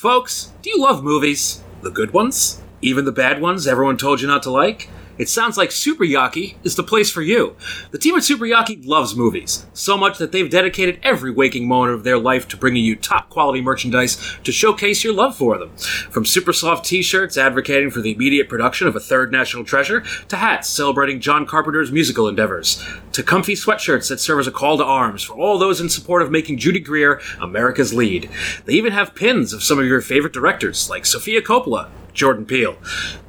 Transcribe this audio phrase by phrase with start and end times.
[0.00, 1.62] Folks, do you love movies?
[1.82, 2.62] The good ones?
[2.80, 4.88] Even the bad ones everyone told you not to like?
[5.18, 7.56] It sounds like Super Yaki is the place for you.
[7.90, 11.94] The team at Super Yaki loves movies, so much that they've dedicated every waking moment
[11.94, 15.76] of their life to bringing you top quality merchandise to showcase your love for them.
[16.10, 20.02] From super soft t shirts advocating for the immediate production of a third national treasure,
[20.28, 22.82] to hats celebrating John Carpenter's musical endeavors,
[23.12, 26.22] to comfy sweatshirts that serve as a call to arms for all those in support
[26.22, 28.30] of making Judy Greer America's lead.
[28.64, 32.76] They even have pins of some of your favorite directors, like Sofia Coppola, Jordan Peele.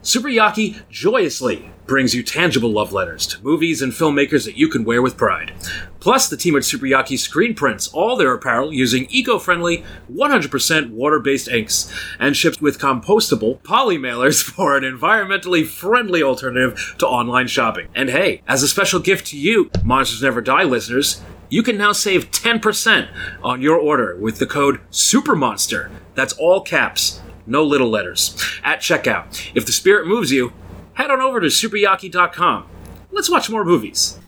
[0.02, 4.86] Super Yaki joyously brings you tangible love letters to movies and filmmakers that you can
[4.86, 5.52] wear with pride.
[6.00, 11.50] Plus, the team at Super Yaki screen prints all their apparel using eco-friendly, 100% water-based
[11.50, 17.88] inks and ships with compostable poly mailers for an environmentally friendly alternative to online shopping.
[17.94, 21.92] And hey, as a special gift to you, Monsters Never Die listeners, you can now
[21.92, 23.10] save 10%
[23.44, 25.92] on your order with the code SUPERMONSTER.
[26.16, 29.52] That's all caps no little letters, at checkout.
[29.56, 30.54] If the spirit moves you,
[30.94, 32.68] head on over to superyaki.com.
[33.12, 34.20] Let's watch more movies.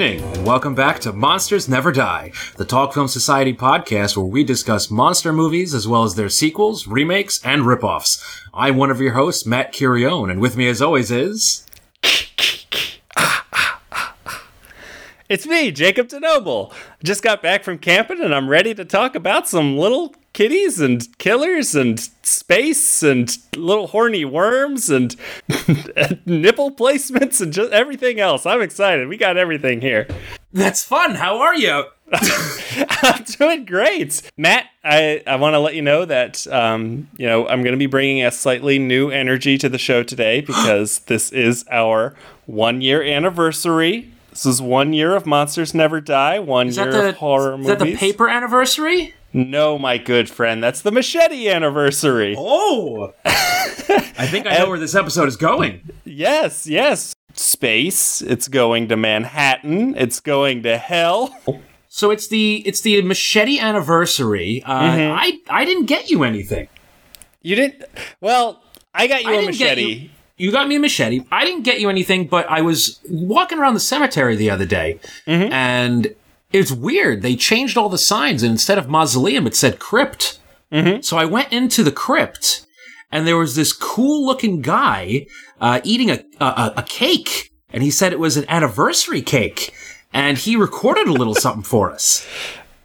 [0.00, 4.44] Evening, and welcome back to Monsters Never Die, the Talk Film Society podcast where we
[4.44, 8.22] discuss monster movies as well as their sequels, remakes, and ripoffs.
[8.54, 11.66] I'm one of your hosts, Matt Curione, and with me as always is.
[15.28, 16.72] It's me, Jacob DeNoble.
[17.02, 21.18] Just got back from camping and I'm ready to talk about some little kitties and
[21.18, 25.16] killers and space and little horny worms and
[26.26, 28.46] nipple placements and just everything else.
[28.46, 29.08] I'm excited.
[29.08, 30.06] We got everything here.
[30.52, 31.16] That's fun.
[31.16, 31.86] How are you?
[32.12, 34.30] I'm doing great.
[34.36, 37.76] Matt, I, I want to let you know that, um, you know, I'm going to
[37.76, 42.14] be bringing a slightly new energy to the show today because this is our
[42.46, 44.12] one year anniversary.
[44.30, 47.58] This is one year of Monsters Never Die, one Is year the of horror is
[47.58, 47.78] movies.
[47.78, 49.14] that the paper anniversary?
[49.32, 52.34] No, my good friend, that's the machete anniversary.
[52.38, 55.88] Oh, I think I know where this episode is going.
[56.04, 57.14] Yes, yes.
[57.34, 61.36] Space, it's going to Manhattan, it's going to hell.
[61.88, 64.62] So it's the it's the machete anniversary.
[64.66, 66.68] Uh, I I didn't get you anything.
[67.42, 67.84] You didn't.
[68.20, 68.62] Well,
[68.94, 69.82] I got you I a machete.
[69.82, 71.24] you- You got me a machete.
[71.32, 75.00] I didn't get you anything, but I was walking around the cemetery the other day,
[75.26, 76.14] and
[76.52, 77.22] it's weird.
[77.22, 80.38] They changed all the signs, and instead of mausoleum, it said crypt.
[81.00, 82.66] So I went into the crypt,
[83.10, 85.26] and there was this cool looking guy
[85.60, 89.72] uh, eating a, a a cake, and he said it was an anniversary cake,
[90.12, 92.26] and he recorded a little something for us.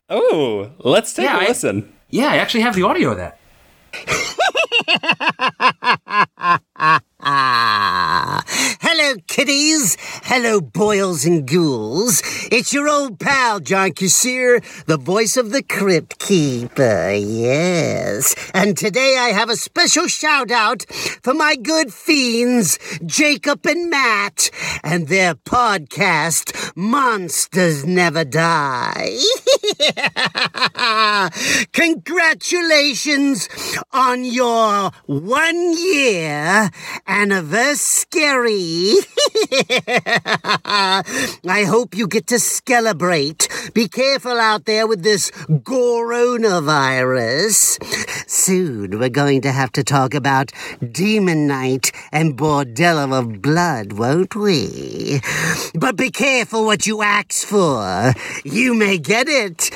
[0.10, 1.92] Oh, let's take Yeah, a I- listen.
[2.10, 3.40] Yeah, I actually have the audio of that.
[7.26, 8.44] Ah,
[8.82, 9.96] hello, kiddies.
[10.24, 12.22] Hello, boils and ghouls.
[12.52, 17.14] It's your old pal, John Kassir, the voice of the Crypt Keeper.
[17.14, 18.36] Yes.
[18.54, 20.84] And today I have a special shout out
[21.24, 24.50] for my good fiends, Jacob and Matt,
[24.84, 29.18] and their podcast, Monsters Never Die.
[31.72, 33.48] Congratulations
[33.94, 36.70] on your one year
[37.14, 38.96] anniversary.
[40.66, 43.48] I hope you get to celebrate.
[43.74, 47.84] Be careful out there with this coronavirus.
[48.28, 50.52] Soon we're going to have to talk about
[50.92, 55.22] Demon Knight and Bordello of Blood, won't we?
[55.76, 58.14] But be careful what you ask for.
[58.44, 59.70] You may get it.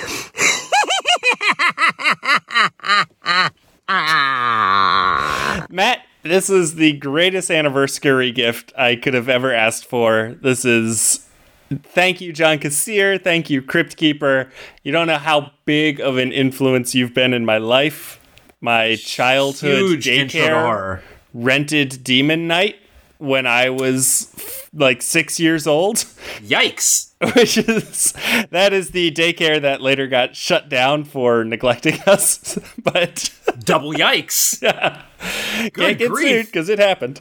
[5.70, 10.36] Matt, this is the greatest anniversary gift I could have ever asked for.
[10.42, 11.28] This is.
[11.70, 13.22] Thank you, John Kassir.
[13.22, 14.50] Thank you, Crypt Keeper.
[14.84, 18.22] You don't know how big of an influence you've been in my life.
[18.62, 21.02] My childhood Huge daycare
[21.34, 22.78] rented Demon Knight
[23.18, 25.98] when I was like six years old.
[26.42, 27.06] Yikes!
[27.36, 28.14] which is
[28.52, 32.60] that is the daycare that later got shut down for neglecting us.
[32.84, 34.60] but Double yikes!
[35.74, 36.28] can't get grief.
[36.30, 37.20] sued because it happened.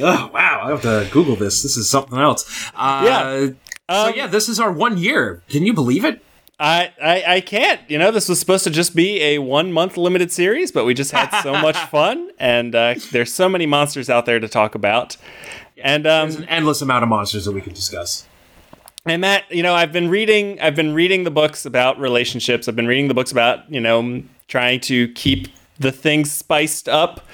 [0.00, 0.62] oh wow!
[0.64, 1.62] I have to Google this.
[1.62, 2.70] This is something else.
[2.74, 3.48] Uh, Yeah.
[3.90, 5.42] so yeah, this is our one year.
[5.48, 6.20] Can you believe it?
[6.58, 7.80] I, I I can't.
[7.88, 10.94] You know, this was supposed to just be a one month limited series, but we
[10.94, 14.74] just had so much fun, and uh, there's so many monsters out there to talk
[14.74, 15.16] about.
[15.82, 18.26] And um, There's an endless amount of monsters that we could discuss.
[19.04, 22.68] and Matt, you know, I've been reading I've been reading the books about relationships.
[22.68, 25.48] I've been reading the books about, you know, trying to keep
[25.78, 27.26] the things spiced up.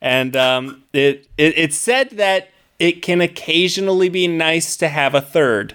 [0.00, 5.20] And um, it, it it said that it can occasionally be nice to have a
[5.20, 5.74] third.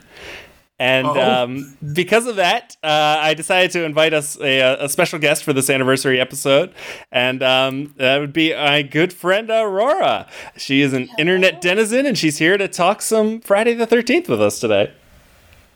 [0.81, 1.43] And Oh.
[1.43, 2.87] um, because of that, uh,
[3.21, 6.73] I decided to invite us a, a special guest for this anniversary episode,
[7.11, 10.25] and um, that would be my good friend Aurora.
[10.57, 14.41] She is an internet denizen, and she's here to talk some Friday the Thirteenth with
[14.41, 14.91] us today.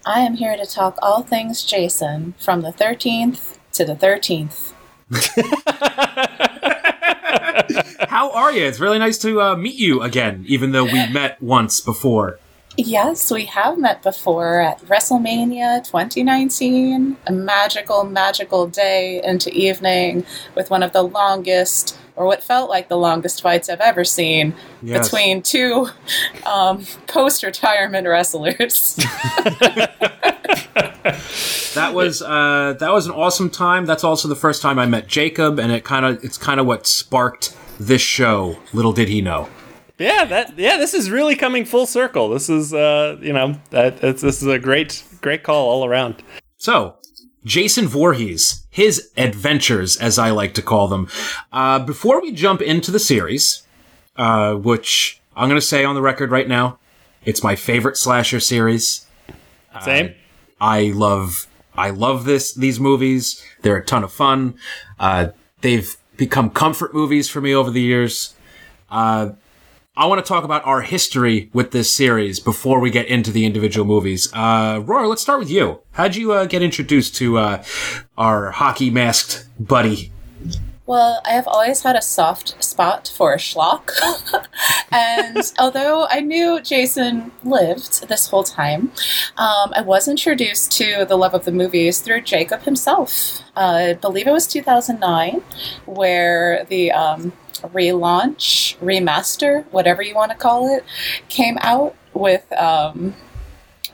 [0.08, 4.72] I am here to talk all things Jason from the 13th to the 13th.
[8.10, 8.64] How are you?
[8.66, 12.40] It's really nice to uh, meet you again, even though we met once before.
[12.78, 17.16] Yes, we have met before at WrestleMania 2019.
[17.26, 20.26] A magical, magical day into evening
[20.56, 24.54] with one of the longest, or what felt like the longest fights I've ever seen
[24.82, 25.06] Yes.
[25.08, 25.88] between two
[26.46, 29.00] um, post retirement wrestlers.
[31.76, 33.86] That was uh, that was an awesome time.
[33.86, 36.66] That's also the first time I met Jacob, and it kind of it's kind of
[36.66, 38.58] what sparked this show.
[38.72, 39.50] Little did he know.
[39.98, 42.30] Yeah, that yeah, this is really coming full circle.
[42.30, 46.22] This is uh, you know, that it's, this is a great great call all around.
[46.58, 46.96] So,
[47.46, 51.08] Jason Voorhees, his adventures, as I like to call them.
[51.52, 53.64] Uh, before we jump into the series,
[54.18, 56.80] uh, which I'm going to say on the record right now,
[57.24, 59.06] it's my favorite slasher series.
[59.82, 60.14] Same.
[60.60, 63.44] I love I love this these movies.
[63.62, 64.56] They're a ton of fun.
[65.00, 65.30] Uh,
[65.62, 68.34] they've become comfort movies for me over the years.
[68.90, 69.32] Uh,
[69.98, 73.46] I want to talk about our history with this series before we get into the
[73.46, 74.30] individual movies.
[74.34, 75.80] Uh, Roar, let's start with you.
[75.94, 77.64] How'd you uh, get introduced to uh,
[78.18, 80.12] our hockey masked buddy?
[80.88, 83.90] Well, I have always had a soft spot for a schlock.
[84.92, 88.92] and although I knew Jason lived this whole time,
[89.36, 93.40] um, I was introduced to the love of the movies through Jacob himself.
[93.58, 95.42] Uh, I believe it was 2009,
[95.88, 97.34] where the um,
[97.64, 100.84] relaunch, remaster, whatever you want to call it,
[101.30, 103.16] came out with um,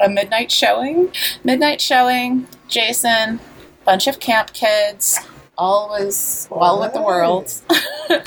[0.01, 1.13] a midnight showing.
[1.41, 3.39] Midnight showing, Jason,
[3.85, 5.19] bunch of camp kids,
[5.57, 7.51] all was well with the world.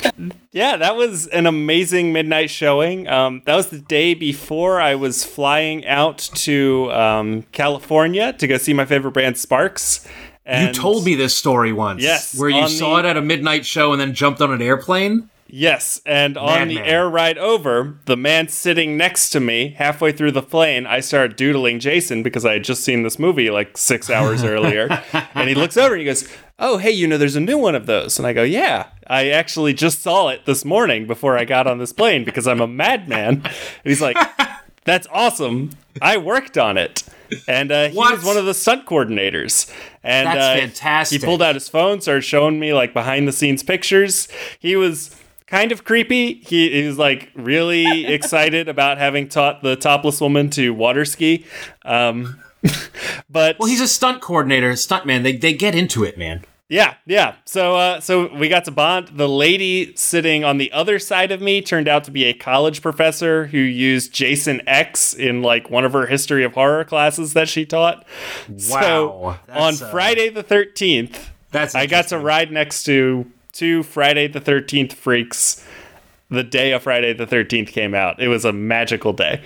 [0.51, 3.09] Yeah, that was an amazing midnight showing.
[3.09, 8.55] Um, that was the day before I was flying out to um, California to go
[8.57, 10.07] see my favorite band, Sparks.
[10.49, 12.01] You told me this story once.
[12.01, 14.61] Yes, Where you saw the- it at a midnight show and then jumped on an
[14.61, 15.29] airplane.
[15.47, 16.89] Yes, and on the Madman.
[16.91, 21.35] air ride over, the man sitting next to me, halfway through the plane, I started
[21.37, 25.03] doodling Jason because I had just seen this movie like six hours earlier.
[25.35, 27.75] And he looks over and he goes, Oh, hey, you know, there's a new one
[27.75, 28.17] of those.
[28.17, 31.79] And I go, Yeah, I actually just saw it this morning before I got on
[31.79, 33.41] this plane because I'm a madman.
[33.43, 33.53] And
[33.83, 34.17] he's like,
[34.85, 35.71] That's awesome.
[36.01, 37.03] I worked on it.
[37.47, 38.15] And uh, he What?
[38.15, 39.69] was one of the stunt coordinators.
[40.03, 41.19] And That's uh, fantastic.
[41.21, 44.27] He pulled out his phone, started showing me like behind the scenes pictures.
[44.59, 45.13] He was
[45.47, 46.35] kind of creepy.
[46.35, 51.45] He, he was like really excited about having taught the topless woman to water ski.
[51.83, 52.39] Um,
[53.29, 55.23] but Well, he's a stunt coordinator, a stunt man.
[55.23, 56.45] They, they get into it, man.
[56.69, 57.35] yeah, yeah.
[57.45, 59.09] So uh, so we got to bond.
[59.09, 62.81] The lady sitting on the other side of me turned out to be a college
[62.81, 67.47] professor who used Jason X in like one of her history of horror classes that
[67.49, 68.05] she taught.
[68.49, 68.81] Wow.
[68.81, 71.17] So on uh, Friday the 13th,
[71.51, 75.65] That's I got to ride next to two Friday the 13th freaks
[76.29, 78.21] the day of Friday the 13th came out.
[78.21, 79.41] It was a magical day.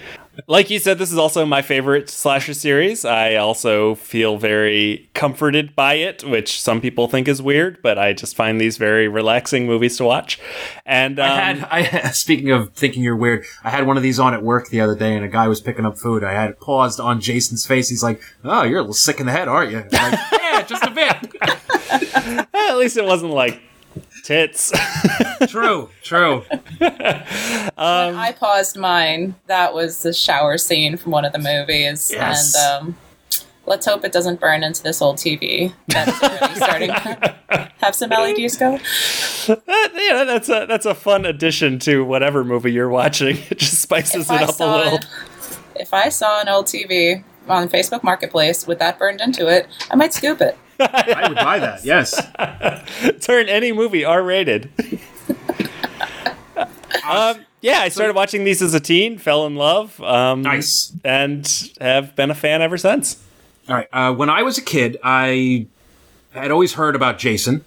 [0.47, 3.05] Like you said, this is also my favorite slasher series.
[3.05, 8.13] I also feel very comforted by it, which some people think is weird, but I
[8.13, 10.39] just find these very relaxing movies to watch.
[10.85, 14.03] And um, I had, I had, speaking of thinking you're weird, I had one of
[14.03, 16.23] these on at work the other day, and a guy was picking up food.
[16.23, 17.89] I had paused on Jason's face.
[17.89, 19.91] He's like, "Oh, you're a little sick in the head, aren't you?" Like,
[20.31, 21.35] yeah, just a bit.
[22.53, 23.61] at least it wasn't like
[24.23, 24.71] tits.
[25.47, 26.43] true, true.
[26.81, 29.35] Um, I paused mine.
[29.47, 32.11] That was the shower scene from one of the movies.
[32.13, 32.55] Yes.
[32.55, 32.97] And um,
[33.65, 38.09] let's hope it doesn't burn into this old TV that's already starting to have some
[38.09, 38.77] LEDs go.
[39.47, 43.37] That- you know, that's a that's a fun addition to whatever movie you're watching.
[43.49, 44.99] It just spices If it I, up a saw, little.
[45.75, 49.95] if I saw an old TV on Facebook Marketplace with that burned into it, I
[49.95, 50.57] might scoop it.
[50.79, 51.83] I would buy that.
[51.83, 52.15] Yes.
[53.25, 54.69] Turn any movie R rated.
[57.07, 60.93] um, yeah, I started watching these as a teen, fell in love, um, Nice.
[61.03, 63.21] and have been a fan ever since.
[63.67, 63.87] All right.
[63.91, 65.67] Uh, when I was a kid, I
[66.31, 67.63] had always heard about Jason,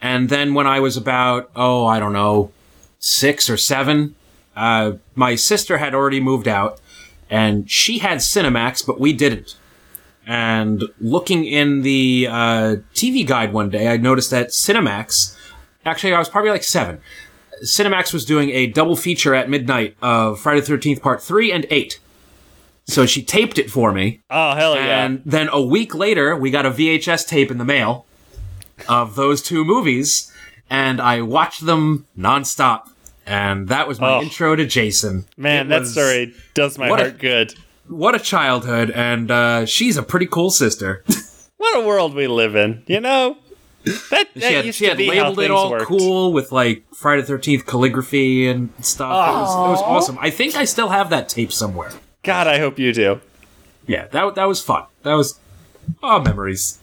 [0.00, 2.52] and then when I was about oh, I don't know,
[2.98, 4.14] six or seven,
[4.56, 6.80] uh, my sister had already moved out,
[7.28, 9.56] and she had Cinemax, but we didn't.
[10.26, 15.36] And looking in the uh, TV guide one day, I noticed that Cinemax.
[15.84, 17.00] Actually, I was probably like seven.
[17.64, 21.66] Cinemax was doing a double feature at midnight of Friday the Thirteenth Part Three and
[21.70, 21.98] Eight.
[22.84, 25.04] So she taped it for me, Oh hell yeah!
[25.04, 28.06] and then a week later, we got a VHS tape in the mail
[28.88, 30.32] of those two movies,
[30.68, 32.88] and I watched them nonstop.
[33.24, 34.22] And that was my Oh.
[34.22, 35.26] intro to Jason.
[35.36, 37.54] Man, It that was- story does my what a- heart good.
[37.92, 41.04] What a childhood, and uh, she's a pretty cool sister.
[41.62, 43.36] What a world we live in, you know.
[43.84, 45.86] That, that she had, she had be labeled it all worked.
[45.86, 49.10] cool with like Friday the Thirteenth calligraphy and stuff.
[49.12, 50.18] It was, it was awesome.
[50.20, 51.92] I think I still have that tape somewhere.
[52.24, 53.20] God, I hope you do.
[53.86, 54.86] Yeah, that that was fun.
[55.04, 55.38] That was
[56.02, 56.80] oh memories.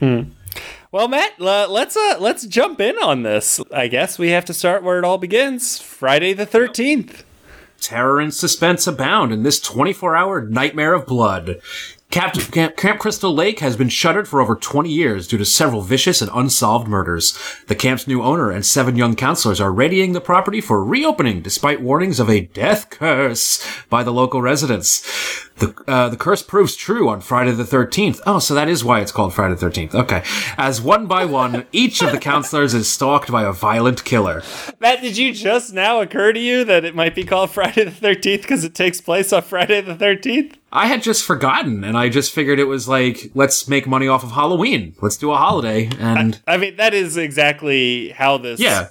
[0.00, 3.60] Well, Matt, uh, let's uh, let's jump in on this.
[3.70, 5.80] I guess we have to start where it all begins.
[5.80, 7.24] Friday the Thirteenth.
[7.84, 11.60] Terror and suspense abound in this 24 hour nightmare of blood.
[12.10, 15.82] Camp, Camp, Camp Crystal Lake has been shuttered for over 20 years due to several
[15.82, 17.38] vicious and unsolved murders.
[17.66, 21.82] The camp's new owner and seven young counselors are readying the property for reopening despite
[21.82, 25.02] warnings of a death curse by the local residents.
[25.56, 28.20] The, uh, the curse proves true on Friday the 13th.
[28.26, 29.94] Oh, so that is why it's called Friday the 13th.
[29.94, 30.24] Okay.
[30.58, 34.42] As one by one, each of the counselors is stalked by a violent killer.
[34.80, 37.90] Matt, did you just now occur to you that it might be called Friday the
[37.92, 40.58] Thirteenth because it takes place on Friday the Thirteenth?
[40.72, 44.24] I had just forgotten, and I just figured it was like, let's make money off
[44.24, 44.96] of Halloween.
[45.00, 45.88] Let's do a holiday.
[46.00, 48.58] And I mean, that is exactly how this.
[48.58, 48.88] yeah.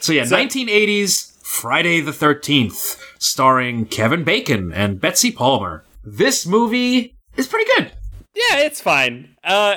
[0.00, 5.84] So, yeah, So- 1980s Friday the 13th, starring Kevin Bacon and Betsy Palmer.
[6.04, 7.92] This movie is pretty good.
[8.34, 9.36] yeah, it's fine.
[9.44, 9.76] Uh,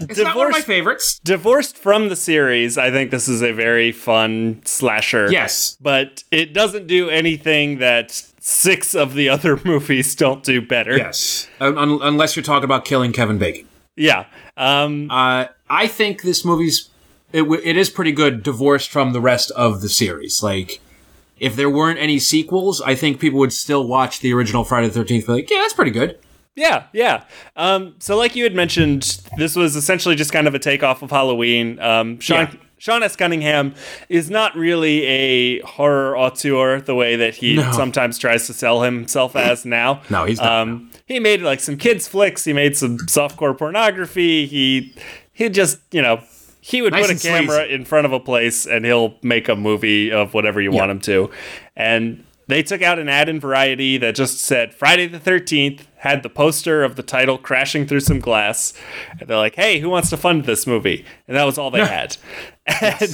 [0.00, 1.20] It's not one of my divorced, favorites.
[1.24, 5.30] divorced from the series, I think this is a very fun slasher.
[5.30, 5.76] Yes.
[5.80, 8.10] but it doesn't do anything that
[8.40, 10.96] six of the other movies don't do better.
[10.96, 11.48] Yes.
[11.60, 13.68] Un- un- unless you're talking about killing Kevin Bacon.
[13.96, 14.24] Yeah.
[14.56, 16.88] Um, Uh, I think this movie's
[17.32, 20.42] it, w- it is pretty good, divorced from the rest of the series.
[20.42, 20.80] Like,
[21.40, 24.94] if there weren't any sequels, I think people would still watch the original Friday the
[24.94, 25.26] Thirteenth.
[25.26, 26.18] Be like, yeah, that's pretty good.
[26.54, 27.24] yeah, yeah.
[27.56, 31.10] Um, so, like you had mentioned, this was essentially just kind of a takeoff of
[31.10, 31.78] Halloween.
[31.80, 32.60] Um, Sean, Yeah.
[32.78, 33.14] Sean S.
[33.14, 33.74] Cunningham
[34.08, 37.70] is not really a horror auteur the way that he No.
[37.72, 40.00] sometimes tries to sell himself as now.
[40.08, 40.50] No, he's not.
[40.50, 42.44] Um, he made like some kids flicks.
[42.44, 44.46] He made some softcore pornography.
[44.46, 44.94] He
[45.32, 46.20] he just you know
[46.60, 47.74] he would Nice put a camera sleazy.
[47.74, 51.00] in front of a place and he'll make a movie of whatever you want him
[51.00, 51.30] to.
[51.74, 56.22] And they took out an ad in Variety that just said Friday the 13th, had
[56.22, 58.74] the poster of the title crashing through some glass.
[59.18, 61.04] And they're like, hey, who wants to fund this movie?
[61.28, 62.16] And that was all they had.
[62.82, 63.10] And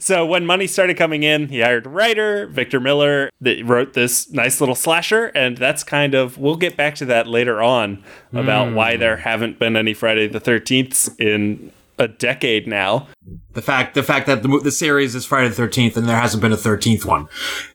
[0.00, 4.30] so when money started coming in, he hired a writer, Victor Miller, that wrote this
[4.32, 5.26] nice little slasher.
[5.26, 8.02] And that's kind of, we'll get back to that later on
[8.32, 9.00] about why mm.
[9.00, 13.08] there haven't been any Friday the 13th in a decade now.
[13.52, 16.40] The fact the fact that the, the series is Friday the Thirteenth and there hasn't
[16.42, 17.28] been a thirteenth one.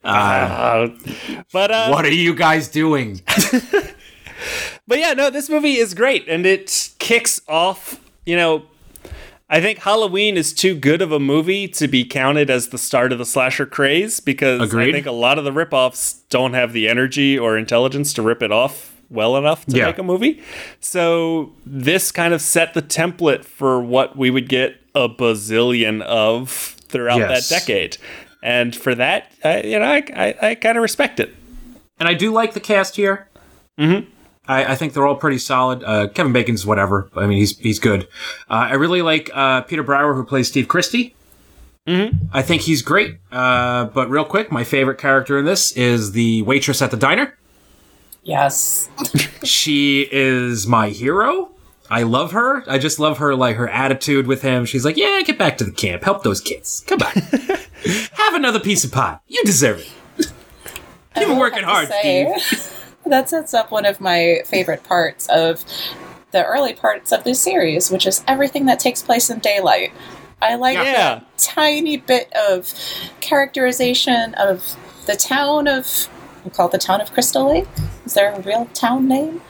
[0.04, 0.88] Uh, Uh,
[1.52, 3.22] but uh, what are you guys doing?
[4.88, 8.00] But yeah, no, this movie is great, and it kicks off.
[8.26, 8.64] You know,
[9.50, 13.12] I think Halloween is too good of a movie to be counted as the start
[13.12, 14.90] of the slasher craze because Agreed.
[14.90, 18.42] I think a lot of the ripoffs don't have the energy or intelligence to rip
[18.42, 19.86] it off well enough to Yeah.
[19.88, 20.42] make a movie.
[20.80, 26.50] So this kind of set the template for what we would get a bazillion of
[26.88, 27.50] throughout Yes.
[27.50, 27.98] that decade.
[28.44, 31.36] And for that, I, you know, I, I, I kind of respect it.
[32.00, 33.28] And I do like the cast here.
[33.80, 34.10] Mm-hmm.
[34.48, 35.84] I, I think they're all pretty solid.
[35.84, 37.08] Uh, Kevin Bacon's whatever.
[37.16, 38.06] I mean, he's he's good.
[38.50, 41.16] Uh, I really like uh, Peter Brouwer, who plays Steve Christy.
[41.88, 42.26] Mm-hmm.
[42.34, 43.18] I think he's great.
[43.32, 47.38] Uh, but real quick, my favorite character in this is the waitress at the diner.
[48.24, 48.90] Yes.
[49.44, 51.52] She is my hero.
[51.90, 52.64] I love her.
[52.70, 54.66] I just love her, like her attitude with him.
[54.66, 56.04] She's like, "Yeah, get back to the camp.
[56.04, 56.84] Help those kids.
[56.88, 57.12] Come on,
[58.14, 59.20] have another piece of pie.
[59.28, 60.32] You deserve it.
[61.18, 65.66] You've been working hard, say, Steve." that sets up one of my favorite parts of
[66.32, 69.92] the early parts of this series, which is everything that takes place in daylight.
[70.42, 70.94] I like Yeah.
[70.94, 72.74] that tiny bit of
[73.20, 74.76] characterization of
[75.08, 76.08] the town of
[76.44, 77.68] we call it the town of Crystal Lake.
[78.06, 79.42] Is there a real town name?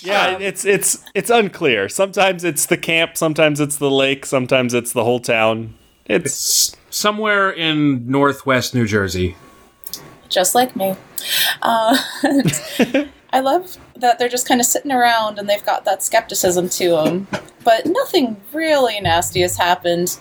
[0.00, 1.88] Yeah, Um, it's it's it's unclear.
[1.88, 5.74] Sometimes it's the camp, sometimes it's the lake, sometimes it's the whole town.
[6.06, 9.36] It's S- somewhere in northwest New Jersey.
[10.28, 10.94] just like me.
[11.62, 11.96] Uh,
[13.32, 16.90] I love that they're just kind of sitting around and they've got that skepticism to
[16.90, 17.28] them,
[17.62, 20.18] but nothing really nasty has happened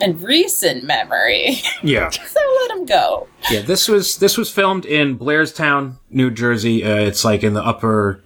[0.00, 1.56] in recent memory.
[1.82, 2.08] Yeah.
[2.10, 3.28] so let them go.
[3.50, 6.84] Yeah, this was this was filmed in Blairstown, New Jersey.
[6.84, 8.22] Uh, it's like in the upper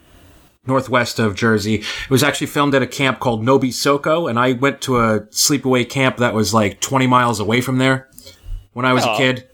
[0.67, 1.77] northwest of Jersey.
[1.77, 5.89] It was actually filmed at a camp called No-Be-Bo-Sco, and I went to a sleepaway
[5.89, 8.09] camp that was like 20 miles away from there
[8.73, 9.49] when I was a kid.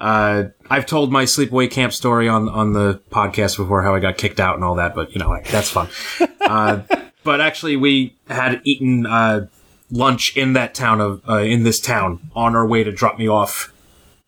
[0.00, 4.18] Uh, I've told my sleepaway camp story on on the podcast before, how I got
[4.18, 5.88] kicked out and all that, but you know, like, that's fun.
[6.40, 6.82] uh,
[7.22, 9.46] but actually, we had eaten uh,
[9.90, 13.28] lunch in that town of uh, in this town on our way to drop me
[13.28, 13.72] off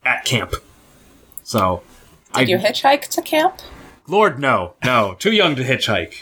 [0.04, 0.54] at camp.
[1.46, 1.82] So,
[2.34, 3.60] Did you hitchhike to camp?
[4.08, 6.14] Lord, no, no, too young to hitchhike.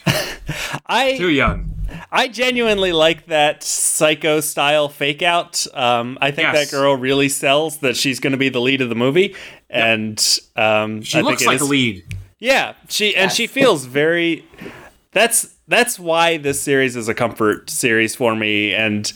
[0.86, 1.70] I Too young.
[2.12, 5.66] I genuinely like that psycho style fake out.
[5.72, 6.70] Um, I think Yes.
[6.70, 9.34] that girl really sells that she's going to be the lead of the movie,
[9.70, 10.18] and
[10.56, 12.04] um, She I looks think like is- a lead.
[12.38, 14.44] Yeah, she and she feels very.
[15.12, 19.10] That's that's why this series is a comfort series for me, and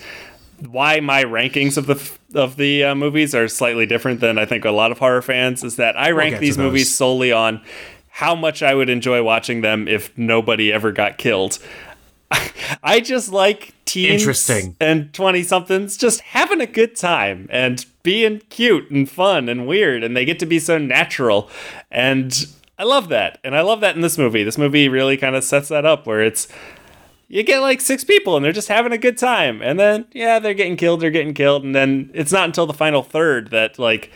[0.66, 4.64] why my rankings of the of the uh, movies are slightly different than I think
[4.64, 5.64] a lot of horror fans.
[5.64, 7.62] Is that I rank to these movies solely on
[8.08, 11.58] how much I would enjoy watching them if nobody ever got killed.
[12.82, 14.76] I just like teens Interesting.
[14.80, 20.02] and 20 somethings just having a good time and being cute and fun and weird
[20.02, 21.48] and they get to be so natural
[21.90, 22.46] and
[22.78, 23.38] I love that.
[23.42, 24.44] And I love that in this movie.
[24.44, 26.46] This movie really kind of sets that up where it's
[27.28, 30.38] you get like six people and they're just having a good time and then yeah,
[30.38, 33.78] they're getting killed, they're getting killed and then it's not until the final third that
[33.78, 34.11] like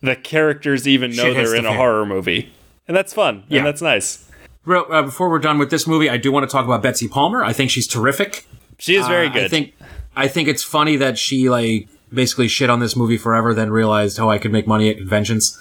[0.00, 1.76] the characters even know Shit they're in the a fan.
[1.78, 2.50] horror movie.
[2.88, 3.44] And that's fun.
[3.48, 3.58] Yeah.
[3.58, 4.26] And that's nice.
[4.64, 7.08] Real, uh, before we're done with this movie, I do want to talk about Betsy
[7.08, 7.42] Palmer.
[7.44, 8.46] I think she's terrific.
[8.78, 9.44] She is very Uh, good.
[9.44, 9.74] I think
[10.16, 14.18] I think it's funny that she like basically shit on this movie forever, then realized,
[14.18, 15.58] oh, I could make money at conventions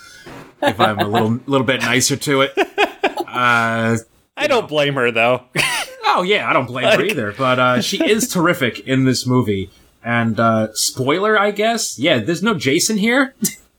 [0.62, 2.54] if I'm a little little bit nicer to it.
[3.30, 3.96] Uh,
[4.36, 5.44] I don't blame her though.
[6.16, 7.32] oh yeah, I don't blame her either.
[7.38, 9.70] But uh, she is terrific in this movie.
[10.04, 12.00] And uh, spoiler, I guess.
[12.00, 13.34] Yeah, there's no Jason here.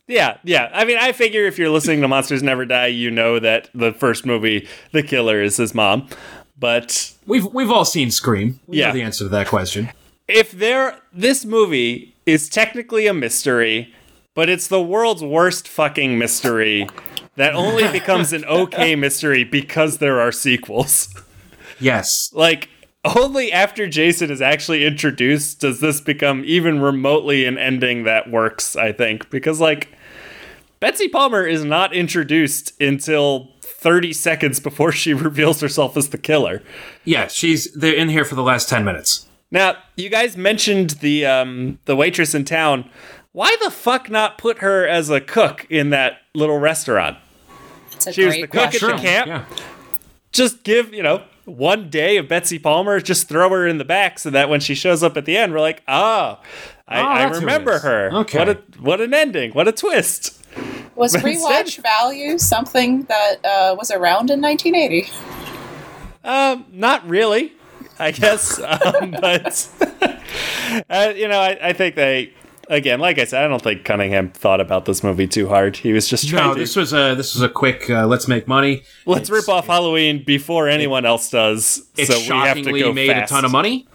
[0.07, 0.71] Yeah, yeah.
[0.75, 3.93] I mean, I figure if you're listening to Monsters Never Die, you know that the
[3.93, 6.09] first movie, the killer is his mom.
[6.59, 8.61] But We've we've all seen Scream.
[8.67, 8.89] We Yeah.
[8.89, 9.89] know the answer to that question.
[10.29, 13.95] if there, this movie is technically a mystery,
[14.35, 16.87] but it's the world's worst fucking mystery
[17.37, 21.09] that only becomes an okay mystery because there are sequels.
[21.81, 22.31] Yes.
[22.33, 22.69] Like,
[23.05, 28.77] only after Jason is actually introduced does this become even remotely an ending that works,
[28.77, 29.31] I think.
[29.31, 29.89] Because, like,
[30.81, 36.63] Betsy Palmer is not introduced until 30 seconds before she reveals herself as the killer.
[37.05, 39.27] Yeah, she's they're in here for the last ten minutes.
[39.51, 42.89] Now, you guys mentioned the um, the waitress in town.
[43.33, 47.17] Why the fuck not put her as a cook in that little restaurant?
[48.07, 49.27] A She was the cook at the camp.
[49.29, 49.45] Yeah.
[50.33, 51.23] just give you know
[51.57, 54.75] one day of Betsy Palmer, just throw her in the back so that when she
[54.75, 56.41] shows up at the end, we're like, ah,
[56.89, 58.11] I, Oh, I that's who it remember her.
[58.21, 58.39] Okay.
[58.39, 59.53] what a what an ending!
[59.53, 60.45] What a twist!
[60.97, 65.09] Was But instead- rewatch value something that uh, was around in 1980?
[66.25, 67.53] Um, not really,
[67.99, 69.69] I guess, um, but
[70.91, 72.35] uh, you know, I, I think they.
[72.71, 75.77] Again, like I said, I don't think Cunningham thought about this movie too hard.
[75.77, 77.91] He was just trying No, to this was a this was a quick.
[77.91, 78.85] Uh, let's make money.
[79.07, 81.83] let's rip off Halloween before anyone else does.
[81.99, 83.33] It so we have to shockingly made fast.
[83.33, 83.89] a ton of money.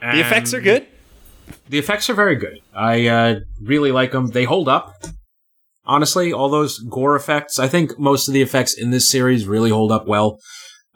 [0.00, 0.86] The effects are good.
[1.68, 2.58] The effects are very good.
[2.74, 4.26] I uh, really like them.
[4.28, 5.04] They hold up.
[5.84, 7.60] Honestly, all those gore effects.
[7.60, 10.40] I think most of the effects in this series really hold up well.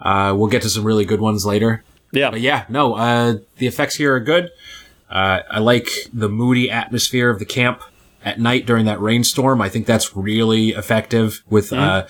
[0.01, 1.85] Uh, we'll get to some really good ones later.
[2.13, 4.51] Yeah, But yeah, no, uh, the effects here are good.
[5.11, 7.83] Uh, I like the moody atmosphere of the camp
[8.25, 9.61] at night during that rainstorm.
[9.61, 12.07] I think that's really effective with uh,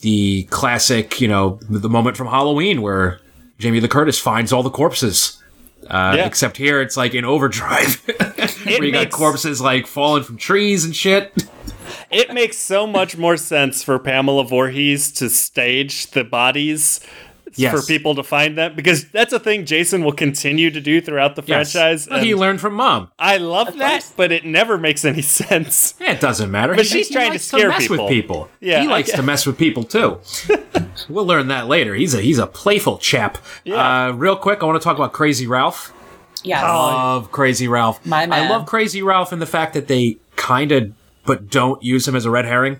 [0.00, 3.20] the classic, you know, the moment from Halloween where
[3.58, 5.42] Jamie Lee Curtis finds all the corpses.
[5.88, 6.26] Uh, Yeah.
[6.26, 7.96] Except here, it's like in overdrive,
[8.64, 11.32] where you got corpses like falling from trees and shit.
[12.10, 17.00] it makes so much more sense for Pamela Voorhees to stage the bodies
[17.58, 17.74] Yes.
[17.80, 21.36] for people to find them because that's a thing Jason will continue to do throughout
[21.36, 21.72] the Yes.
[21.72, 22.08] franchise.
[22.10, 23.10] Well, he learned from mom.
[23.18, 24.12] I love that, course.
[24.16, 25.94] but it never makes any sense.
[26.00, 26.74] Yeah, it doesn't matter.
[26.74, 28.04] But He- she's he trying to likes scare mess people.
[28.04, 28.48] with people.
[28.60, 30.18] Yeah, he likes to mess with people too.
[31.08, 31.94] we'll learn that later.
[31.94, 33.38] He's a he's a playful chap.
[33.64, 34.08] Yeah.
[34.08, 35.92] Uh, real quick, I want to talk about Crazy Ralph.
[36.44, 36.62] Yes.
[36.62, 38.04] I love Crazy Ralph.
[38.06, 38.44] My man.
[38.44, 40.92] I love Crazy Ralph and the fact that they kind of
[41.24, 42.78] but don't use him as a red herring.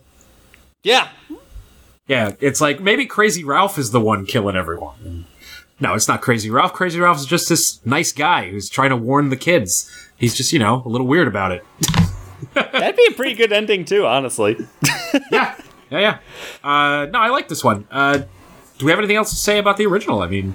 [0.85, 1.09] Yeah,
[2.09, 5.27] Yeah, it's like maybe Crazy Ralph is the one killing everyone.
[5.81, 6.73] No, it's not Crazy Ralph.
[6.73, 9.91] Crazy Ralph is just this nice guy who's trying to warn the kids.
[10.17, 11.65] He's just, you know, a little weird about it.
[12.55, 14.57] That'd be a pretty good ending too, honestly.
[15.31, 15.57] yeah,
[15.91, 16.19] yeah, yeah.
[16.63, 17.87] Uh, no, I like this one.
[17.91, 18.23] Uh,
[18.79, 20.23] do we have anything else to say about the original?
[20.23, 20.55] I mean,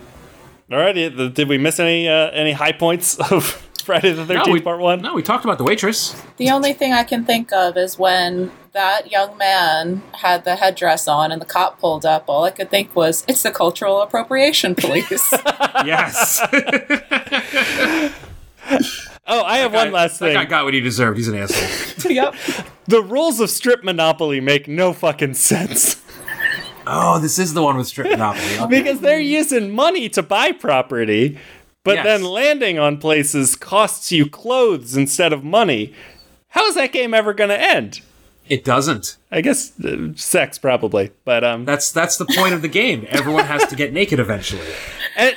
[0.69, 4.53] Alrighty, th- did we miss any uh, any high points of Friday the Thirteenth no,
[4.53, 5.01] we, Part One?
[5.01, 6.19] No, we talked about the waitress.
[6.37, 11.07] The only thing I can think of is when that young man had the headdress
[11.07, 12.25] on and the cop pulled up.
[12.27, 15.33] All I could think was, it's the cultural appropriation police.
[15.85, 16.39] Yes,
[19.27, 20.35] Oh, I have one last thing.
[20.35, 21.17] I got what he deserved.
[21.17, 22.11] He's an asshole.
[22.11, 22.35] yep.
[22.87, 26.01] The rules of strip monopoly make no fucking sense
[26.87, 28.67] oh, this is the one with strip monopoly.
[28.67, 31.37] Because they're using money to buy property,
[31.83, 32.05] but Yes.
[32.05, 35.93] then landing on places costs you clothes instead of money.
[36.49, 38.01] How is that game ever going to end?
[38.49, 39.17] It doesn't.
[39.31, 43.05] I guess uh, sex probably, but um, That's that's the point of the game.
[43.09, 44.67] Everyone has to get naked eventually.
[45.15, 45.35] And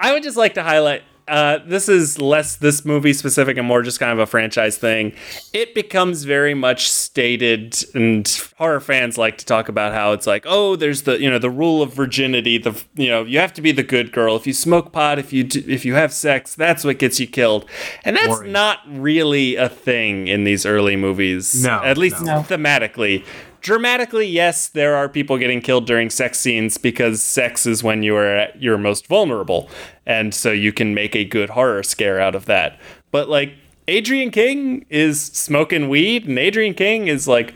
[0.00, 3.82] I would just like to highlight uh, this is less this movie specific and more
[3.82, 5.14] just kind of a franchise thing.
[5.52, 10.44] It becomes very much stated, and horror fans like to talk about how it's like,
[10.46, 12.58] oh, there's the you know the rule of virginity.
[12.58, 14.36] The you know you have to be the good girl.
[14.36, 17.26] If you smoke pot, if you do, if you have sex, that's what gets you
[17.26, 17.68] killed.
[18.04, 18.52] And that's Boring.
[18.52, 21.64] not really a thing in these early movies.
[21.64, 22.40] No, at least no.
[22.42, 23.24] thematically.
[23.64, 28.14] Dramatically, yes, there are people getting killed during sex scenes because sex is when you
[28.14, 29.70] are at your most vulnerable.
[30.04, 32.78] And so you can make a good horror scare out of that.
[33.10, 33.54] But like
[33.88, 37.54] Adrienne King is smoking weed and Adrienne King is like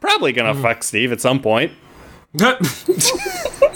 [0.00, 0.62] probably going to mm.
[0.62, 1.70] fuck Steve at some point.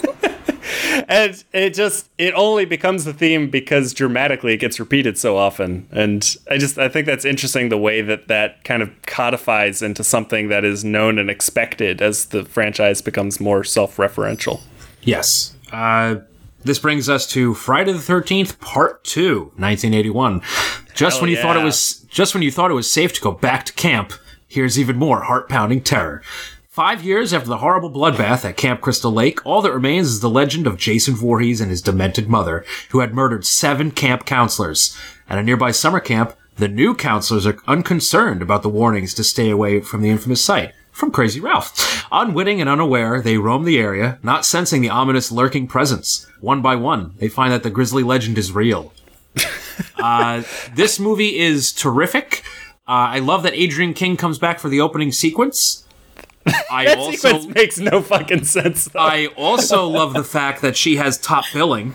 [1.07, 5.87] And it just it only becomes the theme because dramatically it gets repeated so often.
[5.91, 10.03] And I just I think that's interesting the way that that kind of codifies into
[10.03, 14.61] something that is known and expected as the franchise becomes more self-referential.
[15.01, 15.55] yes.
[15.71, 16.15] Uh,
[16.63, 20.41] this brings us to Friday the Thirteenth Part Two, 1981.
[20.93, 23.21] Just Hell when you thought it was just when you thought it was safe to
[23.21, 24.13] go back to camp,
[24.47, 26.21] here's even more heart-pounding terror.
[26.81, 30.27] Five years after the horrible bloodbath at Camp Crystal Lake, all that remains is the
[30.31, 34.97] legend of Jason Voorhees and his demented mother, who had murdered seven camp counselors.
[35.29, 39.51] At a nearby summer camp, the new counselors are unconcerned about the warnings to stay
[39.51, 40.73] away from the infamous site.
[40.91, 42.03] From Crazy Ralph.
[42.11, 46.25] Unwitting and unaware, they roam the area, not sensing the ominous lurking presence.
[46.39, 48.91] One by one, they find that the grisly legend is real.
[49.99, 50.41] uh,
[50.73, 52.43] this movie is terrific.
[52.87, 55.85] Uh, I love that Adrienne King comes back for the opening sequence.
[56.71, 58.85] I That also sequence makes no fucking sense.
[58.85, 58.99] Though.
[58.99, 61.93] I also love the fact that she has top billing.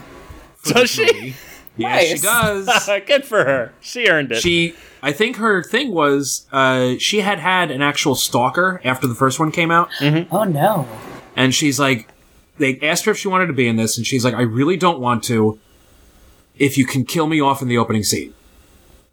[0.65, 1.05] Does she?
[1.05, 1.37] movie.
[1.77, 2.89] Yeah, she does.
[3.07, 3.73] Good for her.
[3.81, 4.41] She earned it.
[4.41, 9.15] She, I think her thing was, uh, she had had an actual stalker after the
[9.15, 10.89] first one came out, Oh no.
[11.37, 12.09] and she's like,
[12.59, 14.77] they asked her if she wanted to be in this, and she's like, I really
[14.79, 15.59] don't want to.
[16.59, 18.33] If you can kill me off in the opening scene,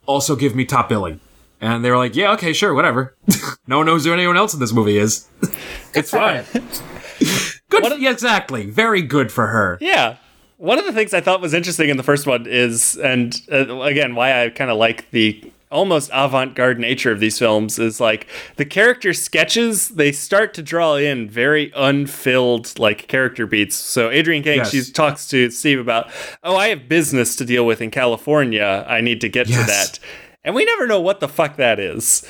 [0.05, 1.19] also give me top billing.
[1.63, 3.15] And they were like, yeah, okay, sure, whatever.
[3.67, 5.29] no one knows who anyone else in this movie is.
[5.93, 6.43] it's fine.
[7.69, 8.01] Good.
[8.01, 8.65] yeah, exactly.
[8.69, 9.77] Very good for her.
[9.79, 10.17] Yeah.
[10.57, 13.79] One of the things I thought was interesting in the first one is, and uh,
[13.79, 18.27] again, why I kind of like the almost avant-garde nature of these films is like
[18.57, 24.43] the character sketches they start to draw in very unfilled like character beats so adrienne
[24.43, 24.69] king Yes.
[24.69, 26.11] she talks to steve about
[26.43, 29.97] oh i have business to deal with in california i need to get to that
[30.43, 32.25] and we never know what the fuck that is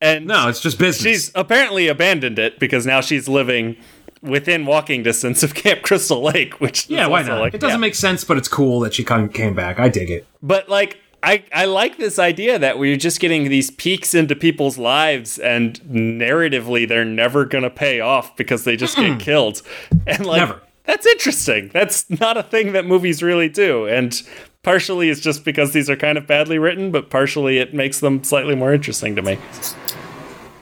[0.00, 1.02] and No, it's just business.
[1.02, 3.76] she's apparently abandoned it because now she's living
[4.22, 7.40] within walking distance of Camp Crystal Lake, which yeah, why not?
[7.40, 7.80] Like, it doesn't yeah.
[7.80, 9.78] make sense, but it's cool that she come, came back.
[9.78, 10.26] I dig it.
[10.42, 14.78] But like, I I like this idea that we're just getting these peeks into people's
[14.78, 19.62] lives, and narratively, they're never gonna pay off because they just get killed,
[20.06, 20.40] and like.
[20.40, 20.60] Never.
[20.84, 21.70] That's interesting.
[21.72, 23.86] That's not a thing that movies really do.
[23.86, 24.20] And
[24.62, 28.22] partially it's just because these are kind of badly written, but partially it makes them
[28.24, 29.38] slightly more interesting to me.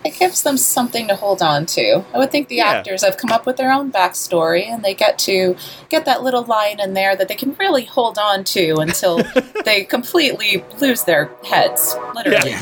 [0.04, 2.04] It gives them something to hold on to.
[2.14, 2.66] I would think the Yeah.
[2.68, 5.56] actors have come up with their own backstory and they get to
[5.88, 9.20] get that little line in there that they can really hold on to until
[9.64, 11.96] they completely lose their heads.
[12.14, 12.54] Literally.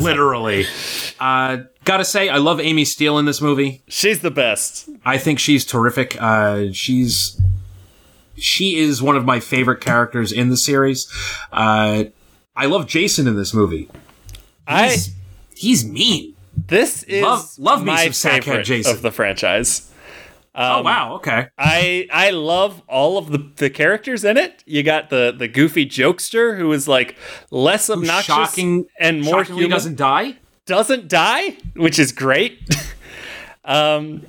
[0.00, 0.66] Literally.
[1.20, 3.82] Uh, gotta say, I love Amy Steel in this movie.
[3.86, 4.88] She's the best.
[5.04, 6.16] I think she's terrific.
[6.20, 7.38] Uh, she's
[8.38, 11.10] she is one of my favorite characters in the series.
[11.52, 12.04] Uh,
[12.56, 13.88] I love Jason in this movie.
[14.66, 15.14] I He's,
[15.54, 16.34] he's mean.
[16.66, 18.92] This is Love- love me my some sackhead favorite Jason.
[18.96, 19.90] of the franchise.
[20.54, 21.46] oh wow, okay.
[21.56, 24.64] I I love all of the, the characters in it.
[24.66, 27.14] You got the the goofy jokester who is like
[27.52, 29.76] less obnoxious Shocking and more shockingly human.
[29.76, 30.36] doesn't die.
[30.66, 32.58] doesn't die, which is great.
[33.64, 34.22] um,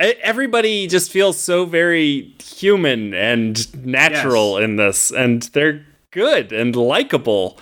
[0.00, 7.58] everybody just feels so very human and natural in this, and they're good and likable.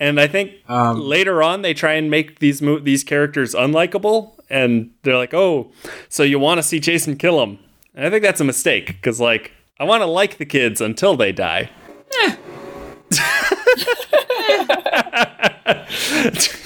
[0.00, 4.32] And I think Um, later on they try and make these mo- these characters unlikable,
[4.50, 5.70] and they're like, "Oh,
[6.08, 7.58] so you want to see Jason kill him?"
[7.94, 11.16] And I think that's a mistake because, like, I want to like the kids until
[11.16, 11.70] they die.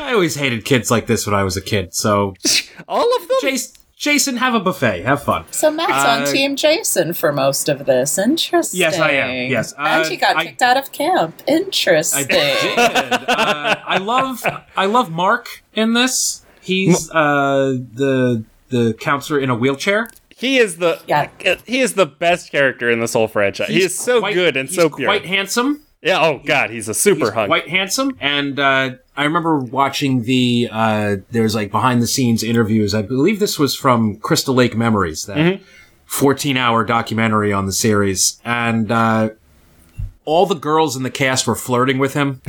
[0.00, 1.94] I always hated kids like this when I was a kid.
[1.94, 2.34] So,
[2.88, 3.36] All of them.
[3.40, 5.02] Jason, Jason, have a buffet.
[5.04, 5.44] Have fun.
[5.50, 8.18] So Matt's Uh, on Team Jason for most of this.
[8.18, 8.78] Interesting.
[8.80, 9.50] Yes, I am.
[9.50, 9.72] Yes.
[9.78, 11.42] and Uh, he got I- kicked out of camp.
[11.46, 12.24] Interesting.
[12.24, 12.78] I did.
[12.78, 14.42] uh, I love
[14.76, 16.44] I love Mark in this.
[16.60, 20.10] He's uh, the the counselor in a wheelchair.
[20.36, 21.28] He is the Yeah.
[21.64, 23.68] he is the best character in this whole franchise.
[23.68, 25.08] he He's is so quite- good and he's so pure.
[25.08, 25.82] Quite handsome.
[26.02, 26.20] yeah.
[26.20, 27.48] Oh God, he's a super He's hunk.
[27.48, 28.16] quite handsome.
[28.20, 32.94] And uh, I remember watching the uh, there's like behind the scenes interviews.
[32.94, 35.60] I believe this was from Crystal Lake Memories, that
[36.06, 39.30] 14 hour documentary on the series, and uh,
[40.24, 42.42] all the girls in the cast were flirting with him.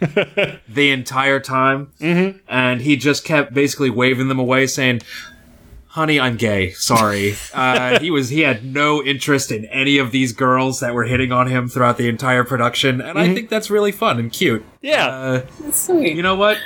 [0.68, 2.38] the entire time, mm-hmm.
[2.46, 5.02] and he just kept basically waving them away, saying,
[5.92, 6.70] "Honey, I'm gay.
[6.72, 11.04] Sorry." uh, he was he had no interest in any of these girls that were
[11.04, 14.64] hitting on him throughout the entire production, and I think that's really fun and cute.
[14.82, 15.06] yeah.
[15.08, 16.14] Uh, Sweet.
[16.16, 16.58] you know what?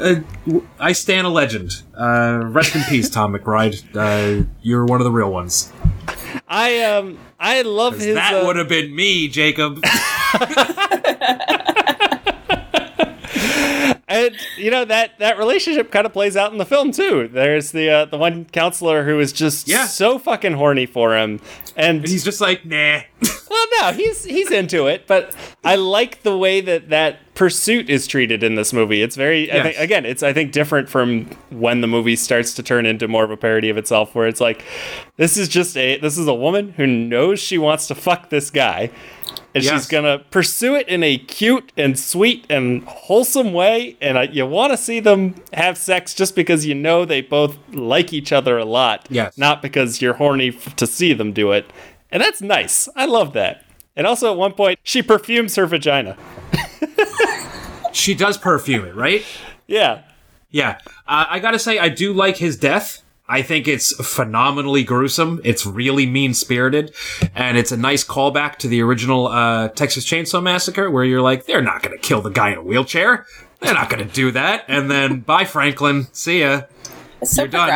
[0.00, 1.82] Uh, w- I stand a legend.
[1.98, 3.82] Uh, rest in peace, Tom McBride.
[3.96, 5.72] Uh, you're one of the real ones.
[6.46, 8.14] I um I love his.
[8.14, 9.82] that uh, would have been me, Jacob.
[14.08, 17.28] and you know that that relationship kind of plays out in the film too.
[17.28, 19.86] There's the uh, the one counselor who is just Yeah.
[19.86, 21.40] so fucking horny for him,
[21.76, 23.00] and He's just like, nah.
[23.50, 25.06] well, no, he's he's into it.
[25.06, 29.00] But I like the way that that pursuit is treated in this movie.
[29.00, 29.62] It's very, I Yes.
[29.66, 33.22] think, again, it's I think different from when the movie starts to turn into more
[33.24, 34.64] of a parody of itself, where it's like,
[35.16, 38.50] this is just a this is a woman who knows she wants to fuck this
[38.50, 38.90] guy.
[39.58, 39.82] And Yes.
[39.82, 44.46] she's gonna pursue it in a cute and sweet and wholesome way, and uh, you
[44.46, 48.56] want to see them have sex just because you know they both like each other
[48.58, 49.36] a lot, Yes.
[49.36, 51.70] not because you're horny f- to see them do it.
[52.10, 52.88] And that's nice.
[52.96, 53.64] I love that.
[53.96, 56.16] And also, at one point, she perfumes her vagina.
[57.92, 59.24] She does perfume it, right?
[59.66, 60.02] Yeah,
[60.50, 60.78] Yeah.
[61.06, 63.02] Uh, I gotta say, I do like his death.
[63.28, 65.40] I think it's phenomenally gruesome.
[65.44, 66.94] It's really mean spirited.
[67.34, 71.44] And it's a nice callback to the original uh, Texas Chainsaw Massacre, where you're like,
[71.46, 73.26] they're not gonna kill the guy in a wheelchair.
[73.60, 74.64] They're not gonna do that.
[74.68, 76.06] And then, bye, Franklin.
[76.12, 76.62] See ya.
[77.20, 77.68] It's so You're done.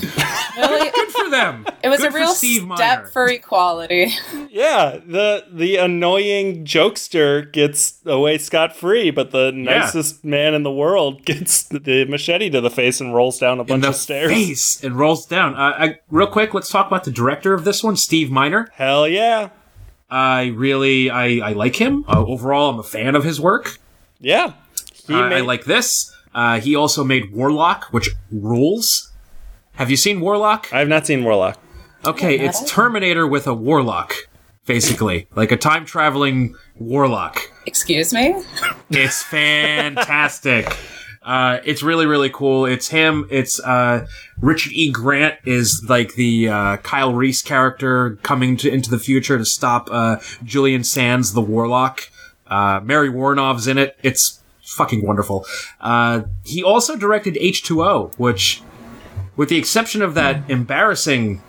[0.56, 0.95] really, Good
[1.26, 1.66] for them.
[1.82, 3.06] it was Good a real Steve step Miner.
[3.06, 4.08] for equality.
[4.50, 4.98] yeah.
[5.06, 11.24] The the annoying jokester gets away scot free, but the nicest man in the world
[11.24, 14.32] gets the machete to the face and rolls down a in bunch the of stairs.
[14.32, 15.54] face and rolls down.
[15.54, 18.68] Uh, I, real quick, let's talk about the director of this one, Steve Miner.
[18.72, 19.50] Hell yeah,
[20.10, 22.04] I really, I, I like him.
[22.08, 23.78] Uh, overall, I'm a fan of his work.
[24.20, 24.52] yeah.
[25.06, 26.12] He Uh, I like this.
[26.34, 29.12] Uh, he also made Warlock, which rules.
[29.76, 30.72] Have you seen Warlock?
[30.72, 31.58] I have not seen Warlock.
[32.04, 34.14] Okay, it's Terminator with a warlock,
[34.64, 37.50] basically, like a time traveling warlock.
[37.66, 38.42] Excuse me?
[38.90, 40.66] It's fantastic.
[41.26, 42.66] Uh, it's really, really cool.
[42.66, 43.26] It's him.
[43.32, 44.06] It's uh,
[44.40, 44.92] Richard E.
[44.92, 49.88] Grant is like the uh, Kyle Reese character coming to, into the future to stop
[49.90, 52.02] uh, Julian Sands, the Warlock.
[52.46, 53.98] Uh, Mary Woronov's in it.
[54.04, 55.44] It's fucking wonderful.
[55.80, 58.62] Uh, he also directed H2O, which,
[59.36, 61.42] with the exception of that embarrassing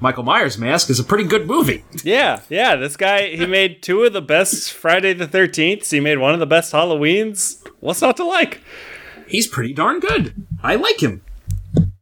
[0.00, 1.84] Michael Myers mask, is a pretty good movie.
[2.04, 2.76] Yeah, yeah.
[2.76, 5.90] This guy, he made two of the best Friday the 13th.
[5.90, 7.66] He made one of the best Halloweens.
[7.80, 8.60] What's not to like?
[9.26, 10.46] He's pretty darn good.
[10.62, 11.22] I like him.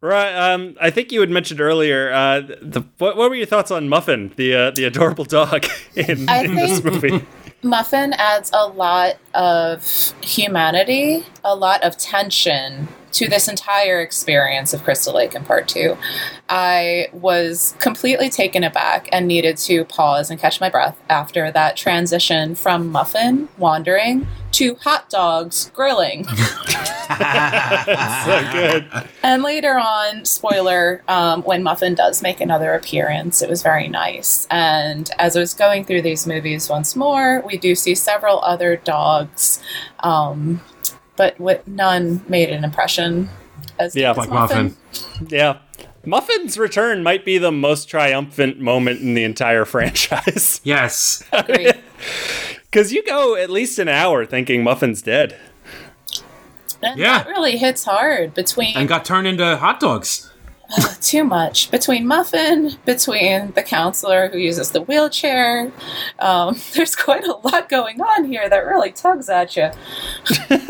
[0.03, 0.35] Right.
[0.35, 2.13] Um, I think you had mentioned earlier.
[2.13, 5.65] Uh, the what, what were your thoughts on Muffin, the uh, the adorable dog
[5.97, 7.25] in, I in this movie?
[7.63, 9.83] Muffin adds a lot of
[10.21, 15.97] humanity, a lot of tension to this entire experience of Crystal Lake in part two.
[16.49, 21.77] I was completely taken aback and needed to pause and catch my breath after that
[21.77, 26.25] transition from Muffin wandering to hot dogs grilling.
[26.25, 26.35] so
[28.53, 28.87] good.
[29.23, 34.47] And later on, spoiler, um, when Muffin does make another appearance, it was very nice.
[34.51, 38.77] And as I was going through these movies once more, we do see several other
[38.77, 39.63] dogs,
[40.01, 40.61] um,
[41.17, 43.29] but with none made an impression
[43.79, 44.77] as Yeah, as Like Muffin.
[45.29, 45.59] Yeah.
[46.07, 50.61] Muffin's return might be the most triumphant moment in the entire franchise.
[50.65, 51.23] Yes.
[51.31, 55.37] Because you go at least an hour thinking Muffin's dead.
[56.83, 57.19] And Yeah.
[57.23, 60.31] that really hits hard between And got turned into hot dogs.
[61.01, 65.73] too much between Muffin, between the counselor who uses the wheelchair.
[66.19, 69.71] Um, there's quite a lot going on here that really tugs at you.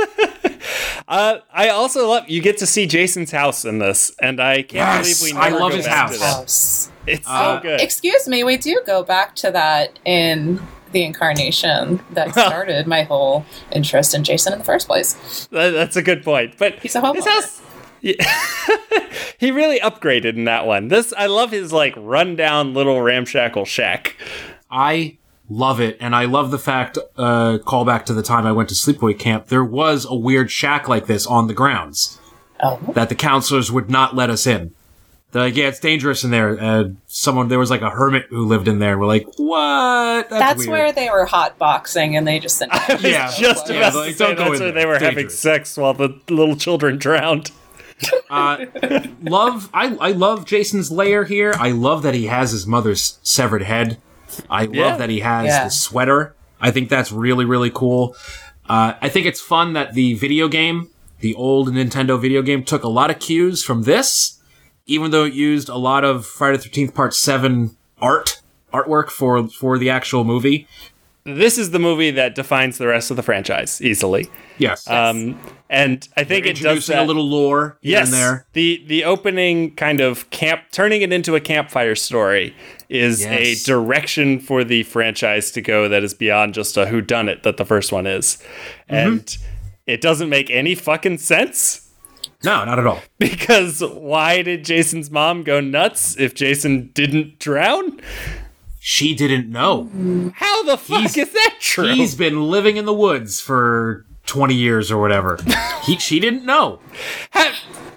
[1.06, 4.72] Uh, I also love you get to see Jason's house in this, and I can't
[5.06, 6.18] Yes, believe we I never love go his back to house.
[6.18, 6.34] that.
[6.34, 6.90] House.
[7.06, 7.80] It's so Uh, good.
[7.82, 10.60] Excuse me, we do go back to that in
[10.92, 15.46] the incarnation that started my whole interest in Jason in the first place.
[15.50, 16.54] That- That's a good point.
[16.56, 17.16] But He's a homeowner.
[17.16, 17.60] his house.
[18.04, 18.14] Yeah.
[19.38, 20.88] he really upgraded in that one.
[20.88, 24.16] This I love his like rundown little ramshackle shack.
[24.70, 25.16] I
[25.48, 28.68] love it, and I love the fact, uh, call back to the time I went
[28.70, 32.18] to sleepaway camp, there was a weird shack like this on the grounds
[32.62, 34.72] Oh, that the counselors would not let us in.
[35.32, 36.60] They're like, yeah, it's dangerous in there.
[36.60, 38.96] Uh, someone, there was like a hermit who lived in there.
[38.98, 40.30] We're like, what?
[40.30, 43.30] that's weird." where they were hot boxing and they just sent I was Yeah.
[43.36, 44.72] just Yeah, about to like, say that's where there.
[44.72, 45.38] they were It's having dangerous.
[45.38, 47.50] sex while the little children drowned.
[48.30, 48.66] Uh,
[49.22, 51.54] love, I, I love Jason's lair here.
[51.58, 53.98] I love that he has his mother's severed head.
[54.50, 54.86] I Yeah.
[54.88, 55.64] love that he has Yeah.
[55.64, 56.34] the sweater.
[56.60, 58.16] I think that's really, really cool.
[58.68, 60.88] Uh, I think it's fun that the video game,
[61.20, 64.40] the old Nintendo video game, took a lot of cues from this,
[64.86, 68.40] even though it used a lot of Friday the 13th Part 7 art,
[68.72, 70.66] artwork for, for the actual movie.
[71.26, 74.28] This is the movie that defines the rest of the franchise easily.
[74.58, 74.86] Yes.
[74.90, 77.04] Um, and I think it does Introducing that.
[77.04, 78.46] a little lore here yes, and there.
[78.52, 82.54] the the opening kind of camp, turning it into a campfire story,
[82.90, 83.64] is Yes.
[83.64, 87.42] a direction for the franchise to go that is beyond just a who done it
[87.42, 88.36] that the first one is,
[88.90, 88.94] Mm-hmm.
[88.94, 89.38] and
[89.86, 91.90] it doesn't make any fucking sense
[92.42, 93.00] No, not at all.
[93.18, 97.98] because why did Jason's mom go nuts if Jason didn't drown?
[98.86, 99.88] She didn't know.
[100.36, 101.86] How the fuck He's- is that true?
[101.94, 105.38] He's been living in the woods for 20 years or whatever.
[105.84, 106.80] he, she didn't know.
[107.30, 107.50] How,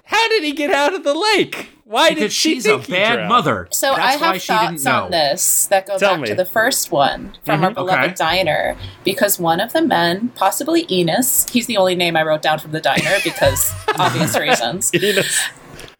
[0.04, 1.68] how did he get out of the lake?
[1.84, 3.28] Why did she she's a think he bad drowned?
[3.28, 3.68] mother.
[3.70, 6.28] So That's I have thoughts on this that go Tell back me.
[6.28, 8.14] to the first one from our beloved Okay.
[8.14, 8.74] diner
[9.04, 12.72] because one of the men, possibly Enos, he's the only name I wrote down from
[12.72, 14.90] the diner because obvious reasons.
[15.02, 15.38] Enos.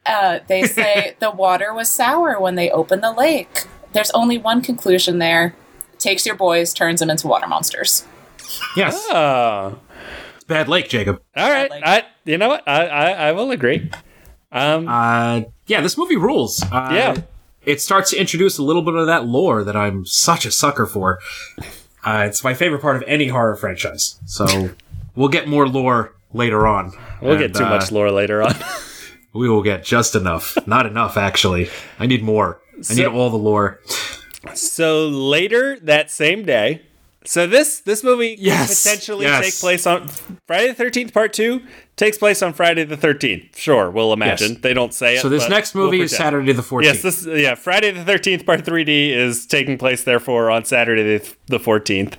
[0.07, 3.64] Uh, they say the water was sour when they opened the lake.
[3.92, 5.55] There's only one conclusion there:
[5.98, 8.05] takes your boys, turns them into water monsters.
[8.77, 9.07] Yes.
[9.11, 9.79] Oh.
[10.46, 11.20] Bad lake, Jacob.
[11.37, 13.90] All right, like- I you know what I I, I will agree.
[14.51, 16.62] Um, Uh, yeah, this movie rules.
[16.62, 17.16] Uh, Yeah.
[17.66, 20.87] It starts to introduce a little bit of that lore that I'm such a sucker
[20.87, 21.18] for.
[22.03, 24.18] Uh, it's my favorite part of any horror franchise.
[24.24, 24.70] So
[25.14, 26.92] we'll get more lore later on.
[27.20, 28.55] we'll get too uh, much lore later on.
[29.35, 30.57] We will get just enough.
[30.66, 31.68] Not enough, actually.
[31.98, 32.61] I need more.
[32.91, 33.81] I need all the lore.
[34.55, 36.83] so later that same day,
[37.25, 39.45] so this this movie could Yes, potentially yes.
[39.45, 40.09] take place on
[40.47, 41.62] Friday the Thirteenth Part Two
[41.97, 43.59] takes place on Friday the Thirteenth.
[43.59, 44.61] Sure, we'll imagine Yes.
[44.62, 45.21] they don't say it.
[45.21, 46.17] So this but next we'll movie is.
[46.17, 46.85] Saturday the 14th.
[46.85, 51.19] Yes, this yeah Friday the Thirteenth Part Three D is taking place therefore on Saturday
[51.19, 52.17] the- the Fourteenth.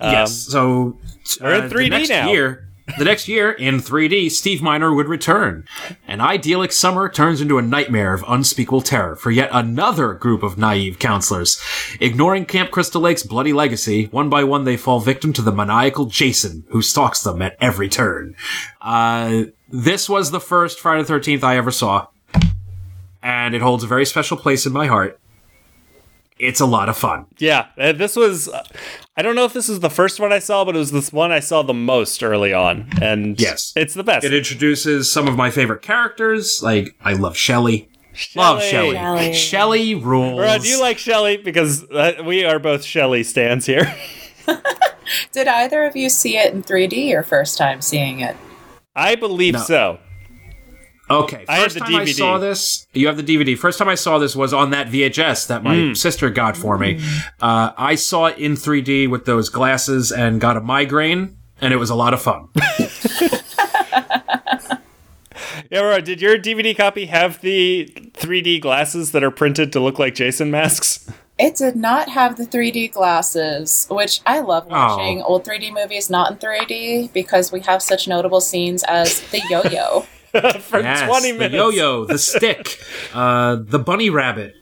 [0.00, 0.32] Yes.
[0.36, 0.98] So
[1.40, 2.30] uh, we're in 3D now.
[2.30, 2.63] Year,
[2.98, 5.66] the next year in 3D, Steve Miner would return.
[6.06, 10.58] An idyllic summer turns into a nightmare of unspeakable terror for yet another group of
[10.58, 11.60] naive counselors.
[12.00, 16.06] Ignoring Camp Crystal Lake's bloody legacy, one by one they fall victim to the maniacal
[16.06, 18.36] Jason, who stalks them at every turn.
[18.80, 22.08] Uh, this was the first Friday the 13th I ever saw,
[23.22, 25.18] and it holds a very special place in my heart.
[26.38, 27.26] It's a lot of fun.
[27.38, 28.48] Yeah, uh, this was.
[29.16, 31.12] I don't know if this is the first one I saw, but it was this
[31.12, 33.72] one I saw the most early on, and Yes.
[33.76, 34.24] it's the best.
[34.26, 36.60] It introduces some of my favorite characters.
[36.62, 37.88] Like I love Shelly.
[38.34, 38.94] Love Shelly.
[38.96, 39.32] Shelly.
[39.32, 40.36] Shelley rules.
[40.38, 41.36] Bro, do you like Shelly?
[41.36, 43.94] Because uh, we are both Shelly stands here.
[45.32, 48.36] Did either of you see it in 3D your first time seeing it?
[48.96, 49.60] I believe No.
[49.60, 49.98] so.
[51.22, 53.56] Okay, I had first the time I saw this, you have the DVD.
[53.56, 55.92] First time I saw this was on that VHS that my Hmm.
[55.94, 57.00] sister got for me.
[57.40, 61.76] Uh, I saw it in 3D with those glasses and got a migraine, and it
[61.76, 62.48] was a lot of fun.
[65.70, 69.98] Yeah, bro, did your DVD copy have the 3D glasses that are printed to look
[69.98, 71.08] like Jason masks?
[71.38, 75.26] It did not have the 3D glasses, which I love watching Oh.
[75.26, 80.06] old 3D movies not in 3D because we have such notable scenes as the yo-yo.
[80.60, 81.54] For Yes, 20 the minutes.
[81.54, 82.80] yo-yo, the stick,
[83.14, 84.56] uh, the bunny rabbit,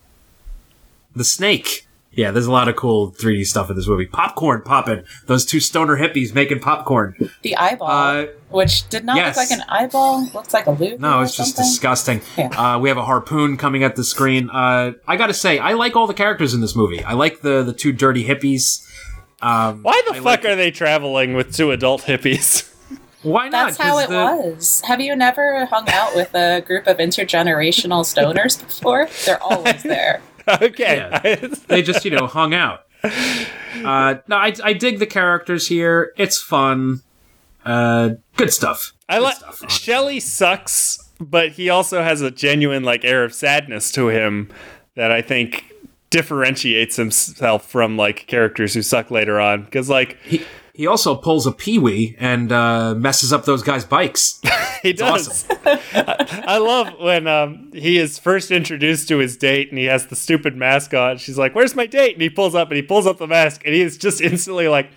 [1.17, 1.87] the snake.
[2.15, 4.05] Yeah, there's a lot of cool 3D stuff in this movie.
[4.05, 5.03] Popcorn popping.
[5.29, 7.31] Those two stoner hippies making popcorn.
[7.41, 9.35] The eyeball, Uh, which did not yes.
[9.35, 11.01] look like an eyeball, looks like a loop.
[11.01, 11.71] No, or it's just something.
[11.71, 12.21] disgusting.
[12.37, 12.49] Yeah.
[12.49, 14.51] Uh, we have a harpoon coming at the screen.
[14.51, 17.03] Uh, I gotta say, I like all the characters in this movie.
[17.03, 18.87] I like the the two dirty hippies.
[19.41, 22.69] Um, Why the I fuck like- are they traveling with two adult hippies?
[23.23, 23.67] Why not?
[23.67, 24.15] That's how it the-
[24.55, 24.83] was.
[24.87, 29.09] Have you never hung out with a group of intergenerational stoners before?
[29.25, 30.21] They're always there.
[30.61, 31.37] okay.
[31.69, 32.85] They just, you know, hung out.
[33.05, 36.13] Uh, no, I, I dig the characters here.
[36.17, 37.03] It's fun.
[37.65, 38.93] Uh, good stuff.
[39.09, 39.71] I like stuff.
[39.71, 44.51] Shelly sucks, but he also has a genuine like air of sadness to him
[44.97, 45.73] that I think
[46.11, 49.63] differentiates himself from like characters who suck later on.
[49.65, 50.43] Because like He,
[50.75, 54.41] he also pulls a peewee and uh, messes up those guys' bikes.
[54.83, 55.47] he does.
[55.67, 60.07] I, I love when um, he is first introduced to his date and he has
[60.07, 61.19] the stupid mask on.
[61.19, 63.63] She's like, "Where's my date?" And he pulls up and he pulls up the mask
[63.65, 64.89] and he is just instantly like.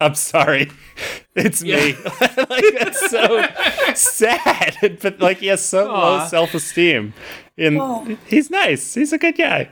[0.00, 0.70] I'm sorry,
[1.36, 1.94] it's me.
[1.94, 3.46] like that's so
[3.94, 7.14] sad, but like he has so low self-esteem,
[7.56, 8.16] and Oh.
[8.26, 8.94] he's nice.
[8.94, 9.68] He's a good guy.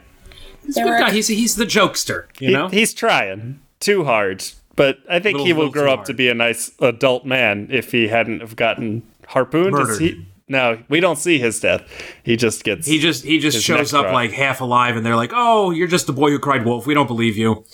[0.64, 1.10] He's a good guy.
[1.10, 2.68] He's, he's the jokester, you He- know?
[2.68, 4.44] he's trying too hard,
[4.77, 7.93] but I think Little- he will grow up to be a nice adult man if
[7.93, 9.77] he hadn't have gotten harpooned.
[9.99, 11.83] He- no, we don't see his death.
[12.23, 12.87] He just gets.
[12.87, 16.07] He just he just shows up like half alive, and they're like, "Oh, you're just
[16.07, 16.87] the boy who cried wolf.
[16.87, 17.64] We don't believe you,"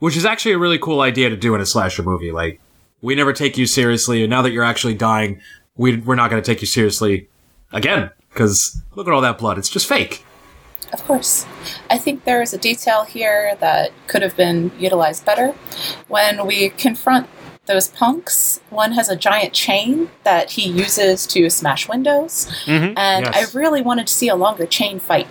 [0.00, 2.32] which is actually a really cool idea to do in a slasher movie.
[2.32, 2.60] Like,
[3.00, 5.40] we never take you seriously, and now that you're actually dying,
[5.76, 7.28] we we're not going to take you seriously
[7.72, 9.56] again because look at all that blood.
[9.56, 10.24] It's just fake.
[10.92, 11.46] Of course.
[11.88, 15.54] I think there is a detail here that could have been utilized better.
[16.08, 17.28] When we confront
[17.66, 22.50] those punks, one has a giant chain that he uses to smash windows.
[22.64, 22.98] Mm-hmm.
[22.98, 23.54] And Yes.
[23.54, 25.28] I really wanted to see a longer chain fight.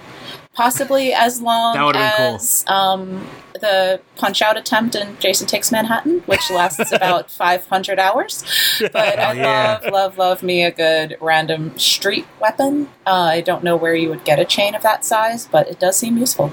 [0.53, 2.35] Possibly as long That would've cool.
[2.35, 8.43] as um, the punch out attempt in Jason Takes Manhattan, which lasts about 500 hours.
[8.91, 9.79] But I yeah.
[9.83, 12.89] love, love, love me a good random street weapon.
[13.05, 15.79] Uh, I don't know where you would get a chain of that size, but it
[15.79, 16.51] does seem useful.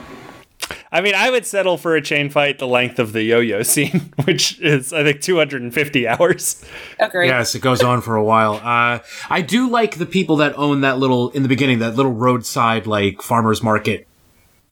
[0.90, 4.12] I mean, I would settle for a chain fight the length of the yo-yo scene,
[4.24, 6.64] which is I think 250 hours.
[6.98, 7.26] Agree.
[7.26, 8.54] Yes, it goes on for a while.
[8.54, 12.12] Uh, I do like the people that own that little in the beginning, that little
[12.12, 14.06] roadside like farmers market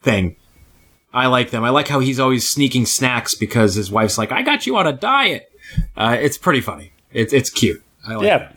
[0.02, 0.36] thing.
[1.12, 1.62] I like them.
[1.62, 4.86] I like how he's always sneaking snacks because his wife's like, "I got you on
[4.86, 5.50] a diet."
[5.96, 6.92] Uh, it's pretty funny.
[7.12, 7.82] It's it's cute.
[8.06, 8.52] I like Yeah,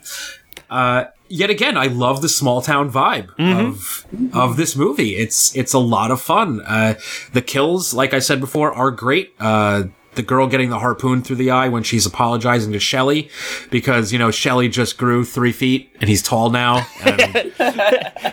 [1.28, 5.16] yet again, I love the small town vibe of of this movie.
[5.16, 6.60] It's it's a lot of fun.
[6.62, 6.94] Uh,
[7.32, 9.34] the kills, like I said before, are great.
[9.38, 9.84] Uh,
[10.18, 13.30] the girl getting the harpoon through the eye when she's apologizing to Shelly
[13.70, 16.84] because you know Shelly just grew three feet and he's tall now.
[17.04, 17.52] And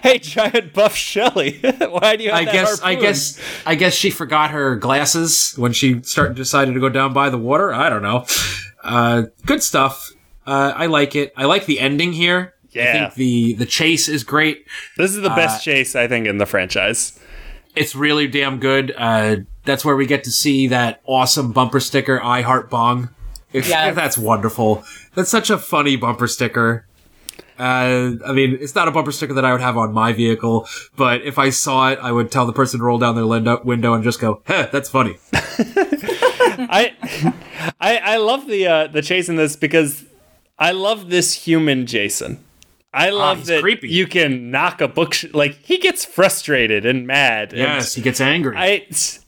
[0.02, 2.32] hey, giant buff Shelly, why do you?
[2.32, 6.36] Have I that guess I guess I guess she forgot her glasses when she started
[6.36, 7.72] decided to go down by the water.
[7.72, 8.26] I don't know.
[8.84, 10.12] Uh, good stuff.
[10.48, 11.34] Uh, I like it.
[11.38, 12.55] I like the ending here.
[12.78, 14.66] I think the the chase is great.
[14.98, 17.20] this is the uh, best chase I think in the franchise.
[17.76, 18.94] It's really damn good.
[18.98, 23.10] Uh, that's where we get to see that awesome bumper sticker, I Heart Bong.
[23.52, 23.96] It's, Yes.
[23.96, 24.84] That's wonderful.
[25.14, 26.86] That's such a funny bumper sticker.
[27.58, 30.68] Uh, I mean, it's not a bumper sticker that I would have on my vehicle,
[30.98, 33.64] but if I saw it, I would tell the person to roll down their lindo-
[33.64, 35.18] window and just go, "Heh, that's funny."
[36.58, 36.94] I,
[37.80, 40.04] I I love the uh, the chase in this because
[40.60, 42.44] I love this human Jason.
[42.96, 43.90] I love Ah, that creepy.
[43.90, 47.52] you can knock a book sh- like he gets frustrated and mad.
[47.52, 48.56] and Yes, he gets angry.
[48.58, 48.88] I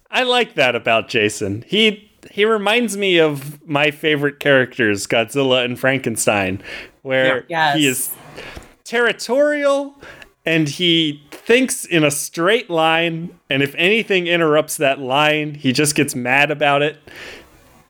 [0.09, 1.63] I like that about Jason.
[1.68, 6.61] He he reminds me of my favorite characters, Godzilla and Frankenstein,
[7.01, 7.76] where Yeah.
[7.76, 8.09] he is
[8.86, 9.95] territorial
[10.45, 15.93] and he thinks in a straight line and if anything interrupts that line, he just
[15.95, 16.97] gets mad about it.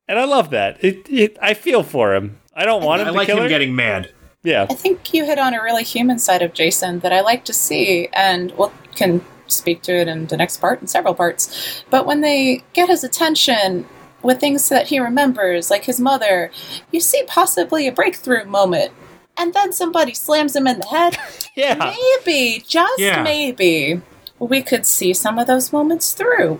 [0.07, 0.83] And I love that.
[0.83, 2.39] It, it I feel for him.
[2.55, 3.49] I don't want him I to like kill him her.
[3.49, 4.09] getting mad.
[4.47, 4.65] Yeah.
[4.69, 7.53] I think you hit on a really human side of Jason that I like to
[7.53, 11.83] see, and we'll can speak to it in the next part and several parts.
[11.89, 13.85] But when they get his attention
[14.23, 16.51] with things that he remembers, like his mother,
[16.91, 18.91] you see possibly a breakthrough moment.
[19.37, 21.17] And then somebody slams him in the head.
[21.55, 21.95] Yeah.
[22.25, 23.23] Maybe, just Yeah.
[23.23, 23.99] maybe,
[24.37, 26.59] we could see some of those moments through.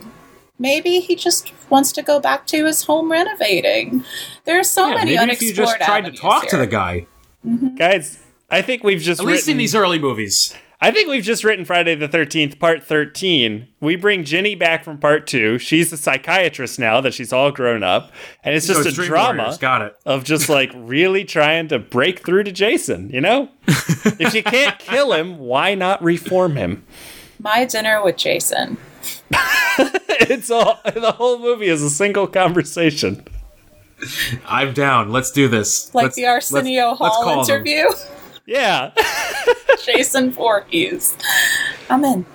[0.58, 4.04] Maybe he just wants to go back to his home renovating.
[4.46, 6.66] There are so Yeah, many maybe if you unexplored just tried to talk to the
[6.66, 7.06] guy,
[7.48, 7.76] Mm-hmm.
[7.76, 8.20] Guys,
[8.50, 10.54] I think we've just at least written in these early movies.
[10.80, 13.68] I think we've just written Friday the 13th, part 13.
[13.82, 15.58] We bring Ginny back from part two.
[15.58, 18.12] She's a psychiatrist now that she's all grown up.
[18.44, 19.96] And it's just So a drama Got it.
[20.06, 23.50] of just like really trying to break through to Jason, you know?
[23.68, 26.86] if you can't kill him, why not reform him?
[27.40, 28.78] My dinner with Jason.
[30.20, 33.24] It's all, the whole movie is a single conversation.
[34.48, 35.12] I'm down.
[35.12, 35.94] Let's do this.
[35.94, 37.56] Like Let's- the Arsenio let's- let's Hall them.
[37.56, 37.86] interview.
[38.50, 38.92] Yeah.
[39.86, 41.18] Jason Voorhees.
[41.90, 42.26] I'm in.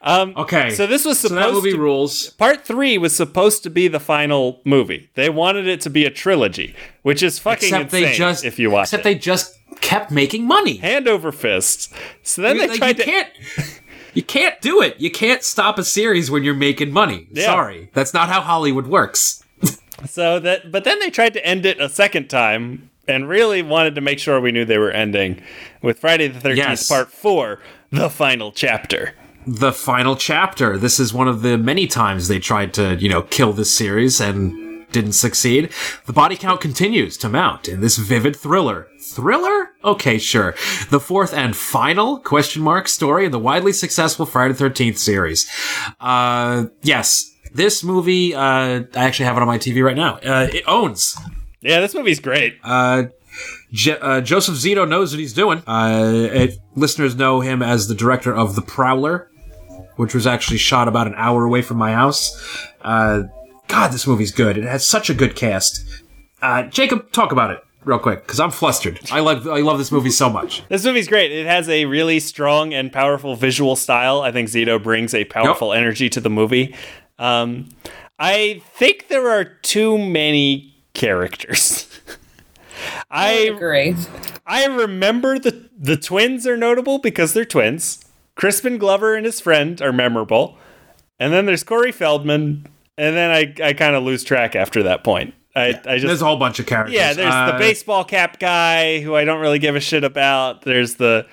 [0.00, 0.70] Um, okay.
[0.70, 2.30] So this was so that movie to- rules.
[2.30, 5.10] Part three was supposed to be the final movie.
[5.14, 8.58] They wanted it to be a trilogy, which is fucking Except insane they just if
[8.58, 9.04] you watch except it.
[9.04, 10.78] they just kept making money.
[10.78, 11.92] Hand over fist.
[12.22, 13.10] So then You- they tried you to.
[13.10, 13.28] can't
[14.14, 14.98] you can't do it.
[14.98, 17.26] You can't stop a series when you're making money.
[17.32, 17.44] Yeah.
[17.44, 17.90] Sorry.
[17.92, 19.41] That's not how Hollywood works.
[20.06, 23.94] So that, but then they tried to end it a second time and really wanted
[23.96, 25.42] to make sure we knew they were ending
[25.82, 26.88] with Friday the Thirteenth Yes.
[26.88, 29.14] Part Four, the final chapter.
[29.46, 30.78] the final chapter.
[30.78, 34.20] This is one of the many times they tried to, you know, kill this series
[34.20, 35.70] and didn't succeed.
[36.06, 38.86] The body count continues to mount in this vivid thriller.
[39.00, 39.70] Thriller?
[39.84, 40.54] Okay, sure.
[40.90, 45.50] The fourth and final question mark story in the widely successful Friday the 13th series.
[45.98, 47.31] Uh, yes.
[47.54, 50.14] This movie, uh, I actually have it on my TV right now.
[50.16, 51.16] Uh, it owns
[51.60, 52.56] Yeah, this movie's great.
[52.64, 53.04] uh,
[53.72, 55.62] Je- uh, Joseph Zito knows what he's doing.
[55.66, 59.30] Uh, it, listeners know him as the director of The Prowler,
[59.96, 62.36] which was actually shot about an hour away from my house.
[62.82, 63.24] Uh,
[63.68, 64.56] God, this movie's good.
[64.58, 65.84] It has such a good cast.
[66.42, 68.98] Uh, Jacob, talk about it real quick because I'm flustered.
[69.10, 70.62] I love I love this movie so much.
[70.68, 71.32] This movie's great.
[71.32, 74.20] It has a really strong and powerful visual style.
[74.20, 76.74] I think Zito brings a powerful energy to the movie.
[77.22, 77.68] Um,
[78.18, 81.88] I think there are too many characters.
[83.10, 83.94] I I agree.
[84.46, 88.04] I remember the the twins are notable because they're twins.
[88.34, 90.56] Crispin Glover and his friend are memorable,
[91.20, 92.66] and then there's Corey Feldman,
[92.98, 95.34] and then I I kind of lose track after that point.
[95.54, 96.94] I I There's a whole bunch of characters.
[96.96, 97.12] yeah.
[97.12, 100.62] There's the Uh, baseball cap guy who I don't really give a shit about.
[100.62, 101.26] There's the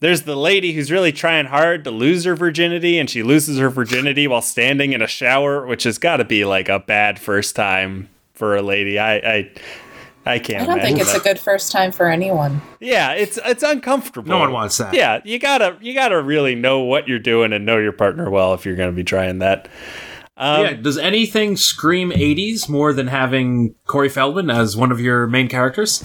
[0.00, 3.70] there's the lady who's really trying hard to lose her virginity, and she loses her
[3.70, 7.56] virginity while standing in a shower, which has got to be like a bad first
[7.56, 8.98] time for a lady.
[8.98, 9.50] I I.
[10.28, 10.64] I can't.
[10.64, 11.20] I don't think it's that.
[11.20, 12.60] a good first time for anyone.
[12.80, 14.28] Yeah, it's it's uncomfortable.
[14.28, 14.92] No one wants that.
[14.92, 18.52] Yeah, you gotta you gotta really know what you're doing and know your partner well
[18.52, 19.68] if you're gonna be trying that.
[20.36, 25.28] Um, yeah, does anything scream 80s more than having Corey Feldman as one of your
[25.28, 26.02] main characters?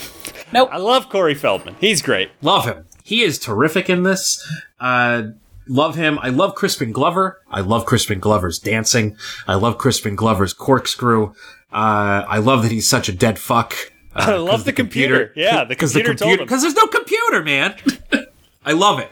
[0.54, 0.70] Nope.
[0.72, 1.76] I love Corey Feldman.
[1.80, 2.30] He's great.
[2.42, 2.86] Love him.
[3.04, 4.46] He is terrific in this.
[4.80, 5.24] Uh,
[5.68, 6.20] love him.
[6.22, 7.42] I love Crispin Glover.
[7.50, 9.18] I love Crispin Glover's dancing.
[9.48, 11.34] I love Crispin Glover's corkscrew.
[11.74, 13.74] Uh, I love that he's such a dead fuck.
[14.14, 15.32] Uh, I love the computer.
[15.38, 16.46] Yeah, the because the computer told him.
[16.46, 17.76] because there's no computer, man.
[18.66, 19.08] I love it.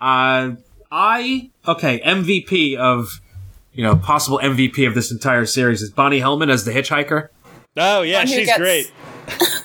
[0.00, 0.52] Uh,
[0.92, 3.20] I okay MVP of
[3.72, 7.30] you know possible MVP of this entire series is Bonnie Hellman as the hitchhiker,
[7.76, 8.92] Oh yeah, One she's gets- great.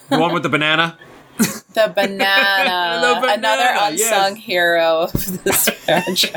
[0.09, 0.97] the one with the banana.
[1.39, 4.45] The banana, The banana, another unsung yes.
[4.45, 5.69] hero of this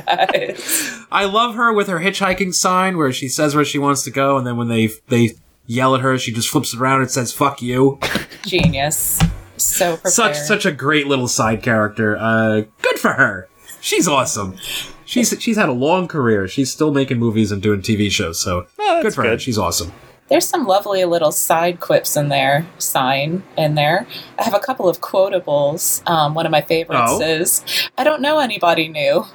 [0.07, 1.05] franchise.
[1.11, 4.36] I love her with her hitchhiking sign where she says where she wants to go,
[4.36, 5.30] and then when they they
[5.66, 7.98] yell at her, she just flips it around and says "fuck you."
[8.46, 9.20] Genius.
[9.57, 10.12] So prepared.
[10.14, 12.16] Such such a great little side character.
[12.16, 13.48] Uh, good for her.
[13.80, 14.57] She's awesome.
[15.05, 16.46] She's she's had a long career.
[16.48, 18.40] She's still making movies and doing TV shows.
[18.40, 19.38] So Oh, good for her.
[19.38, 19.92] She's awesome.
[20.33, 24.07] There's some lovely little side quips in there, sign in there.
[24.39, 26.01] I have a couple of quotables.
[26.09, 27.20] Um, one of my favorites Oh.
[27.20, 27.62] is
[27.99, 29.26] I don't know anybody new.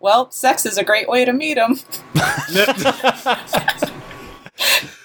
[0.00, 1.78] Well, sex is a great way to meet them.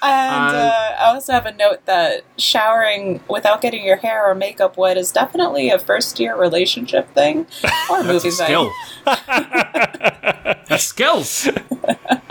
[0.03, 4.33] And Uh, uh, I also have a note that showering without getting your hair or
[4.33, 7.45] makeup wet is definitely a first year relationship thing
[7.89, 8.47] or a movie thing.
[8.47, 8.71] Skill.
[10.77, 11.49] Skills.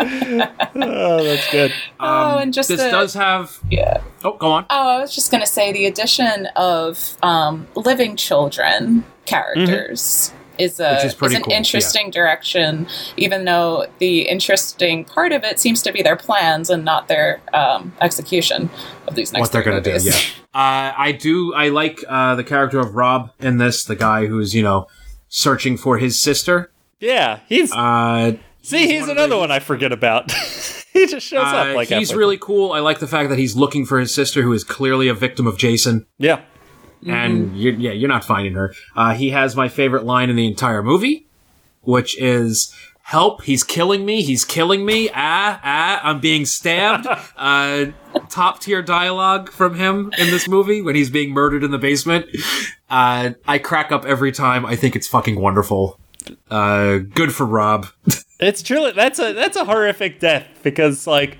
[0.00, 1.72] Oh, that's good.
[2.02, 3.58] Oh, and just this the, does have.
[3.70, 4.02] yeah.
[4.24, 4.64] Oh, go on.
[4.70, 10.80] Oh, I was just going to say the addition of um, living children characters is
[10.80, 11.56] a Which is an cool, yeah.
[11.58, 12.86] interesting direction.
[13.16, 17.40] Even though the interesting part of it seems to be their plans and not their
[17.52, 18.70] um, execution
[19.06, 19.98] of these next what they're gonna do.
[20.00, 20.12] Yeah.
[20.54, 21.54] Uh, I do.
[21.54, 23.84] I like uh, the character of Rob in this.
[23.84, 24.86] The guy who's you know
[25.28, 26.70] searching for his sister.
[26.98, 28.32] Yeah, he's Uh,
[28.62, 30.30] see, he's, one another the- one I forget about.
[30.92, 32.72] he just shows uh, up like he's halfway- really cool.
[32.72, 35.46] I like the fact that he's looking for his sister, who is clearly a victim
[35.46, 36.06] of Jason.
[36.18, 36.42] yeah.
[37.06, 38.74] and you yeah, you're not finding her.
[38.94, 41.26] Uh, he has my favorite line in the entire movie,
[41.82, 43.42] which is "Help!
[43.44, 44.22] He's killing me!
[44.22, 45.08] He's killing me!
[45.14, 46.00] Ah ah!
[46.02, 47.06] I'm being stabbed!"
[47.36, 47.86] uh,
[48.28, 52.26] top tier dialogue from him in this movie when he's being murdered in the basement.
[52.90, 54.66] Uh, I crack up every time.
[54.66, 55.98] I think it's fucking wonderful.
[56.50, 57.86] Uh, good for Rob
[58.40, 61.38] It's truly that's a that's a horrific death because like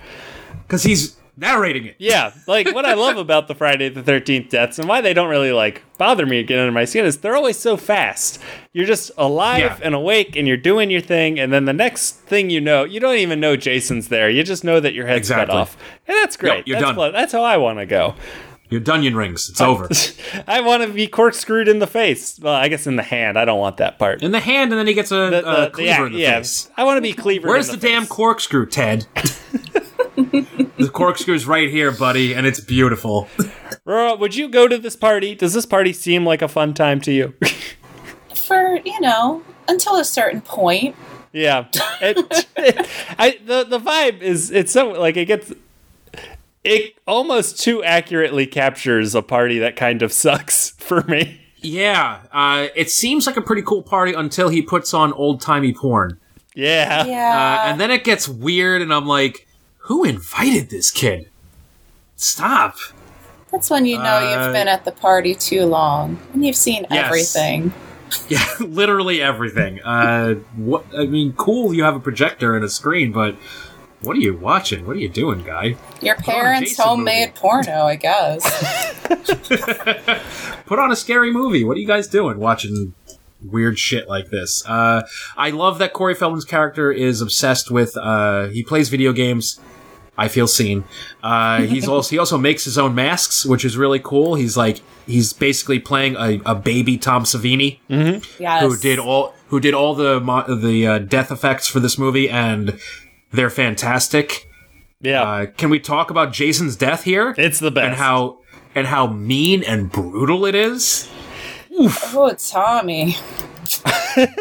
[0.67, 1.97] because he's narrating it.
[1.99, 5.31] yeah, like what I love about the Friday the Thirteenth deaths and why they don't
[5.31, 8.39] really like bother me get under my skin is they're always so fast.
[8.75, 9.79] You're just alive Yeah.
[9.83, 13.01] and awake and you're doing your thing, and then the next thing you know, you
[13.01, 14.29] don't even know Jason's there.
[14.29, 15.47] You just know that your head's Exactly.
[15.47, 15.77] cut off,
[16.07, 16.69] and that's great.
[16.69, 17.13] you're that's done.
[17.13, 18.15] that's how I want to go.
[18.71, 19.49] Your Dunyan rings.
[19.51, 19.89] It's over.
[20.47, 22.39] I want to be corkscrewed in the face.
[22.41, 23.37] Well, I guess in the hand.
[23.39, 24.23] I don't want that part.
[24.23, 26.19] In the hand, and then he gets a, The- a the- cleaver yeah, in the
[26.19, 26.37] yeah.
[26.39, 26.71] face.
[26.77, 27.49] I want to be cleaver.
[27.49, 29.07] Where's in the, the, damn corkscrew, Ted?
[30.17, 33.29] the corkscrew's right here, buddy, and it's beautiful.
[33.85, 35.35] Rora, would you go to this party?
[35.35, 37.35] Does this party seem like a fun time to you?
[38.35, 40.95] For, you know, until a certain point.
[41.33, 41.67] yeah.
[42.01, 45.53] It, it- I the the vibe is it's so like it gets
[46.65, 51.41] it almost too accurately captures a party that kind of sucks for me.
[51.63, 55.75] Yeah, uh, it seems like a pretty cool party until he puts on old timey
[55.75, 56.19] porn.
[56.55, 57.05] Yeah.
[57.05, 57.61] Yeah.
[57.67, 59.47] Uh, and then it gets weird, and I'm like,
[59.85, 61.29] who invited this kid?
[62.17, 62.77] Stop.
[63.53, 66.87] That's when you know Uh, you've been at the party too long and you've seen
[66.91, 67.07] Yes.
[67.07, 67.73] everything.
[68.29, 69.81] Yeah, literally everything.
[69.83, 70.85] Uh, what?
[70.99, 71.73] I mean, cool.
[71.73, 73.37] You have a projector and a screen, but
[74.03, 74.87] what are you watching?
[74.87, 75.77] What are you doing, guy?
[76.01, 77.39] Your parents' homemade movie.
[77.41, 78.45] porno, I guess.
[80.67, 81.65] Put on a scary movie.
[81.65, 82.39] What are you guys doing?
[82.39, 82.95] Watching
[83.43, 84.65] weird shit like this.
[84.67, 85.03] Uh,
[85.37, 87.97] I love that Corey Feldman's character is obsessed with.
[87.97, 89.61] Uh, he plays video games.
[90.19, 90.85] I feel seen.
[91.23, 94.35] Uh, he's also he also makes his own masks, which is really cool.
[94.35, 97.79] He's like he's basically playing a, a baby Tom Savini.
[98.39, 98.63] yes.
[98.63, 102.29] who did all who did all the mo- the uh, death effects for this movie,
[102.29, 102.79] and
[103.33, 104.49] they're fantastic.
[105.01, 105.23] Yeah.
[105.23, 107.87] Uh, can we talk about Jason's death here it's the best.
[107.87, 108.39] and how
[108.75, 111.09] and how mean and brutal it is?
[111.73, 113.17] Oh, Tommy.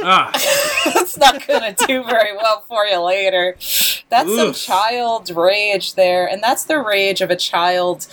[0.01, 0.31] Ah,
[0.93, 3.55] That's not going to do very well for you later.
[4.09, 4.57] That's some Oof.
[4.57, 6.27] child rage there.
[6.27, 8.07] And that's the rage of a child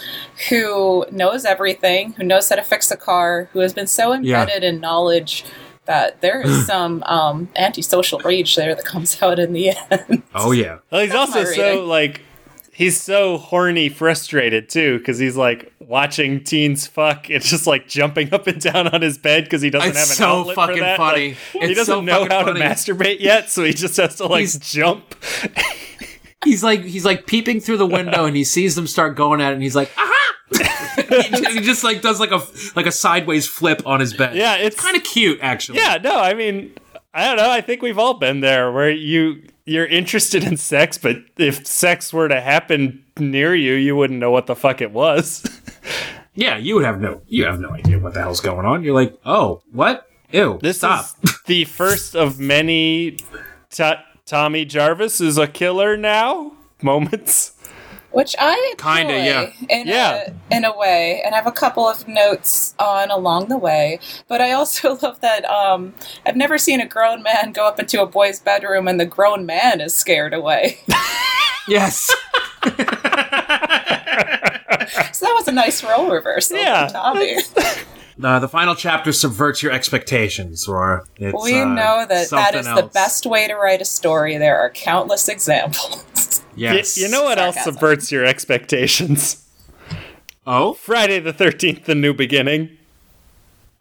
[0.51, 4.63] who knows everything, who knows how to fix a car, who has been so embedded
[4.63, 5.45] in knowledge
[5.87, 10.23] that there is some um, antisocial rage there that comes out in the end.
[10.35, 12.21] oh yeah, Well, he's That's also so like
[12.73, 18.35] he's so horny frustrated too because he's like watching teens fuck it's just like jumping
[18.35, 20.75] up and down on his bed because he doesn't It's have an so outlet fucking
[20.77, 20.97] for that.
[20.99, 21.29] funny.
[21.55, 22.61] Like, he doesn't so know how funny.
[22.61, 25.15] to masturbate yet so he just has to like He's- jump
[26.47, 29.51] he's like he's like peeping through the window, and he sees them start going at
[29.51, 30.35] it, and he's like, aha!
[30.53, 32.41] he, just, he just like does like a
[32.75, 34.37] like a sideways flip on his bed.
[34.37, 35.77] yeah it's kind of cute actually.
[35.79, 36.73] yeah no i mean
[37.13, 40.97] i don't know i think we've all been there where you you're interested in sex
[40.99, 44.93] but if sex were to happen near you you wouldn't know what the fuck it
[44.93, 45.45] was
[46.37, 46.57] yeah.
[46.57, 48.85] You would have no you have no idea what the hell's going on.
[48.85, 50.07] You're like, oh, what?
[50.33, 50.59] Ew.
[50.63, 51.07] This stop.
[51.23, 53.19] is the first of many
[53.71, 56.53] Ta Tommy Jarvis is a killer now
[56.83, 57.53] moments.
[58.11, 59.53] Which I Kinda, yeah.
[59.69, 60.31] in Yeah.
[60.51, 64.01] a, in a way, and I have a couple of notes on along the way.
[64.27, 65.95] But I also love that um,
[66.27, 69.47] I've never seen a grown man go up into a boy's bedroom and the grown
[69.47, 70.81] man is scared away.
[71.69, 72.07] yes.
[72.65, 76.89] so that was a nice role reversal Yeah.
[76.89, 77.37] from Tommy.
[78.23, 81.05] Uh, the final chapter subverts your expectations, Roar.
[81.17, 83.85] It's, we uh, know that that is something is the best way to write a
[83.85, 84.39] story.
[84.39, 86.03] There are countless examples.
[86.57, 86.97] Y- Yes.
[86.97, 89.43] you know what else subverts your expectations?
[90.49, 90.75] Oh.
[90.75, 92.79] Friday the 13th, The New Beginning.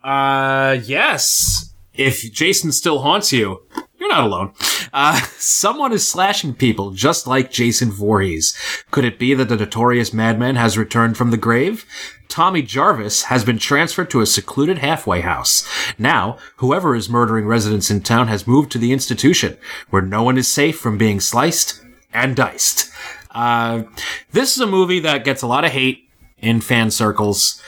[0.04, 1.74] Uh, yes.
[1.94, 3.62] If Jason still haunts you,
[4.00, 4.52] you're not alone.
[4.94, 8.58] Uh, someone is slashing people just like Jason Voorhees.
[8.92, 11.86] Could it be that the notorious madman has returned from the grave?
[12.28, 15.68] Tommy Jarvis has been transferred to a secluded halfway house.
[15.98, 19.58] Now, whoever is murdering residents in town has moved to the institution,
[19.90, 21.82] where no one is safe from being sliced
[22.14, 22.92] and diced.
[23.32, 23.84] Uh,
[24.32, 26.10] this is a movie that gets a lot of hate
[26.40, 27.62] in fan circles.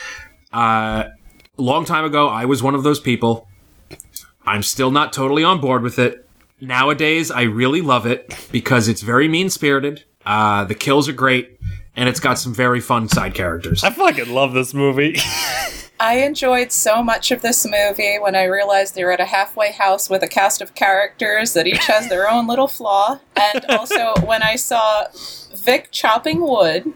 [0.51, 1.05] Uh,
[1.57, 3.47] a long time ago, I was one of those people.
[4.45, 6.26] I'm still not totally on board with it.
[6.59, 10.03] Nowadays, I really love it because it's very mean spirited.
[10.25, 11.59] Uh, the kills are great,
[11.95, 13.83] and it's got some very fun side characters.
[13.83, 15.17] I fucking love this movie.
[15.99, 19.71] I enjoyed so much of this movie when I realized they were at a halfway
[19.71, 23.19] house with a cast of characters that each has their own little flaw.
[23.35, 25.05] And also when I saw
[25.55, 26.93] Vic chopping wood,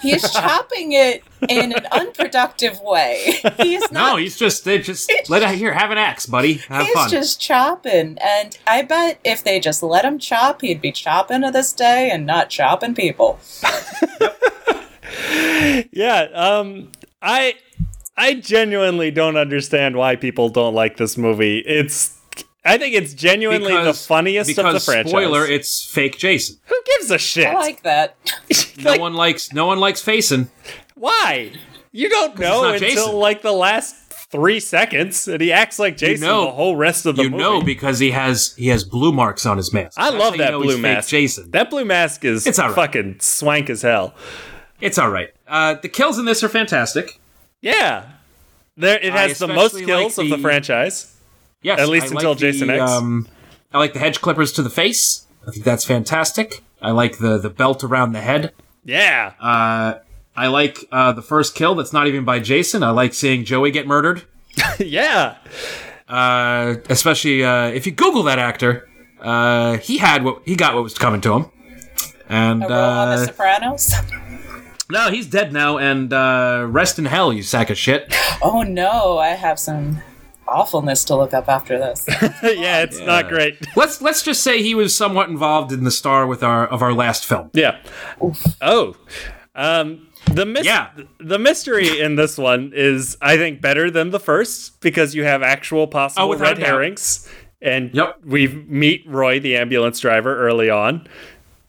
[0.00, 3.40] he's chopping it in an unproductive way.
[3.58, 5.72] He's not No, he's just they just let it here.
[5.72, 6.54] Have an axe, buddy.
[6.68, 7.10] Have He's fun.
[7.10, 11.50] just chopping, and I bet if they just let him chop, he'd be chopping to
[11.50, 13.38] this day and not chopping people.
[15.92, 16.90] yeah, um
[17.20, 17.54] I
[18.16, 21.58] I genuinely don't understand why people don't like this movie.
[21.58, 22.18] It's
[22.64, 25.10] I think it's genuinely the funniest of the because, franchise.
[25.10, 26.56] Spoiler: It's fake Jason.
[26.66, 27.46] Who gives a shit?
[27.48, 28.16] I like that.
[28.78, 29.52] No Like- one likes.
[29.52, 30.50] No one likes facing.
[30.94, 31.52] Why?
[31.92, 33.14] You don't know until Jason.
[33.16, 33.94] like the last
[34.30, 37.42] three seconds, and he acts like Jason know- the whole rest of the You movie.
[37.42, 39.98] You know because he has he has blue marks on his mask.
[39.98, 41.08] I That's love how you that know blue he's fake mask.
[41.10, 41.50] Jason.
[41.50, 42.74] That blue mask is It's all right.
[42.74, 44.14] fucking swank as hell.
[44.80, 45.28] It's all right.
[45.46, 47.20] Uh, the kills in this are fantastic.
[47.60, 48.06] Yeah.
[48.76, 51.11] There, it I has the most kills like of the the- franchise.
[51.62, 52.90] Yes, At least I until like the, Jason X.
[52.90, 53.28] Um,
[53.72, 55.26] I like the hedge clippers to the face.
[55.46, 56.62] I think that's fantastic.
[56.80, 58.52] I like the the belt around the head.
[58.84, 59.32] Yeah.
[59.40, 60.00] Uh,
[60.36, 62.82] I like uh, the first kill that's not even by Jason.
[62.82, 64.24] I like seeing Joey get murdered.
[64.78, 65.36] yeah.
[66.08, 68.88] Uh, especially uh, if you Google that actor,
[69.20, 71.50] uh, he had what he got what was coming to him.
[72.28, 73.94] And A role on The uh, Sopranos.
[74.90, 75.78] no, he's dead now.
[75.78, 78.12] And uh, rest in hell, you sack of shit.
[78.42, 80.02] oh no, I have some
[80.52, 82.04] awfulness to look up after this.
[82.42, 83.56] yeah, it's not great.
[83.76, 86.92] let's let's just say he was somewhat involved in the star with our of our
[86.92, 87.50] last film.
[87.54, 87.78] Yeah.
[88.60, 88.94] Oh.
[89.54, 90.90] Um the mis- Yeah.
[91.18, 95.42] the mystery in this one is I think better than the first because you have
[95.42, 97.28] actual possible Oh, red herrings
[97.60, 98.18] and Yep.
[98.24, 101.06] we meet Roy the ambulance driver early on.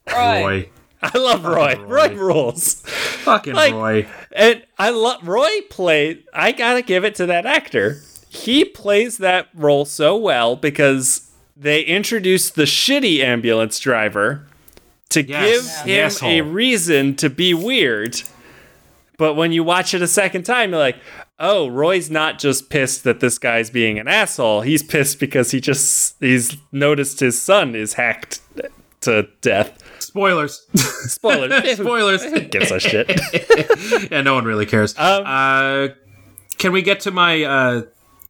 [0.08, 0.42] Right.
[0.44, 0.70] Roy,
[1.02, 1.76] I love Roy.
[1.76, 1.86] Roy.
[2.10, 2.82] Roy rules.
[2.86, 4.08] fucking Like- Roy.
[4.32, 6.24] And I love Roy play.
[6.34, 8.02] I gotta give it to that actor.
[8.34, 14.48] He plays that role so well because they introduced the shitty ambulance driver
[15.10, 16.30] to Yes, give the him asshole.
[16.32, 18.22] a reason to be weird.
[19.18, 20.98] But when you watch it a second time, you're like,
[21.40, 24.62] oh, Roy's not just pissed that this guy's being an asshole.
[24.62, 28.42] He's pissed because he just he's noticed his son is hacked
[29.02, 29.78] to death.
[30.00, 30.66] Spoilers.
[30.76, 31.72] Spoilers.
[31.78, 32.24] Spoilers.
[32.24, 33.12] Who gives a shit?
[34.12, 34.98] yeah, no one really cares.
[34.98, 35.88] Um, uh,
[36.58, 37.82] can we get to my uh,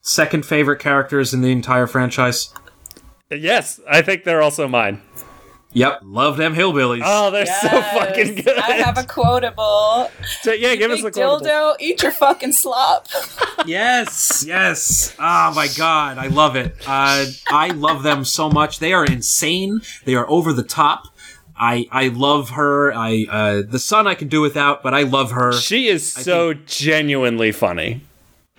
[0.03, 2.53] second favorite characters in the entire franchise?
[3.31, 5.01] yes, I think they're also mine.
[5.75, 7.01] Yep, love them hillbillies.
[7.03, 8.59] Oh, they're so fucking good.
[8.59, 10.11] I have a quotable.
[10.41, 11.47] So, yeah, give us a quotable.
[11.47, 13.07] dildo, eat your fucking slop.
[13.65, 15.15] yes, yes.
[15.17, 16.75] Oh my god, I love it.
[16.85, 18.77] Uh, I love them so much.
[18.77, 19.81] They are insane.
[20.05, 21.07] They are over the top.
[21.57, 22.93] I I love her.
[22.93, 25.53] I uh, the son I can do without, but I love her.
[25.53, 28.01] She is so genuinely funny.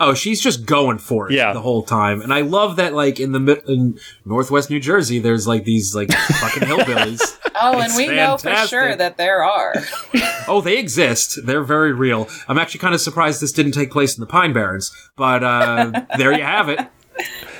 [0.06, 1.52] Oh, she's just going for it Yeah.
[1.52, 2.92] the whole time, and I love that.
[2.94, 7.20] Like in the mid- in Northwest New Jersey, there's like these like fucking hillbillies.
[7.56, 9.74] Oh, and It's we know for sure that there are.
[10.48, 11.38] Oh, they exist.
[11.46, 12.28] They're very real.
[12.48, 16.02] I'm actually kind of surprised this didn't take place in the Pine Barrens, but uh,
[16.18, 16.80] there you have it.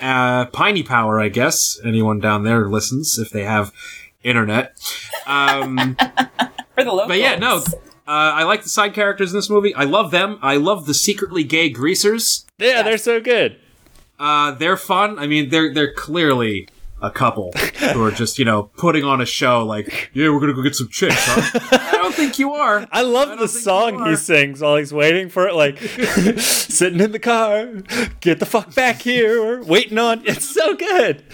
[0.02, 1.78] Uh, Piney Power, I guess.
[1.84, 3.72] Anyone down there listens if they have
[4.24, 4.74] internet.
[5.28, 5.96] Um,
[6.74, 7.08] For the locals.
[7.08, 7.62] but yeah, no.
[8.06, 9.74] Uh, I like the side characters in this movie.
[9.74, 10.38] I love them.
[10.42, 12.44] I love the secretly gay greasers.
[12.58, 13.58] Yeah, they're so good.
[14.18, 15.18] Uh, they're fun.
[15.18, 16.68] I mean, they're they're clearly
[17.02, 19.64] a couple who are just you know putting on a show.
[19.64, 21.60] Like, yeah, we're gonna go get some chicks, huh?
[21.92, 22.86] I don't think you are.
[22.92, 25.78] I love don't the song he sings while he's waiting for it, like
[26.38, 27.66] sitting in the car,
[28.20, 30.26] get the fuck back here, we're waiting on.
[30.26, 31.24] It's so good.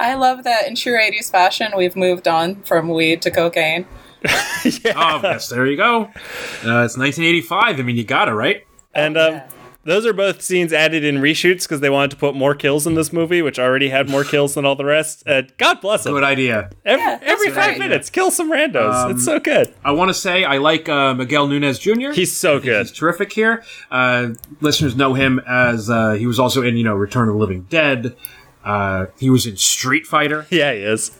[0.00, 3.86] I love that in true 80s fashion, we've moved on from weed to cocaine.
[4.94, 6.02] Oh, yes, there you go.
[6.04, 7.78] Uh, it's 1985.
[7.78, 8.66] I mean, you got it, right?
[8.94, 9.40] And um,
[9.84, 12.94] those are both scenes added in reshoots because they wanted to put more kills in
[12.94, 15.26] this movie, which already had more kills than all the rest.
[15.26, 16.12] Uh, God bless them.
[16.12, 16.70] Good idea.
[16.84, 17.78] Every, Yeah, every good five idea.
[17.78, 18.92] minutes, kill some randos.
[18.92, 19.72] Um, it's so good.
[19.82, 22.10] I want to say I like uh, Miguel Nunez Jr.
[22.12, 22.86] He's so good.
[22.86, 23.64] He's terrific here.
[23.90, 27.40] Uh, listeners know him as uh, he was also in, you know, Return of the
[27.40, 28.14] Living Dead.
[28.62, 30.46] Uh, he was in Street Fighter.
[30.50, 31.12] Yeah, he is.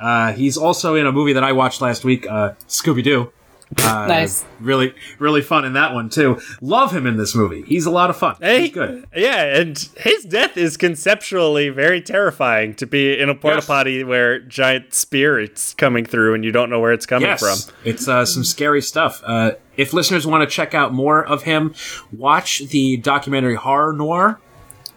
[0.00, 3.32] Uh, he's also in a movie that I watched last week, uh, Scooby Doo.
[3.82, 4.46] Uh, Nice.
[4.60, 6.40] Really, really fun in that one too.
[6.62, 7.60] Love him in this movie.
[7.66, 8.36] He's a lot of fun.
[8.40, 9.06] Hey, He's good.
[9.14, 13.66] Yeah, and his death is conceptually very terrifying to be in a porta Yes.
[13.66, 17.74] potty where giant spirits coming through and you don't know where it's coming Yes, from.
[17.84, 19.20] it's uh, some scary stuff.
[19.22, 21.74] Uh, if listeners want to check out more of him,
[22.10, 24.40] watch the documentary Horror Noir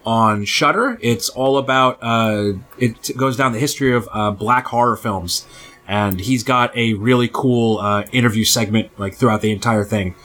[0.06, 0.98] on Shudder.
[1.02, 2.00] It's all about.
[2.02, 5.46] Uh, it goes down the history of uh, black horror films,
[5.88, 10.16] and he's got a really cool uh, interview segment like throughout the entire thing.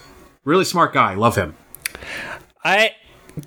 [0.44, 1.14] Really smart guy.
[1.14, 1.56] Love him.
[2.64, 2.92] I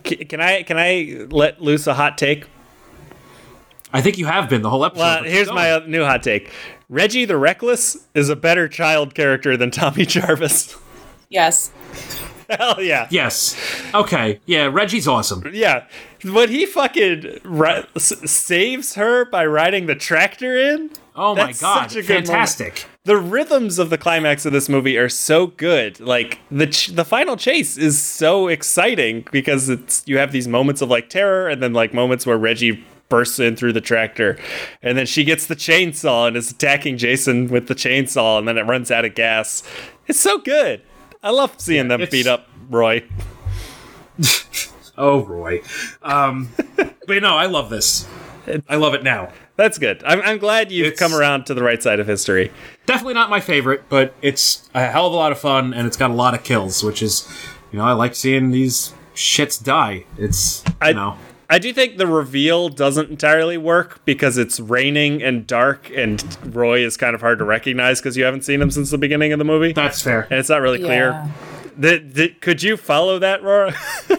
[0.03, 2.47] can I can I let loose a hot take?
[3.91, 5.01] I think you have been the whole episode.
[5.01, 6.51] Well, here's my uh, new hot take.
[6.89, 10.75] Reggie the Reckless is a better child character than Tommy Jarvis.
[11.32, 11.71] Yes.
[12.49, 13.07] Hell yeah.
[13.11, 13.55] Yes.
[13.93, 14.39] Okay.
[14.47, 14.65] Yeah.
[14.65, 15.43] Reggie's awesome.
[15.53, 15.86] Yeah.
[16.24, 21.91] When he fucking ri- s- saves her by riding the tractor in, Oh my god.
[21.91, 22.28] such a good moment.
[22.28, 22.86] Fantastic.
[23.05, 25.99] the rhythms of the climax of this movie are so good.
[25.99, 30.82] Like the ch- the final chase is so exciting because it's you have these moments
[30.82, 34.38] of like terror and then like moments where Reggie bursts in through the tractor
[34.84, 38.57] and then she gets the chainsaw and is attacking Jason with the chainsaw and then
[38.57, 39.63] it runs out of gas.
[40.07, 40.82] It's so good.
[41.24, 43.03] I love seeing them beat up Roy.
[45.00, 45.62] Oh, Roy.
[46.04, 46.50] Um,
[47.08, 48.08] but no, I love this.
[48.68, 49.32] I love it now.
[49.56, 50.04] That's good.
[50.06, 52.52] I'm, I'm glad you've It's- come around to the right side of history.
[52.86, 55.97] Definitely not my favorite, but it's a hell of a lot of fun, and it's
[55.97, 57.28] got a lot of kills, which is,
[57.72, 60.06] you know, I like seeing these shits die.
[60.18, 61.18] It's, you I- know,
[61.52, 66.24] I do think the reveal doesn't entirely work because it's raining and dark, and
[66.56, 69.34] Roy is kind of hard to recognize because you haven't seen him since the beginning
[69.34, 70.28] of the movie, that's fair.
[70.30, 71.10] and it's not really clear.
[71.12, 71.32] Yeah.
[71.80, 73.74] Did, did, could you follow that, Rora?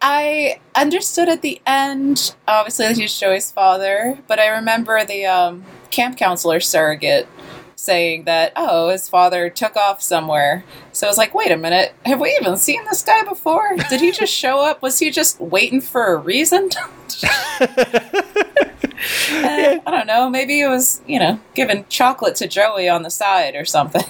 [0.00, 5.64] I understood at the end, obviously, that he's Joey's father, but I remember the um,
[5.90, 7.28] camp counselor surrogate
[7.76, 10.64] saying that, oh, his father took off somewhere.
[10.92, 13.76] So I was like, wait a minute, have we even seen this guy before?
[13.88, 14.82] Did he just show up?
[14.82, 16.68] Was he just waiting for a reason?
[19.30, 20.28] Eh, I don't know.
[20.28, 24.04] Maybe he was, you know, giving chocolate to Joey on the side or something.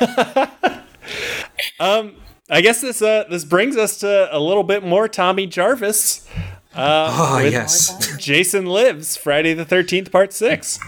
[1.80, 2.14] um,
[2.50, 6.26] I guess this uh, this brings us to a little bit more Tommy Jarvis.
[6.74, 8.16] Uh, Oh, yes.
[8.18, 10.78] Jason Lives, Friday the 13th, Part 6.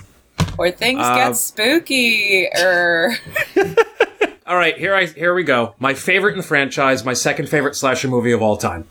[0.56, 3.12] Where things Uh, get spooky or
[4.46, 5.74] All right, here I here we go.
[5.78, 8.86] My favorite in the franchise, my second favorite slasher movie of all time.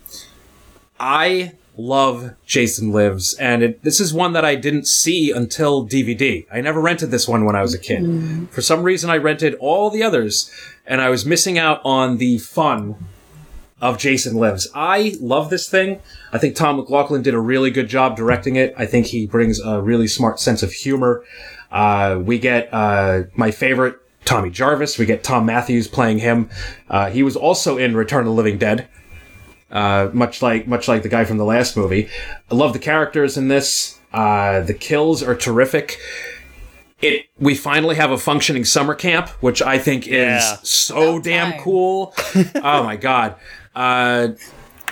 [0.98, 6.46] I love Jason Lives, and it, this is one that I didn't see until DVD.
[6.52, 8.48] I never rented this one when I was a kid.
[8.50, 10.50] For some reason, I rented all the others,
[10.90, 12.96] and I was missing out on the fun
[13.80, 14.68] of Jason Lives.
[14.74, 16.00] I love this thing.
[16.32, 18.74] I think Tom McLoughlin did a really good job directing it.
[18.76, 21.24] I think he brings a really smart sense of humor.
[21.70, 24.98] Uh, we get uh, my favorite Tommy Jarvis.
[24.98, 26.50] We get Thom Mathews playing him.
[26.90, 28.88] Uh, he was also in Return of the Living Dead.
[29.70, 32.08] Uh, much like much like the guy from the last movie.
[32.50, 34.00] I love the characters in this.
[34.12, 36.00] Uh, the kills are terrific.
[37.02, 41.52] It we finally have a functioning summer camp, which I think is so About damn
[41.52, 41.60] time.
[41.62, 42.14] cool.
[42.56, 43.36] oh my god.
[43.74, 44.28] Uh,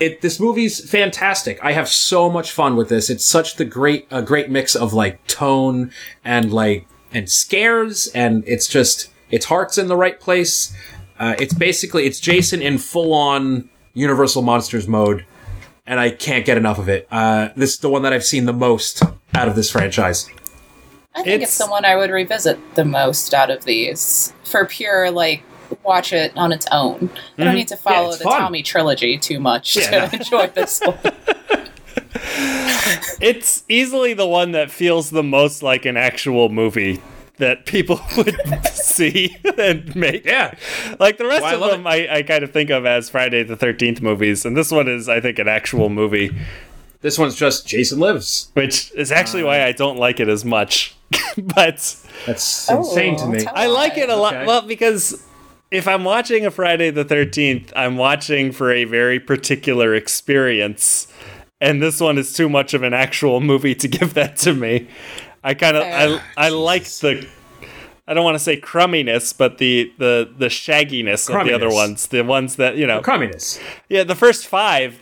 [0.01, 1.59] it this movie's fantastic.
[1.63, 3.11] I have so much fun with this.
[3.11, 5.91] It's such the great a great mix of like tone
[6.25, 10.75] and like and scares and it's just its heart's in the right place.
[11.19, 15.27] Uh, it's basically it's Jason in full on Universal Monsters mode,
[15.87, 17.09] and I can't get enough of it.
[17.11, 19.03] Uh, this is the one that I've seen the most
[19.35, 20.31] out of this franchise.
[21.19, 24.65] I think It's- it's, the one I would revisit the most out of these for
[24.65, 25.43] pure like
[25.85, 26.95] watch it on its own.
[26.95, 27.11] I don't
[27.49, 27.55] mm-hmm.
[27.57, 28.41] need to follow it's the fun.
[28.41, 30.07] Tommy trilogy too much Yeah.
[30.09, 30.99] to enjoy this one.
[33.21, 37.03] It's easily the one that feels the most like an actual movie
[37.37, 40.25] that people would see and make.
[40.25, 40.55] Yeah.
[40.99, 43.43] Like the rest Well, of love them, I, I kind of think of as Friday
[43.43, 44.45] the 13th movies.
[44.45, 46.35] And this one is, I think, an actual movie,
[47.01, 48.51] This one's just Jason Lives.
[48.55, 49.67] which is actually why uh.
[49.67, 50.97] I don't like it as much.
[51.39, 51.97] but
[52.27, 53.47] That's insane to Oh, me.
[53.47, 54.35] I like it a lot.
[54.35, 54.47] Okay.
[54.47, 55.25] Well, because
[55.71, 61.07] if I'm watching a Friday the 13th, I'm watching for a very particular experience.
[61.61, 64.89] And this one is too much of an actual movie to give that to me.
[65.43, 67.27] I kind of I I like the
[68.07, 72.07] I don't want to say crumminess, but the the the shagginess of the other ones,
[72.09, 73.01] the ones that you know.
[73.01, 73.61] Communists.
[73.89, 74.99] Yeah, the first five,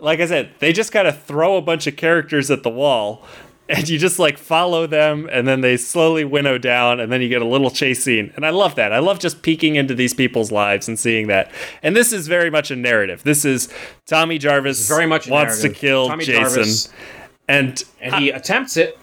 [0.00, 3.24] like I said, they just kind of throw a bunch of characters at the wall,
[3.68, 7.28] and you just like follow them, and then they slowly winnow down, and then you
[7.28, 8.32] get a little chase scene.
[8.36, 8.92] And I love that.
[8.92, 11.50] I love just peeking into these people's lives and seeing that.
[11.82, 13.22] And this is very much a narrative.
[13.22, 13.68] This is
[14.06, 15.74] Tommy Jarvis Very much wants narrative.
[15.74, 16.92] to kill Tommy Jason, Jarvis,
[17.48, 18.98] and and he attempts it,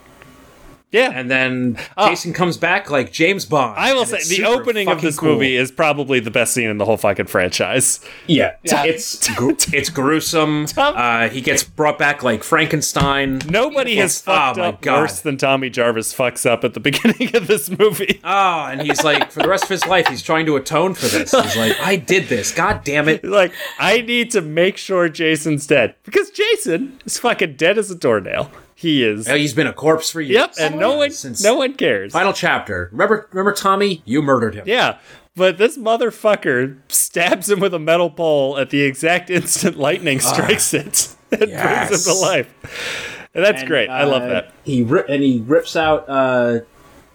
[0.92, 1.12] yeah.
[1.14, 3.78] and then Jason comes back like James Bond.
[3.78, 5.34] I will say the opening of this cool.
[5.34, 8.00] movie is probably the best scene in the whole fucking franchise.
[8.28, 8.86] Yeah, Yeah.
[8.86, 9.28] it's
[9.74, 10.68] it's gruesome.
[10.78, 13.40] Uh, he gets brought back like Frankenstein.
[13.48, 17.48] Nobody has fucked Oh up worse than Tommy Jarvis fucks up at the beginning of
[17.48, 18.20] this movie.
[18.24, 21.08] Oh, and he's like, for the rest of his life, he's trying to atone for
[21.08, 21.32] this.
[21.32, 22.52] He's like, I did this.
[22.52, 23.24] God damn it.
[23.24, 27.96] like, I need to make sure Jason's dead because Jason is fucking dead as a
[27.96, 28.52] doornail.
[28.82, 29.30] He is.
[29.30, 30.34] Oh, He's been a corpse for years.
[30.34, 32.12] Yep, and no one, Since no one cares.
[32.14, 32.90] Final chapter.
[32.92, 34.02] Remember, remember Tommy?
[34.06, 34.64] You murdered him.
[34.66, 34.98] Yeah,
[35.36, 40.74] but this motherfucker stabs him with a metal pole at the exact instant lightning strikes
[40.74, 43.28] it and brings him to life.
[43.36, 43.88] And that's And, great.
[43.90, 44.54] I love uh, that.
[44.64, 46.62] He ri- and he rips out uh,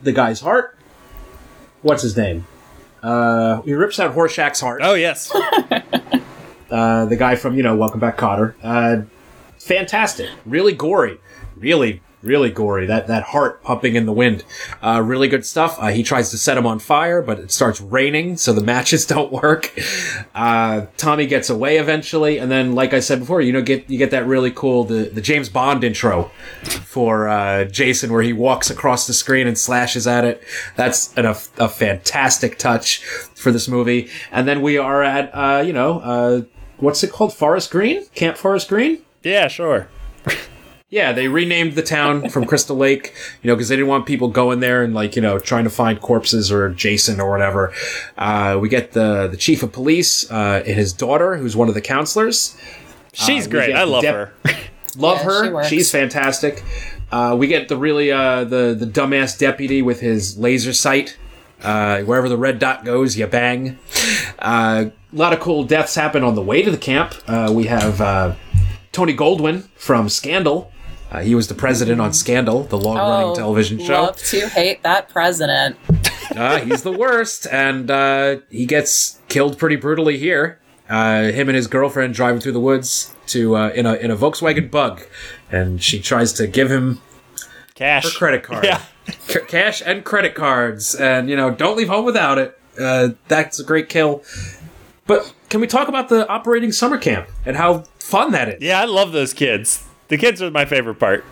[0.03, 0.79] the guy's heart.
[1.83, 2.47] What's his name?
[3.03, 4.83] Uh, he rips out Horshack's heart.
[4.85, 5.31] Oh yes,
[6.71, 8.55] Uh, the guy from you know Welcome Back, Kotter.
[8.63, 9.03] Uh,
[9.61, 10.29] fantastic.
[10.45, 11.19] Really gory.
[11.57, 12.87] Really, really gory.
[12.87, 14.45] That that heart pumping in the wind.
[14.83, 15.79] Uh, really good stuff.
[15.81, 19.07] Uh, he tries to set him on fire, but it starts raining, so the matches
[19.07, 19.73] don't work.
[20.35, 23.97] Uh, Tommy gets away eventually, and then, like I said before, you know, get you
[23.97, 26.25] get that really cool the the James Bond intro
[26.65, 30.43] for uh, Jason, where he walks across the screen and slashes at it.
[30.75, 33.03] That's an, a, a fantastic touch
[33.35, 34.11] for this movie.
[34.31, 36.43] And then we are at uh, you know uh,
[36.79, 37.33] what's it called?
[37.33, 39.03] Forest Green, Camp Forest Green.
[39.23, 39.89] yeah, sure.
[40.97, 44.29] Yeah, they renamed the town from Crystal Lake, you know, because they didn't want people
[44.29, 47.75] going there and like you know trying to find corpses or Jason or whatever.
[48.17, 51.75] Uh, we get the the chief of police uh, and his daughter, who's one of
[51.75, 52.57] the counselors.
[53.13, 53.75] She's we great.
[53.77, 54.33] I love Dep- her.
[54.97, 55.53] Love Yeah, her.
[55.53, 55.69] works.
[55.69, 56.65] She's fantastic.
[57.13, 61.19] Uh, we get the really uh, the the dumbass deputy with his laser sight.
[61.63, 63.79] Uh, wherever the red dot goes, you bang.
[64.39, 67.15] Uh, a lot of cool deaths happen on the way to the camp.
[67.27, 68.35] Uh, we have uh,
[68.93, 70.73] Tony Goldwyn from Scandal.
[71.11, 74.03] Uh, he was the president on Scandal, the long-running Oh, television show.
[74.03, 75.77] Love to hate that president.
[76.35, 80.59] Uh, he's the worst, and uh, he gets killed pretty brutally here.
[80.87, 84.17] Uh, him and his girlfriend driving through the woods to uh, in a in a
[84.17, 85.01] Volkswagen Bug,
[85.51, 87.01] and she tries to give him
[87.75, 88.05] Cash.
[88.05, 88.83] her credit card, Yeah.
[89.29, 92.59] C- cash and credit cards, and you know don't leave home without it.
[92.79, 94.23] Uh, that's a great kill.
[95.07, 98.63] But can we talk about the operating summer camp and how fun that is?
[98.63, 99.86] Yeah, I love those kids.
[100.09, 101.25] The kids are my favorite part.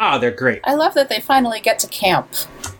[0.00, 0.60] Ah, they're great.
[0.64, 2.28] I love that they finally get to camp.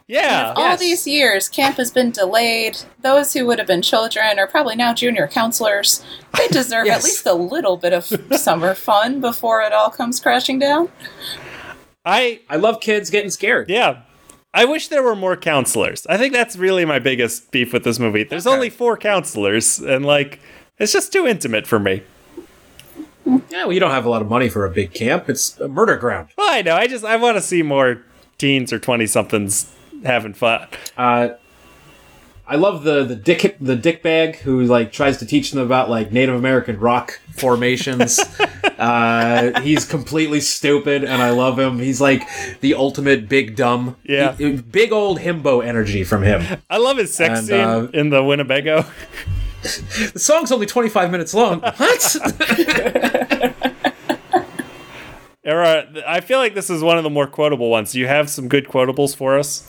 [0.09, 0.53] Yeah.
[0.57, 2.79] All these years, camp has been delayed.
[3.01, 6.05] Those who would have been children are probably now junior counselors.
[6.37, 6.99] They deserve Yes.
[6.99, 8.05] at least a little bit of
[8.39, 10.91] summer fun before it all comes crashing down.
[12.05, 13.69] I I love kids getting scared.
[13.71, 14.03] yeah.
[14.55, 16.07] I wish there were more counselors.
[16.09, 18.25] I think that's really my biggest beef with this movie.
[18.25, 18.55] There's Okay.
[18.55, 20.41] only four counselors, and like,
[20.79, 22.03] it's just too intimate for me.
[23.51, 25.29] Yeah, well, you don't have a lot of money for a big camp.
[25.29, 26.29] It's a murder ground.
[26.37, 26.75] Well, I know.
[26.77, 28.03] I just I want to see more
[28.39, 29.73] teens or twenty somethings
[30.05, 30.67] having fun.
[30.97, 31.31] Uh,
[32.47, 35.89] I love the the dick the dick bag who like tries to teach them about
[35.89, 38.19] like Native American rock formations.
[38.79, 41.79] uh, he's completely stupid, and I love him.
[41.79, 42.29] He's like
[42.61, 43.97] the ultimate big dumb.
[44.05, 44.35] Yeah.
[44.35, 46.61] He- big old himbo energy from him.
[46.69, 48.85] I love his sex And, scene uh, in the Winnebago.
[50.13, 51.61] The song's only twenty five minutes long.
[51.61, 52.17] What?
[55.45, 57.93] Era, I feel like this is one of the more quotable ones.
[57.93, 59.69] Do you have some good quotables for us?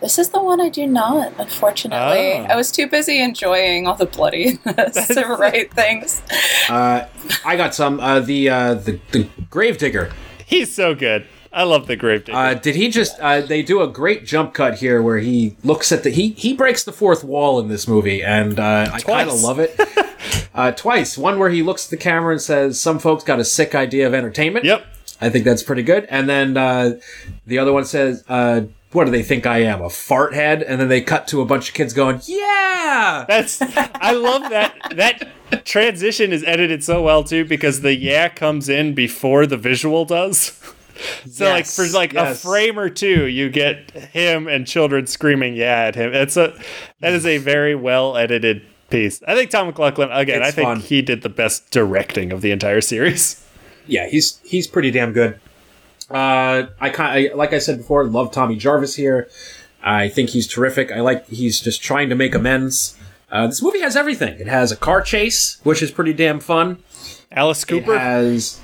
[0.00, 2.32] This is the one I do not, unfortunately.
[2.34, 2.46] Ah.
[2.52, 6.22] I was too busy enjoying all the bloodiness to write things.
[6.70, 7.06] uh,
[7.44, 8.00] I got some.
[8.00, 10.12] Uh, the uh, the the gravedigger.
[10.46, 11.26] He's so good.
[11.56, 12.36] I love the grave digger.
[12.36, 13.18] Uh, did he just?
[13.18, 16.52] Uh, they do a great jump cut here where he looks at the he he
[16.52, 19.74] breaks the fourth wall in this movie, and uh, I kind of love it.
[20.54, 21.16] uh, twice.
[21.16, 24.06] One where he looks at the camera and says, "Some folks got a sick idea
[24.06, 24.86] of entertainment." yep.
[25.18, 26.04] I think that's pretty good.
[26.10, 27.00] And then uh,
[27.46, 29.80] the other one says, uh, "What do they think I am?
[29.80, 33.62] A fart head?" And then they cut to a bunch of kids going, "Yeah." That's
[33.62, 38.94] I love that that transition is edited so well too because the yeah comes in
[38.94, 40.60] before the visual does.
[41.30, 42.36] So like for like yes.
[42.36, 46.14] a frame or two, you get him and children screaming yeah at him.
[46.14, 46.58] It's a
[47.00, 49.22] that is a very well edited piece.
[49.26, 50.40] I think Tom McLoughlin again.
[50.40, 50.80] It's I think fun.
[50.80, 53.44] he did the best directing of the entire series.
[53.86, 55.38] yeah, he's he's pretty damn good.
[56.10, 59.28] Uh, I kind like I said before, love Tommy Jarvis here.
[59.82, 60.90] I think he's terrific.
[60.90, 62.96] I like he's just trying to make amends.
[63.30, 64.38] Uh, this movie has everything.
[64.38, 66.78] It has a car chase, which is pretty damn fun.
[67.32, 67.98] Alice It Cooper.
[67.98, 68.60] has,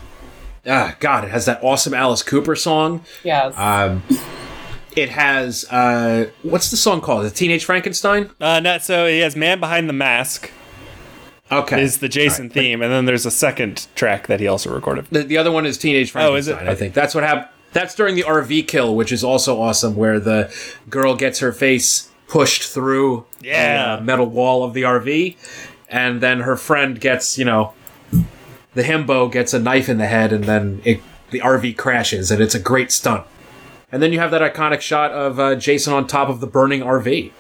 [0.66, 3.04] ah, God, it has that awesome Alice Cooper song.
[3.24, 3.56] Yes.
[3.56, 4.02] Um,
[4.94, 7.24] it has uh, what's the song called?
[7.24, 8.30] The Teenage Frankenstein.
[8.40, 10.50] Uh, no, so he has Man Behind the Mask
[11.50, 14.40] Okay, is the Jason All right, but theme, and then there's a second track that
[14.40, 15.06] he also recorded.
[15.10, 16.34] The, the other one is Teenage Frankenstein.
[16.34, 16.52] Oh, is it?
[16.52, 16.74] Frankenstein.
[16.76, 17.48] I think that's what happened.
[17.72, 20.54] That's during the RV kill, which is also awesome, where the
[20.90, 23.96] girl gets her face pushed through Yeah.
[23.96, 25.36] the uh, metal wall of the RV,
[25.88, 27.72] and then her friend gets, you know,
[28.74, 31.00] the himbo gets a knife in the head, and then it,
[31.30, 33.26] the RV crashes, and it's a great stunt.
[33.90, 36.80] And then you have that iconic shot of uh, Jason on top of the burning
[36.80, 37.30] RV.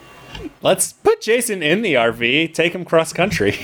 [0.60, 3.58] Let's put Jason in the RV, take him cross country.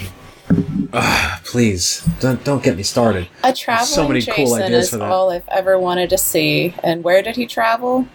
[1.44, 3.28] Please don't don't get me started.
[3.44, 5.10] A traveling so many Jason cool ideas is for that.
[5.10, 6.74] all I've ever wanted to see.
[6.82, 8.06] And where did he travel?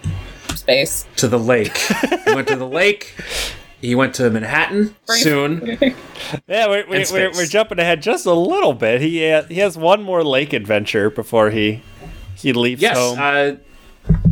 [0.56, 1.06] Space.
[1.18, 1.76] to the lake.
[1.78, 3.16] he went to the lake.
[3.84, 5.78] He went to Manhattan soon.
[6.48, 9.02] Yeah, we're, we're, we're, we're jumping ahead just a little bit.
[9.02, 11.82] He uh, he has one more lake adventure before he
[12.36, 13.18] he leaves Yes, home.
[13.20, 13.52] uh,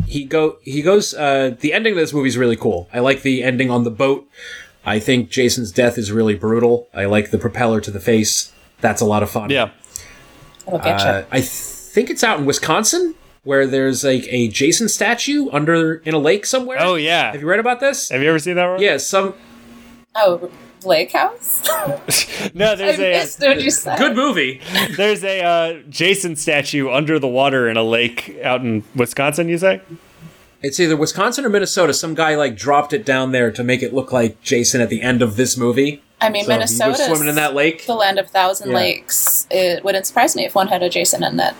[0.06, 1.12] he go he goes.
[1.14, 2.88] Uh, the ending of this movie is really cool.
[2.94, 4.26] I like the ending on the boat.
[4.86, 6.88] I think Jason's death is really brutal.
[6.94, 8.52] I like the propeller to the face.
[8.80, 9.50] That's a lot of fun.
[9.50, 9.70] yeah,
[10.66, 11.26] It'll get Uh, you.
[11.30, 13.14] I think it's out in Wisconsin
[13.44, 16.78] where there's like a Jason statue under in a lake somewhere.
[16.80, 17.32] Oh, yeah.
[17.32, 18.08] Have you read about this?
[18.10, 18.80] have you ever seen that one?
[18.80, 19.34] Yeah, some
[20.14, 20.50] Oh,
[20.84, 21.62] Lake House?
[22.54, 23.98] No, there's a missed what you said.
[23.98, 24.60] good movie.
[24.96, 29.48] there's a uh, Jason statue under the water in a lake out in Wisconsin.
[29.48, 29.80] You say?
[30.60, 31.94] It's either Wisconsin or Minnesota.
[31.94, 35.02] Some guy like dropped it down there to make it look like Jason at the
[35.02, 36.02] end of this movie.
[36.20, 37.86] I mean, So Minnesota swimming in that lake.
[37.86, 38.76] the land of thousand Yeah.
[38.76, 39.46] lakes.
[39.50, 41.54] It wouldn't surprise me if one had a Jason in that.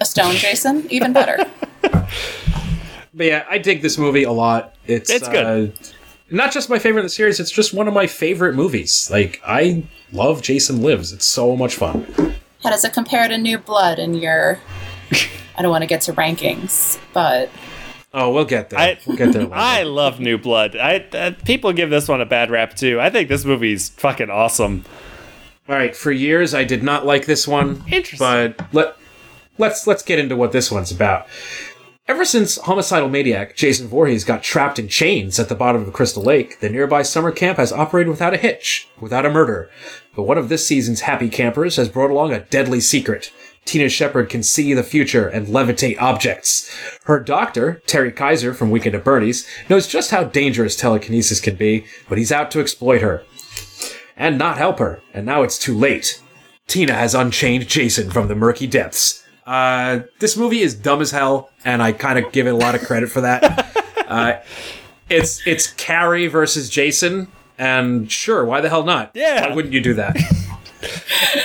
[0.00, 1.38] A stone Jason, even better.
[3.12, 4.74] But yeah, I dig this movie a lot.
[4.86, 5.72] It's It's good.
[5.78, 5.84] Uh,
[6.30, 9.10] not just my favorite in the series; it's just one of my favorite movies.
[9.10, 9.82] Like I
[10.12, 11.12] love Jason Lives.
[11.12, 12.06] It's so much fun.
[12.62, 14.60] How does it compare to New Blood in your?
[15.58, 17.50] I don't want to get to rankings, but
[18.14, 18.78] Oh, we'll get there.
[18.78, 19.42] I, we'll get there.
[19.44, 19.54] Later.
[19.54, 20.76] I love New Blood.
[20.76, 23.00] I uh, people give this one a bad rap too.
[23.00, 24.84] I think this movie's fucking awesome.
[25.68, 27.84] All right, for years I did not like this one.
[27.88, 28.18] Interesting.
[28.18, 28.96] But let
[29.60, 31.26] let's let's get into what this one's about.
[32.08, 36.24] Ever since homicidal maniac Jason Voorhees got trapped in chains at the bottom of Crystal
[36.24, 39.70] Lake, the nearby summer camp has operated without a hitch, without a murder.
[40.16, 43.32] But one of this season's happy campers has brought along a deadly secret.
[43.64, 46.68] Tina Shepard can see the future and levitate objects.
[47.04, 51.84] Her doctor, Terry Kaiser from Weekend at Bernie's, knows just how dangerous telekinesis can be,
[52.08, 53.22] but he's out to exploit her
[54.16, 55.00] and not help her.
[55.14, 56.20] And now it's too late.
[56.66, 59.24] Tina has unchained Jason from the murky depths.
[59.50, 62.76] Uh, this movie is dumb as hell, and I kind of give it a lot
[62.76, 63.76] of credit for that.
[64.06, 64.34] uh,
[65.08, 67.26] it's it's Carrie versus Jason,
[67.58, 69.10] and sure, why the hell not?
[69.12, 69.48] Yeah.
[69.48, 70.16] why wouldn't you do that?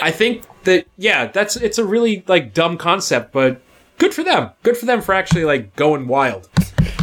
[0.04, 3.60] I think that yeah, that's it's a really like dumb concept, but
[3.98, 4.52] good for them.
[4.62, 6.48] Good for them for actually like going wild.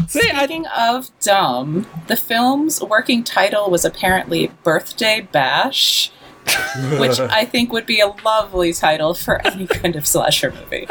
[0.07, 6.13] Speaking of dumb, the film's working title was apparently Birthday Bash,
[6.99, 10.87] which I think would be a lovely title for any kind of slasher movie.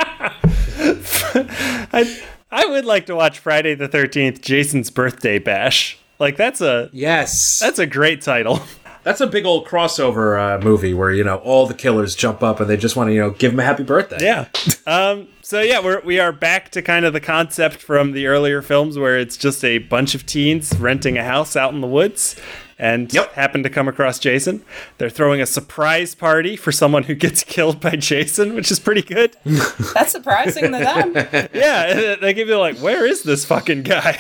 [1.93, 2.22] I
[2.52, 5.97] I would like to watch Friday the Thirteenth, Jason's Birthday Bash.
[6.20, 8.62] Like that's a Yes, that's a great title.
[9.04, 12.60] That's a big old crossover uh, movie where you know all the killers jump up
[12.60, 14.18] and they just want to you know give him a happy birthday.
[14.22, 14.47] Yeah.
[14.86, 18.62] Um, so yeah, we're we are back to kind of the concept from the earlier
[18.62, 22.36] films where it's just a bunch of teens renting a house out in the woods
[22.82, 23.34] and Yep.
[23.34, 24.65] happen to come across Jason.
[24.97, 29.03] They're throwing a surprise party for someone who gets killed by Jason, which is pretty
[29.03, 29.38] good.
[29.93, 31.13] That's surprising to them.
[31.53, 34.17] yeah, they give you like, where is this fucking guy?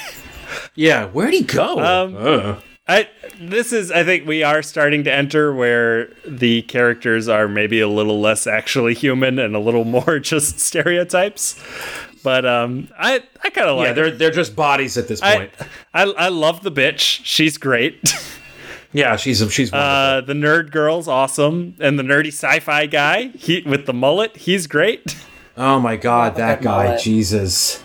[0.75, 1.07] yeah.
[1.07, 1.79] Where'd he go?
[1.79, 2.55] Um, Uh.
[2.87, 3.07] I
[3.39, 7.87] this is I think we are starting to enter where the characters are maybe a
[7.87, 11.61] little less actually human and a little more just stereotypes.
[12.23, 15.37] But um I I kind of like yeah, they're they're just bodies at this I,
[15.37, 15.51] point.
[15.93, 17.21] I I love the bitch.
[17.23, 18.13] She's great.
[18.93, 19.79] Yeah, she's she's wonderful.
[19.79, 24.67] Uh, the nerd girl's awesome, and the nerdy sci-fi guy, he with the mullet, he's
[24.67, 25.15] great.
[25.57, 27.01] oh my god, Love a that guy, mullet.
[27.01, 27.81] Jesus.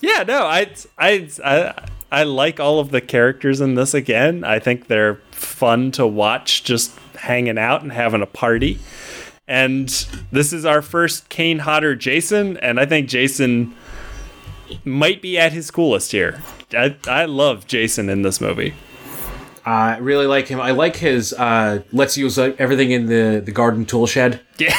[0.00, 1.74] Yeah, no, I I I
[2.12, 4.44] I like all of the characters in this again.
[4.44, 8.78] I think they're fun to watch, just hanging out and having a party.
[9.48, 9.88] And
[10.32, 13.74] this is our first Kane Hodder Jason, and I think Jason
[14.84, 16.42] might be at his coolest here.
[16.72, 18.74] I, I love Jason in this movie.
[19.66, 20.60] I really like him.
[20.60, 24.72] I like his uh, let's use uh, everything in the the garden tool shed Yeah,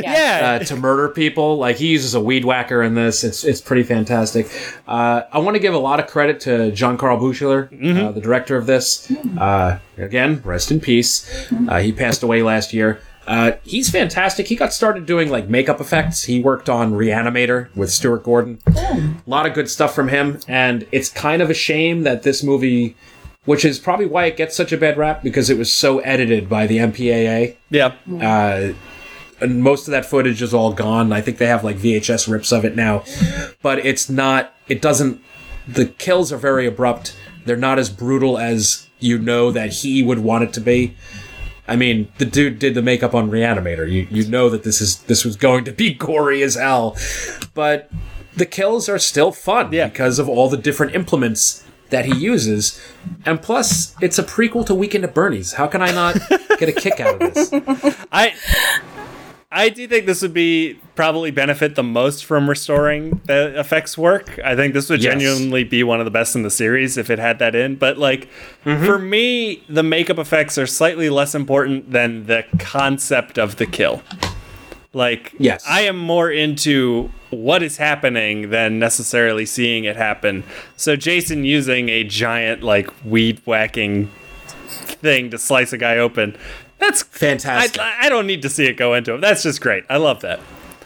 [0.00, 0.58] yeah.
[0.60, 1.58] uh, to murder people.
[1.58, 3.24] Like he uses a weed whacker in this.
[3.24, 4.46] It's it's pretty fantastic.
[4.86, 7.66] Uh, I want to give a lot of credit to John Carl Buechler,
[8.06, 9.10] uh, the director of this.
[9.36, 11.28] Uh, again, rest in peace.
[11.68, 13.00] Uh, he passed away last year.
[13.26, 14.46] Uh, he's fantastic.
[14.46, 16.24] He got started doing like makeup effects.
[16.24, 18.58] He worked on Reanimator with Stuart Gordon.
[18.66, 22.42] A lot of good stuff from him, and it's kind of a shame that this
[22.42, 22.96] movie,
[23.48, 26.50] which is probably why it gets such a bad rap, because it was so edited
[26.50, 27.94] by the MPAA yeah.
[28.20, 28.74] uh,
[29.40, 31.14] and most of that footage is all gone.
[31.14, 33.04] I think they have like VHS rips of it now,
[33.62, 34.52] but it's not.
[34.68, 35.22] It doesn't.
[35.66, 37.16] The kills are very abrupt.
[37.46, 40.94] They're not as brutal as you know that he would want it to be.
[41.66, 43.90] I mean, the dude did the makeup on Reanimator.
[43.90, 46.98] You you know that this is this was going to be gory as hell,
[47.54, 47.90] but
[48.36, 49.88] the kills are still fun Yeah.
[49.88, 52.80] because of all the different implements that he uses,
[53.24, 55.54] and plus it's a prequel to Weekend at Bernie's.
[55.54, 56.16] How can I not
[56.58, 57.50] get a kick out of this?
[58.12, 58.34] I
[59.50, 64.38] I do think this would be probably benefit the most from restoring the effects work.
[64.44, 65.12] I think this would Yes.
[65.14, 67.76] genuinely be one of the best in the series if it had that in.
[67.76, 68.28] But like
[68.66, 68.84] mm-hmm.
[68.84, 74.02] for me, the makeup effects are slightly less important than the concept of the kill.
[74.92, 75.64] Like Yes.
[75.66, 80.44] I am more into what is happening than necessarily seeing it happen.
[80.76, 84.10] So Jason using a giant like weed whacking
[84.68, 86.36] thing to slice a guy open.
[86.78, 87.80] That's Fantastic.
[87.80, 89.20] I, I don't need to see it go into him.
[89.20, 89.84] That's just great.
[89.90, 90.40] I love that.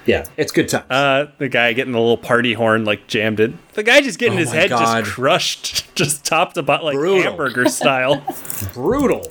[0.07, 0.85] Yeah, it's good time.
[0.91, 3.59] Uh, the guy getting the little party horn like jammed in.
[3.75, 5.05] The guy just getting Oh his head God.
[5.05, 7.23] just crushed, just top to bottom like Brutal.
[7.23, 8.23] hamburger style.
[8.75, 9.23] brutal,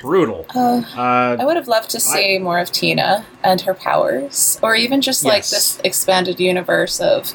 [0.00, 0.46] brutal.
[0.54, 5.00] Uh, I would have loved to see more of Tina and her powers, or even
[5.00, 5.50] just like Yes.
[5.50, 7.32] this expanded universe of,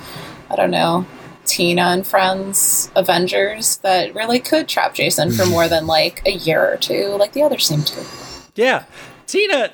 [0.50, 1.06] I don't know,
[1.46, 6.62] Tina and friends, Avengers that really could trap Jason for more than like a year
[6.74, 8.06] or two, like the others seem to.
[8.56, 8.86] yeah,
[9.28, 9.72] Tina.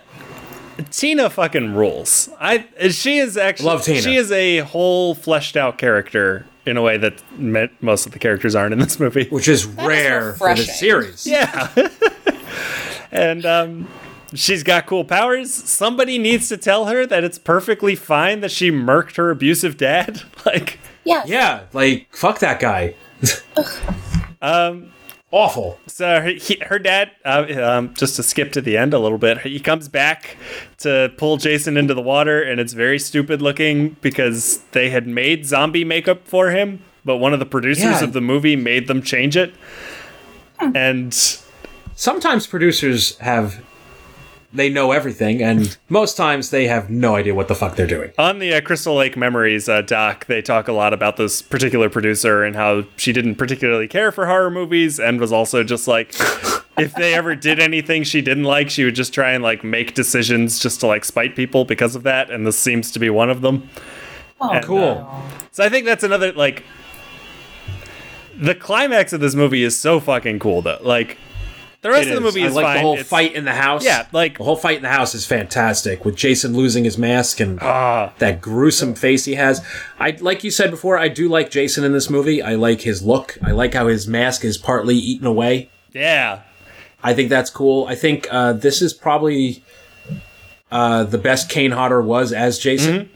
[0.91, 2.30] Tina fucking rules.
[2.40, 4.02] I she is actually Love Tina.
[4.02, 8.20] She is a whole fleshed out character in a way that me- most of the
[8.20, 9.28] characters aren't in this movie.
[9.30, 11.26] which is rare for the series.
[11.26, 11.70] Yeah.
[13.11, 13.88] and um,
[14.34, 15.53] she's got cool powers.
[15.53, 20.22] Somebody needs to tell her that it's perfectly fine that she murked her abusive dad.
[20.45, 21.28] Like, Yes.
[21.28, 22.95] Yeah, like fuck that guy.
[24.41, 24.91] um,
[25.31, 25.80] Awful.
[25.85, 29.18] so her, he, her dad, uh, um, just to skip to the end a little
[29.19, 30.38] bit, he comes back
[30.80, 35.45] to pull Jason into the water, and it's very stupid looking because they had made
[35.45, 38.03] zombie makeup for him, but one of the producers Yeah.
[38.03, 39.53] of the movie made them change it.
[40.60, 41.14] And
[41.95, 43.64] Sometimes producers have
[44.54, 48.12] they know everything, and most times they have no idea what the fuck they're doing.
[48.18, 51.90] On the uh, Crystal Lake Memories uh, doc, they talk a lot about this particular
[51.90, 56.14] producer and how she didn't particularly care for horror movies and was also just like,
[56.80, 59.94] if they ever did anything she didn't like, she would just try and like make
[59.94, 62.32] decisions just to like spite people because of that.
[62.32, 63.70] And this seems to be one of them.
[64.42, 65.08] Oh, And, Cool.
[65.08, 65.22] uh,
[65.52, 66.64] so I think that's another like.
[68.38, 70.80] The climax of this movie is so fucking cool, though.
[70.82, 71.18] Like,
[71.81, 72.35] the rest It of the is.
[72.35, 72.76] movie I is like fine.
[72.76, 73.85] the whole It's- fight in the house.
[73.85, 77.39] Yeah, like- the whole fight in the house is fantastic with Jason losing his mask
[77.39, 78.11] and Ah.
[78.19, 79.61] that gruesome face he has.
[79.99, 80.97] I like you said before.
[80.97, 82.41] I do like Jason in this movie.
[82.41, 83.38] I like his look.
[83.43, 85.69] I like how his mask is partly eaten away.
[85.93, 86.39] Yeah.
[87.01, 87.85] I think that's cool.
[87.88, 89.64] I think uh, this is probably
[90.72, 93.10] uh, the best Kane Hodder was as Jason,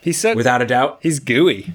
[0.00, 0.98] He said without a doubt.
[1.02, 1.72] he's gooey.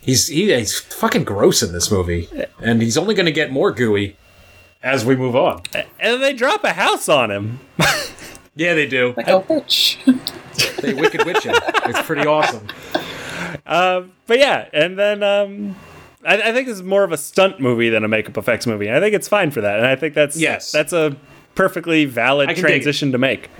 [0.00, 2.28] He's he, he's fucking gross in this movie,
[2.62, 4.16] and he's only going to get more gooey
[4.84, 5.62] as we move on.
[5.98, 7.58] And they drop a house on him.
[8.54, 9.14] Yeah, they do.
[9.16, 9.98] Like a witch.
[10.80, 11.54] They wicked witch him.
[11.86, 12.68] It's pretty awesome.
[13.64, 15.74] but yeah, and then um,
[16.24, 18.86] I, I think this is more of a stunt movie than a makeup effects movie.
[18.86, 20.70] And I think it's fine for that, and I think that's Yes.
[20.70, 21.16] that's a
[21.54, 22.74] perfectly valid I can dig it.
[22.76, 23.50] transition to make.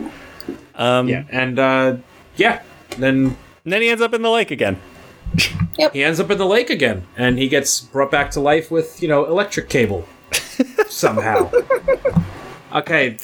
[0.76, 1.96] Um, Yeah, and uh,
[2.36, 2.62] yeah,
[2.98, 4.78] then And then he ends up in the lake again.
[5.78, 5.92] Yep.
[5.94, 9.02] he ends up in the lake again, and he gets brought back to life with
[9.02, 10.06] you know electric cable
[10.88, 11.50] somehow.
[12.72, 13.18] okay,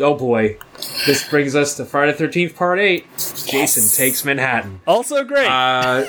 [0.00, 0.58] oh boy,
[1.06, 3.06] this brings us to Friday Thirteenth Part Eight.
[3.46, 4.80] Jason takes Manhattan.
[4.86, 5.48] Also great.
[5.48, 6.06] Uh,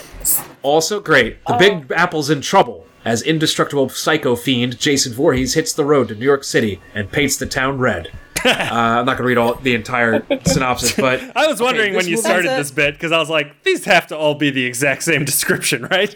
[0.61, 1.43] also great.
[1.45, 2.85] The Big Apple's in trouble.
[3.05, 7.37] As indestructible psycho fiend Jason Voorhees hits the road to New York City and paints
[7.37, 8.11] the town red.
[8.45, 12.03] Uh, I'm not going to read all the entire synopsis, but I was wondering this
[12.03, 14.49] when you started That's this bit because I was like, these have to all be
[14.49, 16.15] the exact same description, right?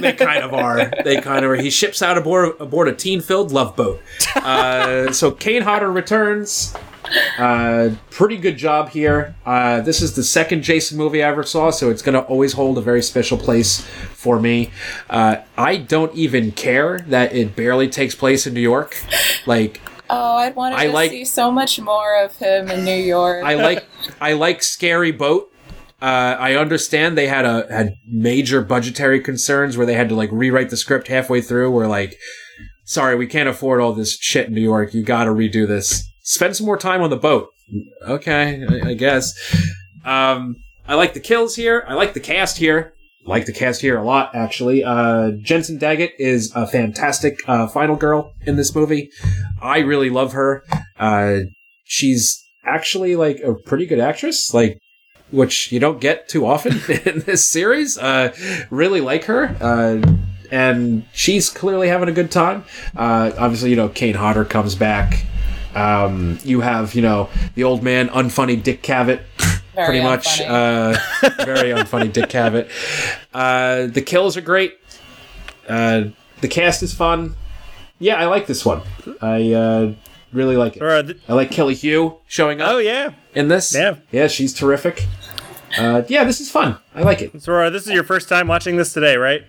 [0.00, 0.90] they kind of are.
[1.04, 1.56] They kind of are.
[1.56, 4.02] He ships out aboard aboard a teen-filled love boat.
[4.36, 6.74] Uh, so Kane Hodder returns.
[7.38, 9.34] Uh, pretty good job here.
[9.46, 12.52] Uh, this is the second Jason movie I ever saw, so it's going to always
[12.52, 13.80] hold a very special place
[14.12, 14.70] for me.
[15.08, 19.02] Uh, I don't even care that it barely takes place in New York.
[19.46, 19.80] Like
[20.10, 23.44] Oh, I'd wanted to like- see so much more of him in New York.
[23.44, 23.86] I like
[24.20, 25.52] I like Scary Boat.
[26.00, 30.30] Uh, I understand they had a had major budgetary concerns where they had to like
[30.32, 31.70] rewrite the script halfway through.
[31.72, 32.16] Where like,
[32.84, 34.94] sorry, we can't afford all this shit in New York.
[34.94, 36.08] You got to redo this.
[36.22, 37.48] Spend some more time on the boat.
[38.06, 39.34] Okay, I, I guess.
[40.04, 40.56] Um,
[40.86, 41.84] I like the kills here.
[41.86, 42.94] I like the cast here.
[43.24, 44.82] Like the cast here a lot, actually.
[44.82, 49.10] Uh, Jensen Daggett is a fantastic uh, final girl in this movie.
[49.60, 50.64] I really love her.
[50.98, 51.40] Uh,
[51.84, 54.78] she's actually like a pretty good actress, like
[55.30, 56.72] which you don't get too often
[57.04, 57.98] in this series.
[57.98, 58.34] Uh,
[58.70, 59.54] really like her.
[59.60, 60.00] Uh,
[60.50, 62.64] and she's clearly having a good time.
[62.96, 65.24] Uh, obviously, you know, Kane Hodder comes back.
[65.74, 69.20] Um, you have, you know, the old man, unfunny Dick Cavett,
[69.78, 70.26] Very pretty much.
[70.40, 70.96] unfunny.
[71.28, 72.68] Uh, very unfunny Dick Cavett.
[73.32, 74.76] Uh, the kills are great.
[75.68, 76.06] Uh,
[76.40, 77.36] the cast is fun.
[78.00, 78.82] Yeah, I like this one.
[79.22, 79.92] I uh,
[80.32, 80.82] really like it.
[80.82, 83.72] Uh, th- I like Kelly Hu showing up oh yeah, in this.
[83.72, 83.96] Yeah.
[84.10, 85.06] yeah, she's terrific.
[85.78, 86.78] Uh, yeah, this is fun.
[86.94, 87.40] I like it.
[87.40, 89.44] So Rora, this is your first time watching this today, right?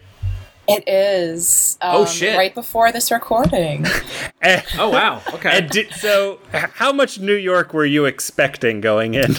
[0.68, 1.69] It is.
[1.82, 2.38] Um, Oh, shit.
[2.38, 3.86] Right before this recording.
[4.42, 5.22] And, Oh wow.
[5.34, 5.50] Okay.
[5.58, 9.36] and did, so, how much New York were you expecting going in?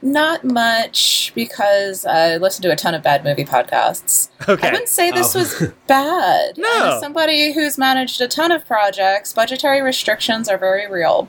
[0.00, 4.30] Not much because I listen to a ton of bad movie podcasts.
[4.48, 4.66] Okay.
[4.68, 5.40] I wouldn't say this Oh.
[5.40, 6.56] was bad.
[6.56, 6.94] No.
[6.94, 11.28] As somebody who's managed a ton of projects, budgetary restrictions are very real.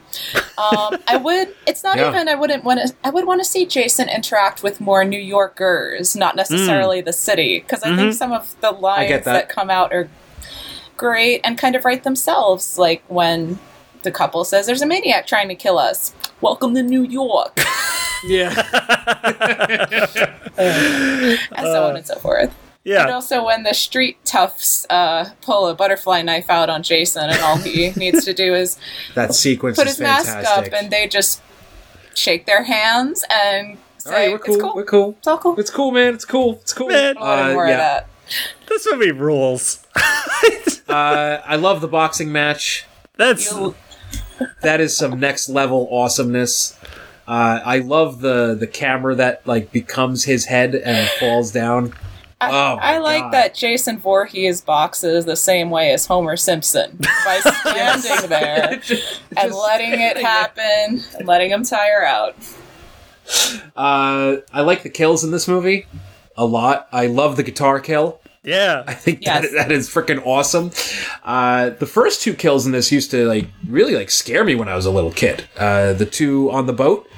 [0.58, 1.54] Um, I would.
[1.68, 2.10] It's not Yeah.
[2.10, 2.30] even.
[2.30, 2.96] I wouldn't want to.
[3.04, 7.60] I would want to see Jason interact with more New Yorkers, not necessarily the city,
[7.60, 9.24] because I think some of the lines that.
[9.26, 10.10] that come out are
[10.98, 12.78] great and kind of write themselves.
[12.78, 13.60] Like when
[14.04, 17.58] the couple says, "There's a maniac trying to kill us." Welcome to New York,
[18.28, 18.50] yeah.
[20.58, 22.54] and so on and so forth.
[22.84, 23.04] Yeah.
[23.04, 27.40] And also when the street toughs uh, pull a butterfly knife out on Jason, and
[27.42, 28.78] all he needs to do is
[29.16, 31.42] That sequence put is his mask up, and they just
[32.14, 34.54] shake their hands and say, All right, we're cool.
[34.56, 34.76] It's cool.
[34.76, 35.16] We're cool.
[35.18, 35.60] It's all cool.
[35.60, 36.14] It's cool, man.
[36.14, 36.60] It's cool.
[36.62, 36.88] It's cool.
[36.90, 37.18] Man.
[37.18, 37.74] I wanted Uh, more yeah.
[37.74, 38.08] of that.
[38.68, 39.85] This movie rules.
[40.88, 42.86] Uh, I love the boxing match.
[43.18, 43.76] That's You-
[44.62, 46.78] That is some next level awesomeness.
[47.28, 51.94] Uh, I love the the camera that like becomes his head and falls down.
[52.40, 53.34] I, Oh, I like God.
[53.34, 59.50] that Jason Voorhees boxes the same way as Homer Simpson by standing there Just- and
[59.52, 62.36] just letting it happen and letting him tire out.
[63.76, 65.88] Uh, I like the kills in this movie
[66.38, 66.88] a lot.
[66.92, 68.20] I love the guitar kill.
[68.46, 68.84] Yeah.
[68.88, 69.44] I think Yes.
[69.44, 70.72] that, that is freaking awesome.
[71.24, 74.68] Uh, the first two kills in this used to like really like scare me when
[74.70, 75.46] I was a little kid.
[75.58, 77.10] Uh, the two on the boat,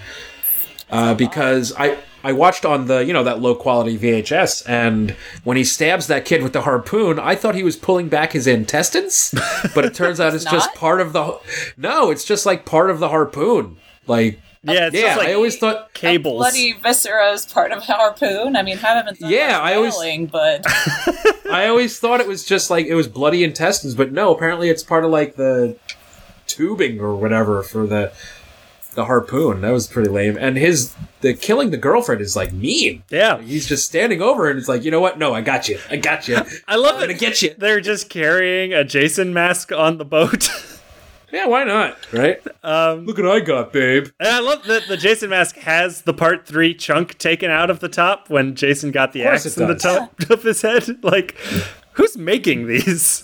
[0.89, 5.11] uh, because I I watched on the you know that low quality VHS, and
[5.43, 8.47] when he stabs that kid with the harpoon, I thought he was pulling back his
[8.47, 9.33] intestines,
[9.75, 11.39] but it turns out it's just part of the.
[11.77, 13.77] No, it's just like part of the harpoon.
[14.07, 16.37] Like Yeah, it's yeah, just like I always thought cables.
[16.37, 18.55] Bloody viscera is part of harpoon.
[18.55, 20.65] I mean, haven't done Yeah, I always- whaling, but
[21.51, 24.83] I always thought it was just like it was bloody intestines, but no, apparently it's
[24.83, 25.77] part of like the
[26.47, 28.11] tubing or whatever for the
[28.95, 29.61] the harpoon.
[29.61, 30.37] That was pretty lame.
[30.39, 33.03] And his the killing the girlfriend is like mean.
[33.11, 33.39] Yeah.
[33.39, 35.19] He's just standing over and it's like, you know what?
[35.19, 35.79] No, I got you.
[35.89, 36.37] I got you.
[36.67, 37.03] I love it.
[37.03, 37.53] I'm gonna get you.
[37.57, 40.49] they're just carrying a Jason mask on the boat.
[41.37, 41.97] Yeah, why not?
[42.11, 42.39] Right?
[42.63, 44.07] Um, Look what I got, babe.
[44.19, 47.79] and I love that the Jason mask has the part three chunk taken out of
[47.79, 51.03] the top when Jason got the axe it in the top of his head.
[51.03, 51.37] Like,
[51.93, 53.23] who's making these?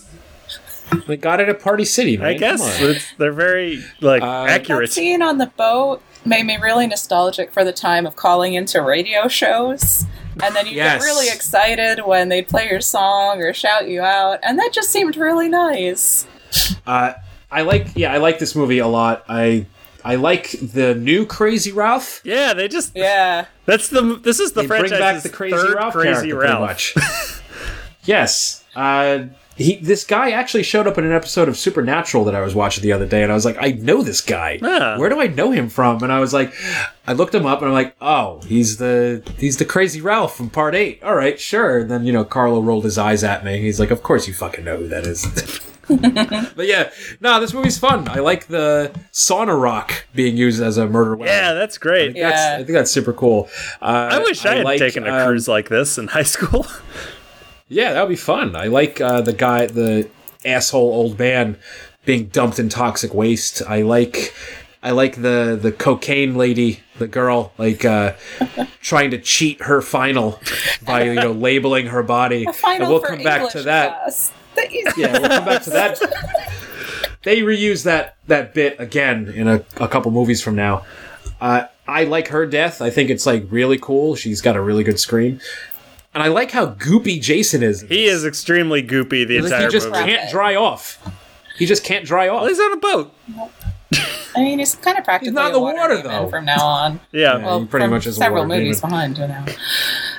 [1.08, 2.26] They got it at Party City, man.
[2.28, 4.92] I guess it's, they're very like Uh, that accurate.
[4.92, 9.26] scene on the boat made me really nostalgic for the time of calling into radio
[9.26, 10.04] shows.
[10.42, 11.00] And then you Yes.
[11.02, 14.90] get really excited when they'd play your song or shout you out, and that just
[14.90, 16.26] seemed really nice.
[16.86, 17.14] Uh,
[17.54, 19.24] I like yeah, I like this movie a lot.
[19.28, 19.66] I
[20.04, 22.20] I like the new Crazy Ralph.
[22.24, 23.46] Yeah, they just Yeah.
[23.64, 26.78] that's the this is the they bring back the Crazy third Ralph Crazy character, Ralph.
[26.94, 27.42] pretty much.
[28.04, 28.64] yes.
[28.76, 29.26] Uh,
[29.56, 32.82] he, this guy actually showed up in an episode of Supernatural that I was watching
[32.82, 34.58] the other day, and I was like, I know this guy.
[34.60, 34.96] Ah.
[34.98, 36.02] Where do I know him from?
[36.02, 36.52] And I was like,
[37.06, 40.50] I looked him up, and I'm like, oh, he's the he's the Crazy Ralph from
[40.50, 41.00] Part Eight.
[41.04, 41.78] All right, sure.
[41.78, 43.60] And then you know, Carlo rolled his eyes at me.
[43.60, 45.24] He's like, of course you fucking know who that is.
[46.56, 46.90] but yeah,
[47.20, 48.08] no, this movie's fun.
[48.08, 51.34] I like the sauna rock being used as a murder weapon.
[51.34, 52.16] Yeah, that's great.
[52.16, 52.30] Yeah.
[52.30, 53.48] That's, I think that's super cool.
[53.80, 56.66] Uh, I wish I, had like, taken a um, cruise like this in high school.
[57.68, 58.56] Yeah, that would be fun.
[58.56, 60.08] I like uh, the guy, the
[60.44, 61.56] asshole old man,
[62.04, 63.62] being dumped in toxic waste.
[63.66, 64.34] I like,
[64.82, 68.14] I like the the cocaine lady, the girl, like uh,
[68.82, 70.40] trying to cheat her final
[70.84, 72.44] by you know labeling her body.
[72.44, 74.02] Final and we'll for come back to that.
[74.02, 74.32] class.
[74.56, 76.00] The easy- Yeah, we'll come back to that.
[77.22, 80.84] They reuse that that bit again in a, a couple movies from now.
[81.40, 82.82] Uh, I like her death.
[82.82, 84.14] I think it's like really cool.
[84.14, 85.40] She's got a really good scream,
[86.12, 87.80] and I like how goopy Jason is.
[87.80, 90.04] he is extremely goopy the Like, entire he just movie.
[90.04, 91.02] can't dry off.
[91.56, 92.42] He just can't dry off.
[92.42, 93.14] Well, he's on a boat.
[94.36, 96.28] I mean, he's kind of practically not in the water, water, though.
[96.28, 97.00] from now on.
[97.12, 97.38] Yeah.
[97.38, 97.44] Yeah.
[97.44, 98.90] Well, he pretty from much is several water movies demon.
[98.90, 99.44] behind you now.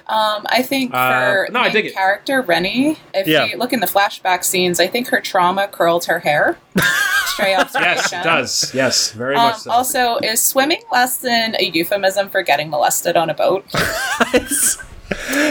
[0.08, 1.94] Um, I think Uh, for no, I main dig it.
[1.94, 3.46] character Rennie, if Yeah.
[3.46, 6.58] you look in the flashback scenes, I think her trauma curled her hair.
[7.26, 7.98] Stray observation.
[8.00, 8.72] Yes, it does.
[8.74, 9.72] Yes, very Um, much so.
[9.72, 13.66] Also, is swimming less than a euphemism for getting molested on a boat?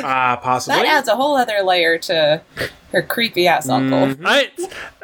[0.02, 0.82] Ah, possibly.
[0.82, 2.42] That adds a whole other layer to
[2.94, 3.98] her creepy ass uncle.
[3.98, 4.24] Mm-hmm.
[4.26, 4.50] I,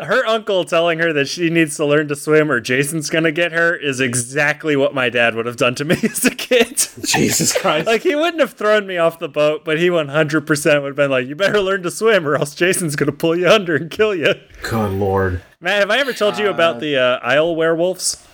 [0.03, 3.53] her uncle telling her that she needs to learn to swim or Jason's gonna get
[3.53, 6.77] her is exactly what my dad would have done to me as a kid.
[7.05, 7.87] Jesus Christ.
[7.87, 11.11] like he wouldn't have thrown me off the boat, but he 100% would have been
[11.11, 14.15] like, "You better learn to swim, or else Jason's gonna pull you under and kill
[14.15, 15.43] you." Good lord.
[15.61, 18.27] Matt, have I ever told you about the uh, aisle werewolves?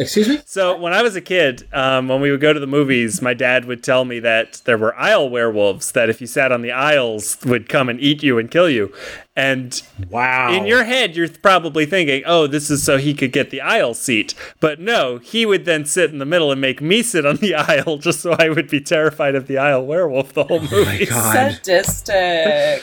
[0.00, 0.40] Excuse me?
[0.46, 3.34] So when I was a kid, um, when we would go to the movies, my
[3.34, 6.72] dad would tell me that there were aisle werewolves that if you sat on the
[6.72, 8.92] aisles would come and eat you and kill you.
[9.36, 10.52] And Wow.
[10.52, 13.94] in your head, you're probably thinking, "Oh, this is so he could get the aisle
[13.94, 17.36] seat." But no, he would then sit in the middle and make me sit on
[17.36, 21.06] the aisle just so I would be terrified of the aisle werewolf the whole movie.
[21.06, 21.52] God.
[21.62, 22.82] Sadistic.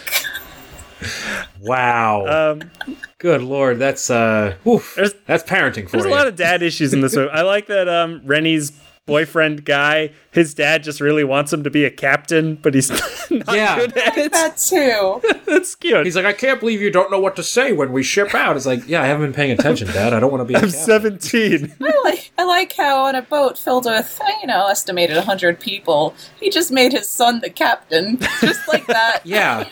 [1.59, 2.51] Wow.
[2.53, 2.71] Um,
[3.19, 3.79] Good lord.
[3.79, 7.15] That's uh oof, There's- that's parenting for There's a lot of dad issues in this
[7.15, 7.31] movie.
[7.31, 8.71] I like that um, Rennie's
[9.07, 12.89] boyfriend guy, his dad just really wants him to be a captain, but he's
[13.31, 13.77] not Yeah.
[13.77, 14.31] good at it.
[14.33, 15.21] that too.
[15.47, 16.05] That's cute.
[16.05, 18.57] He's like, I can't believe you don't know what to say when we ship out.
[18.57, 20.13] It's like, yeah, I haven't been paying attention, Dad.
[20.13, 21.19] I don't want to be I'm captain.
[21.21, 21.75] 17.
[21.81, 26.13] I like, I like how on a boat filled with, you know, estimated 100 people,
[26.41, 28.17] he just made his son the captain.
[28.41, 29.21] Just like that.
[29.23, 29.69] Yeah.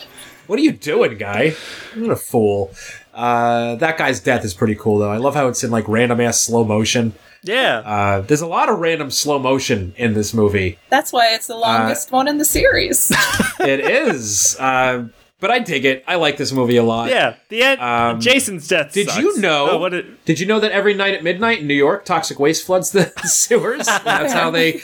[0.47, 1.55] What are you doing, guy?
[1.95, 2.71] What a fool.
[3.15, 5.11] Uh, that guy's death is pretty cool, though.
[5.11, 7.13] I love how it's in like random ass slow motion.
[7.43, 7.77] Yeah.
[7.79, 10.77] Uh, there's a lot of random slow motion in this movie.
[10.89, 13.11] That's why it's the longest one in the series.
[13.59, 15.07] It is, uh,
[15.39, 16.03] but I dig it.
[16.07, 17.09] I like this movie a lot.
[17.09, 17.35] yeah.
[17.49, 17.81] The end.
[17.81, 18.93] Um, Jason's death.
[18.93, 19.19] Did sucks.
[19.23, 19.69] you know?
[19.71, 22.37] Oh, what it, Did you know that every night at midnight in New York, toxic
[22.39, 23.85] waste floods the sewers?
[23.87, 24.81] That's how they.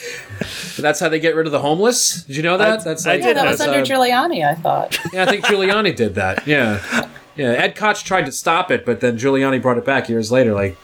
[0.80, 2.24] That's how they get rid of the homeless.
[2.24, 2.80] Did you know that?
[2.80, 4.98] I- that's I like, did yeah, that was under uh, Giuliani, I thought.
[5.14, 6.48] Yeah, I think Giuliani did that.
[6.48, 7.08] Yeah,
[7.41, 7.51] yeah.
[7.63, 10.53] Ed Koch tried to stop it, but then Giuliani brought it back years later.
[10.53, 10.77] Like,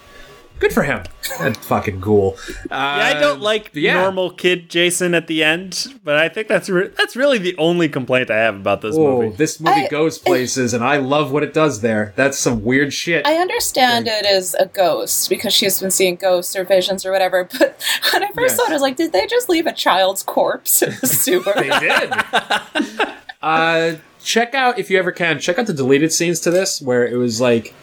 [0.60, 1.04] good for him.
[1.40, 2.36] That fucking ghoul.
[2.50, 3.94] Uh, Yeah, I don't like yeah.
[4.02, 7.90] normal kid Jason at the end, but I think that's re- that's really the only
[7.90, 9.36] complaint I have about this Oh, movie.
[9.36, 12.14] this movie I- goes places, and I love what it does there.
[12.16, 13.28] That's some weird shit.
[13.28, 17.44] I understand it as a ghost because she's been seeing ghosts or visions or whatever,
[17.60, 17.80] but
[18.14, 18.56] when I first Yes.
[18.56, 21.54] saw it, I was like, did they just leave a child's corpse in the sewer?
[21.56, 22.12] They did.
[23.42, 23.96] uh,
[24.28, 25.40] check out if you ever can.
[25.40, 27.74] Check out the deleted scenes to this, where it was like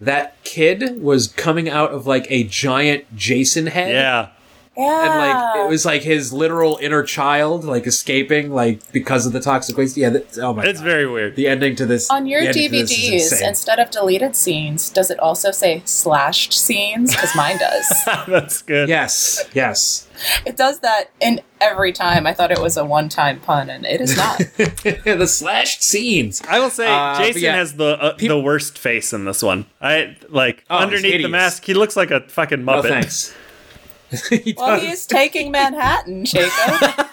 [0.00, 3.92] that kid was coming out of like a giant Jason head.
[3.92, 4.28] yeah.
[4.76, 5.04] Yeah.
[5.04, 5.18] And
[5.58, 9.76] like it was like his literal inner child, like escaping, like because of the toxic
[9.76, 9.96] waste.
[9.96, 11.36] Yeah, that, oh my It's god, very weird.
[11.36, 14.36] the ending to this On your the ending to this is DVDs, instead of deleted
[14.36, 17.12] scenes, does it also say slashed scenes?
[17.14, 17.86] Because mine does.
[18.26, 18.88] that's good.
[18.88, 20.08] yes, yes,
[20.44, 22.26] it does that in every time.
[22.26, 24.38] I thought it was a one time pun, and it is not.
[24.56, 26.42] the slashed scenes.
[26.48, 27.56] I will say Uh, Jason yeah.
[27.56, 29.66] has the uh, the worst face in this one.
[29.80, 32.88] I like Oh, underneath the mask, he looks like a fucking No muppet.
[32.88, 33.34] thanks.
[34.30, 34.82] he well, does.
[34.82, 36.50] he is taking Manhattan, Jacob.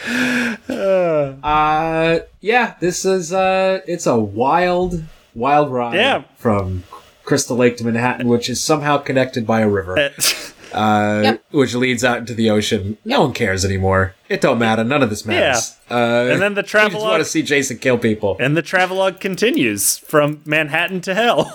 [1.42, 5.02] Uh, yeah, this is uh, it's a wild,
[5.34, 5.94] wild ride.
[5.94, 6.22] Yeah.
[6.36, 6.84] from
[7.24, 10.10] Crystal Lake to Manhattan, which is somehow connected by a river,
[10.72, 11.44] uh, Yep.
[11.50, 12.98] which leads out into the ocean.
[13.04, 14.14] No one cares anymore.
[14.28, 14.84] It don't matter.
[14.84, 15.76] None of this matters.
[15.90, 18.36] Uh, and then the you just want to see Jason kill people.
[18.40, 21.52] and the travelogue continues from Manhattan to hell.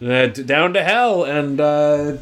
[0.00, 2.16] Uh, down to hell, and uh,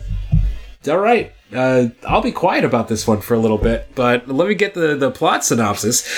[0.89, 1.33] all right.
[1.53, 4.75] Uh, I'll be quiet about this one for a little bit, but let me get
[4.75, 6.09] the, the plot synopsis.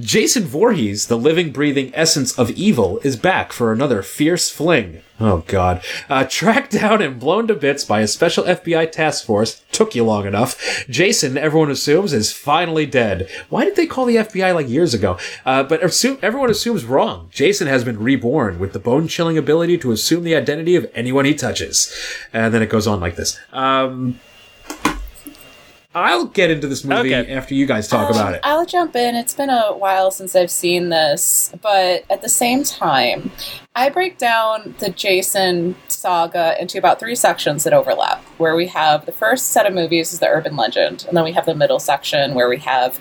[0.00, 5.02] Jason Voorhees, the living, breathing essence of evil, is back for another fierce fling.
[5.20, 5.80] Oh, God.
[6.08, 10.02] Uh, tracked down and blown to bits by a special FBI task force, took you
[10.02, 10.86] long enough.
[10.88, 13.28] Jason, everyone assumes, is finally dead.
[13.48, 15.16] Why did they call the FBI like years ago?
[15.46, 17.28] Uh, but assume, everyone assumes wrong.
[17.30, 21.24] Jason has been reborn with the bone chilling ability to assume the identity of anyone
[21.24, 21.94] he touches.
[22.32, 23.38] And then it goes on like this.
[23.52, 24.18] Um,
[25.94, 27.32] I'll get into this movie Okay.
[27.32, 28.40] after you guys talk Um, about it.
[28.42, 29.14] I'll jump in.
[29.14, 33.30] It's been a while since I've seen this, but at the same time,
[33.76, 38.22] I break down the Jason saga into about three sections that overlap.
[38.38, 41.32] Where we have the first set of movies is the urban legend, and then we
[41.32, 42.98] have the middle section where we have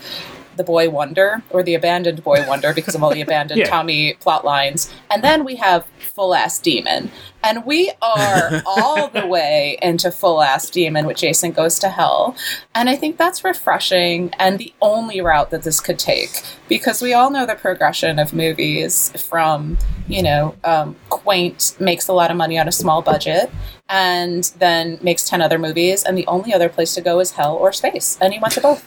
[0.55, 3.69] the boy wonder or the abandoned boy wonder because of all the abandoned Yeah.
[3.69, 7.11] Tommy plot lines, and then we have full ass demon,
[7.43, 12.35] and we are all the way into full ass demon with Jason goes to hell,
[12.75, 16.41] and I think that's refreshing and the only route that this could take.
[16.69, 19.77] Because we all know the progression of movies from
[20.07, 23.51] you know um, quaint makes a lot of money on a small budget
[23.89, 27.55] and then makes 10 other movies and the only other place to go is hell
[27.55, 28.17] or space.
[28.21, 28.83] And he went to both.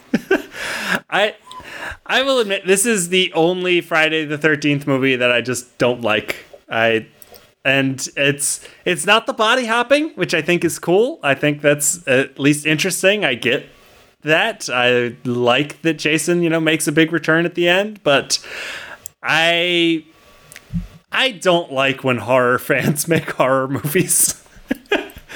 [1.11, 1.37] I
[2.05, 6.01] I will admit this is the only Friday the 13th movie that I just don't
[6.01, 6.37] like.
[6.69, 7.07] I
[7.67, 11.19] and it's it's not the body hopping, which I think is cool.
[11.25, 13.25] I think that's at least interesting.
[13.25, 13.67] I get
[14.23, 14.71] that.
[14.71, 18.39] I like that Jason, you know, makes a big return at the end, but
[19.21, 20.05] I
[21.11, 24.46] I don't like when horror fans make horror movies.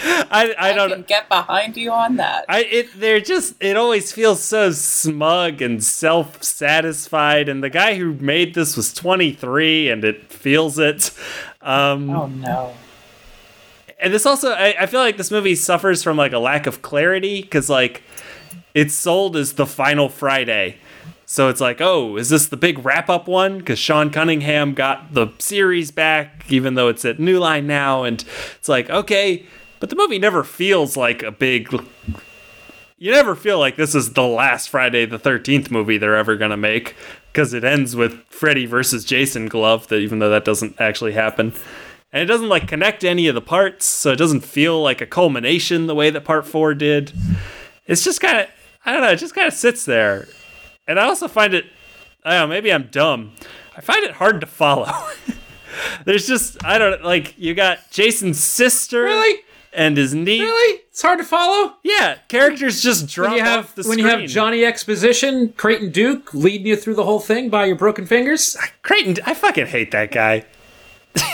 [0.30, 3.76] I, I i don't can get behind you on that I it they're just it
[3.76, 9.90] always feels so smug and self satisfied and the guy who made this was 23
[9.90, 11.10] and it feels it.
[11.60, 12.74] Um oh no
[13.98, 16.80] and this also I, I feel like this movie suffers from like a lack of
[16.82, 18.02] clarity because like
[18.74, 20.76] it's sold as the final Friday.
[21.26, 23.58] So it's like, oh, is this the big wrap up one?
[23.58, 28.02] Because Sean Cunningham got the series back, even though it's at New Line now.
[28.02, 28.24] And
[28.56, 29.46] it's like, okay,
[29.80, 31.72] but the movie never feels like a big.
[32.98, 36.50] You never feel like this is the last Friday the 13th movie they're ever going
[36.50, 36.94] to make
[37.32, 41.54] because it ends with Freddy versus Jason glove, that even though that doesn't actually happen.
[42.12, 45.06] And it doesn't like connect any of the parts, so it doesn't feel like a
[45.06, 47.12] culmination the way that part four did.
[47.86, 48.46] It's just kind of,
[48.84, 50.26] I don't know, it just kind of sits there.
[50.86, 51.66] And I also find it,
[52.24, 53.32] I don't know, maybe I'm dumb.
[53.76, 54.92] I find it hard to follow.
[56.04, 59.40] There's just, I don't like, you got Jason's sister Really?
[59.72, 60.40] And his niece.
[60.40, 60.80] Really?
[60.90, 61.74] It's hard to follow.
[61.82, 64.06] Yeah, characters just drop When you have off the when screen.
[64.06, 68.06] you have Johnny Exposition, Creighton Duke leading you through the whole thing by your broken
[68.06, 68.56] fingers.
[68.82, 70.44] Creighton, I fucking hate that guy.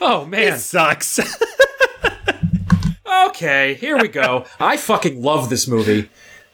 [0.00, 0.54] Oh man.
[0.54, 1.20] It sucks.
[3.28, 4.44] Okay, here we go.
[4.60, 6.08] I fucking love this movie.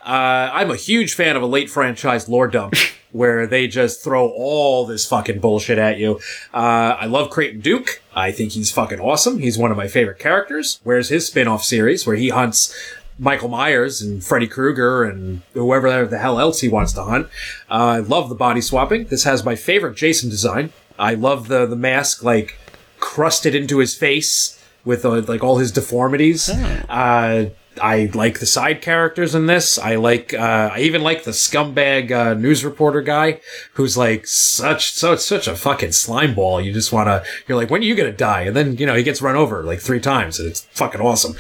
[0.04, 2.74] Uh, I'm a huge fan of a late franchise lore dump
[3.12, 6.20] where they just throw all this fucking bullshit at you.
[6.54, 8.02] Uh, I love Creighton Duke.
[8.14, 9.38] I think he's fucking awesome.
[9.38, 10.80] He's one of my favorite characters.
[10.84, 12.74] Where's his spin-off series where he hunts
[13.18, 17.26] Michael Myers and Freddy Krueger and whoever the hell else he wants to hunt.
[17.70, 19.04] Uh, I love the body swapping.
[19.04, 20.72] This has my favorite Jason design.
[20.98, 22.58] I love the the mask like
[22.98, 26.48] crusted into his face with uh, like all his deformities.
[26.48, 29.78] Uh, I like the side characters in this.
[29.78, 30.34] I like.
[30.34, 33.40] Uh, I even like the scumbag uh, news reporter guy
[33.74, 36.60] who's like such so it's such a fucking slime ball.
[36.60, 37.24] You just want to.
[37.46, 38.42] You're like, when are you gonna die?
[38.42, 41.34] And then you know he gets run over like three times, and it's fucking awesome.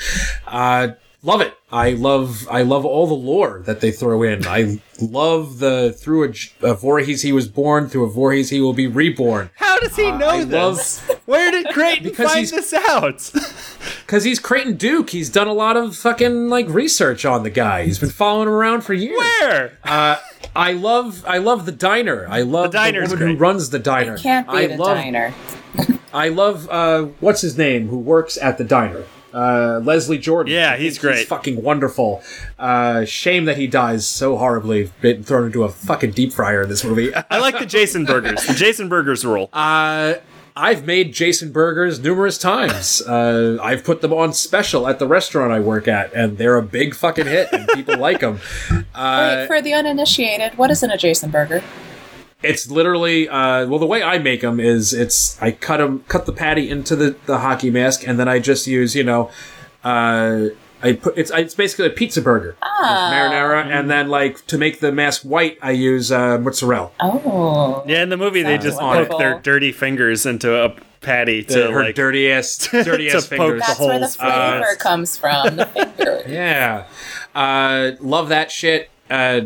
[0.46, 0.88] Uh,
[1.22, 1.54] love it.
[1.72, 2.46] I love.
[2.50, 4.46] I love all the lore that they throw in.
[4.46, 6.32] I love the through
[6.62, 9.50] a, a Voorhees he was born, through a Voorhees he will be reborn.
[9.56, 11.08] How does he know I this?
[11.08, 13.30] love- Where did Creighton Because find this out?
[14.06, 15.10] Because he's Creighton Duke.
[15.10, 17.84] He's done a lot of fucking like research on the guy.
[17.84, 19.16] He's been following him around for years.
[19.16, 19.78] Where?
[19.84, 20.16] Uh,
[20.56, 22.26] I love I love the diner.
[22.28, 24.18] I love The diner's woman who runs the diner.
[24.18, 25.32] Can't be I the love, diner.
[26.12, 29.04] I love uh, what's his name who works at the diner.
[29.32, 30.52] Uh, Leslie Jordan.
[30.52, 31.28] Yeah, he's think great.
[31.28, 32.22] fucking wonderful.
[32.58, 36.68] Uh, shame that he dies so horribly, been thrown into a fucking deep fryer in
[36.68, 37.14] this movie.
[37.30, 38.46] I like the Jason burgers.
[38.46, 39.48] The Jason burgers rule.
[39.52, 40.14] Uh,
[40.56, 43.00] I've made Jason burgers numerous times.
[43.02, 46.62] Uh, I've put them on special at the restaurant I work at, and they're a
[46.62, 48.40] big fucking hit, and people like them.
[48.94, 51.62] Uh, Wait, for the uninitiated, what is a Jason burger?
[52.42, 56.26] It's literally uh, well, the way I make them is it's I cut them, cut
[56.26, 59.30] the patty into the, the hockey mask, and then I just use you know,
[59.84, 60.46] uh,
[60.82, 64.80] I put it's it's basically a pizza burger with marinara, and then like to make
[64.80, 66.90] the mask white, I use uh, mozzarella.
[67.00, 67.84] Oh.
[67.86, 69.12] Yeah, in the movie they just wonderful.
[69.12, 73.38] poke their dirty fingers into a patty to her like dirty ass, dirty ass poke
[73.38, 73.60] fingers.
[73.60, 76.22] the That's where the flavor Uh, comes from, the finger.
[76.28, 76.86] Yeah.
[77.34, 78.88] Uh, love that shit.
[79.10, 79.42] Uh,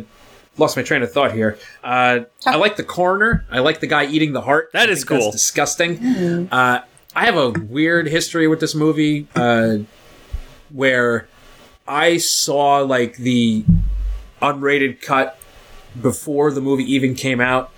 [0.57, 1.59] lost my train of thought here.
[1.83, 3.45] Uh, I like the coroner.
[3.51, 4.71] I like the guy eating the heart.
[4.73, 5.31] That I that's cool.
[5.31, 6.49] disgusting.
[6.51, 6.83] Uh,
[7.17, 9.79] I have a weird history with this movie uh,
[10.71, 11.29] where
[11.87, 13.65] I saw like the
[14.43, 15.39] unrated cut
[16.01, 17.71] before the movie even came out.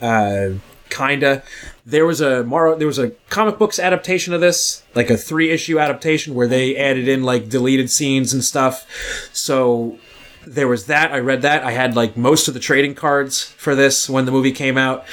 [0.00, 0.50] Uh,
[0.90, 1.42] kinda.
[1.84, 5.50] There was a Mar- there was a comic books adaptation of this, like a three
[5.50, 8.86] issue adaptation where they added in like deleted scenes and stuff.
[9.32, 9.98] So
[10.46, 11.12] there was that.
[11.12, 11.62] I read that.
[11.62, 15.04] I had like most of the trading cards for this when the movie came out.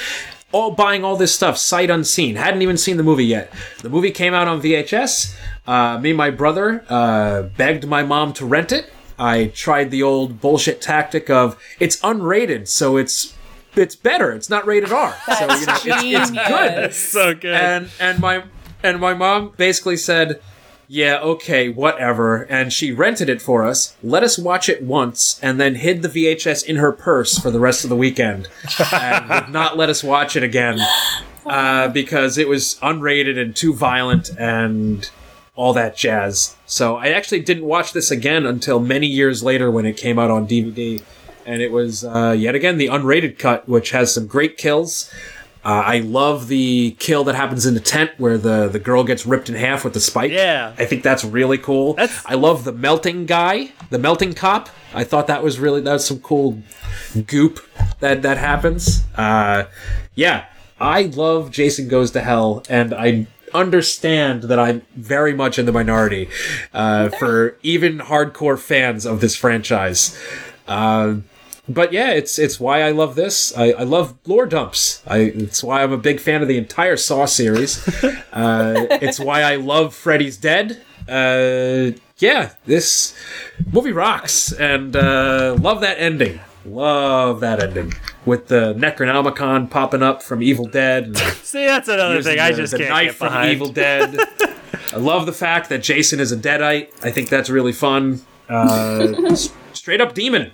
[0.52, 2.36] All buying all this stuff sight unseen.
[2.36, 3.54] Hadn't even seen the movie yet.
[3.82, 5.38] The movie came out on VHS.
[5.66, 8.92] Uh, me and my brother uh, begged my mom to rent it.
[9.18, 13.36] I tried the old bullshit tactic of it's unrated, so it's
[13.76, 14.32] it's better.
[14.34, 15.16] It's not rated R.
[15.26, 16.98] so you know, it's, it's good Genius.
[16.98, 17.54] so good.
[17.54, 18.44] and and my
[18.84, 20.42] and my mom basically said
[20.92, 22.44] yeah okay whatever.
[22.44, 23.96] And she rented it for us.
[24.04, 27.62] Let us watch it once and then hid the vhs in her purse for the
[27.62, 28.50] rest of the weekend.
[28.92, 30.80] And would not let us watch it again
[31.46, 35.10] uh, because it was unrated and too violent and
[35.56, 36.58] all that jazz.
[36.66, 40.30] So i actually didn't watch this again until many years later when it came out
[40.30, 41.02] on dvd
[41.46, 45.10] and it was uh, yet again the unrated cut which has some great kills
[45.64, 49.26] uh, I love the kill that happens in the tent where the, the girl gets
[49.26, 50.32] ripped in half with the spike.
[50.32, 50.74] Yeah.
[50.78, 51.94] I think that's really cool.
[51.94, 54.70] That's- I love the melting guy, the melting cop.
[54.94, 56.62] I thought that was really that was some cool
[57.28, 57.60] goop
[58.00, 59.04] that that happens.
[59.16, 59.66] Uh,
[60.16, 60.46] yeah,
[60.80, 65.72] I love Jason Goes to Hell, and I understand that I'm very much in the
[65.72, 66.30] minority
[66.74, 70.18] uh, for even hardcore fans of this franchise.
[70.68, 71.26] Um
[71.70, 73.56] but yeah, it's it's why I love this.
[73.58, 75.02] I, I love lore dumps.
[75.08, 77.88] I it's why I'm a big fan of the entire Saw series.
[78.34, 80.82] uh, it's why I love Freddy's Dead.
[81.08, 83.16] Uh, yeah, this
[83.72, 86.40] movie rocks, and uh, love that ending.
[86.64, 87.94] Love that ending
[88.26, 91.18] with the Necronomicon popping up from Evil Dead.
[91.44, 93.52] See, that's another thing I just the can't knife get from behind.
[93.52, 94.16] Evil Dead.
[94.94, 96.90] I love the fact that Jason is a deadite.
[97.04, 98.22] I think that's really fun.
[98.48, 99.36] Uh,
[99.74, 100.52] straight up demon.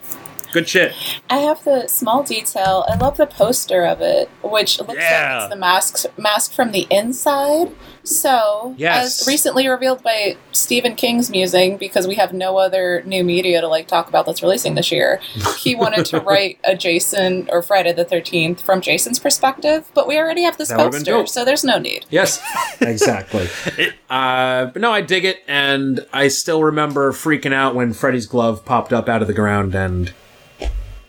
[0.53, 0.93] Good shit.
[1.29, 2.85] I have the small detail.
[2.89, 5.35] I love the poster of it, which looks Yeah.
[5.35, 7.71] like it's the mask mask from the inside.
[8.03, 9.21] So, Yes.
[9.21, 13.67] as recently revealed by Stephen King's musing, because we have no other new media to
[13.67, 15.19] like talk about that's releasing this year,
[15.59, 20.17] he wanted to write a Jason or Friday the Thirteenth from Jason's perspective, but we
[20.17, 22.05] already have this That poster, so there's no need.
[22.09, 22.39] Yes,
[22.79, 23.49] exactly.
[24.09, 28.63] uh, but no, I dig it, and I still remember freaking out when Freddy's glove
[28.63, 30.13] popped up out of the ground and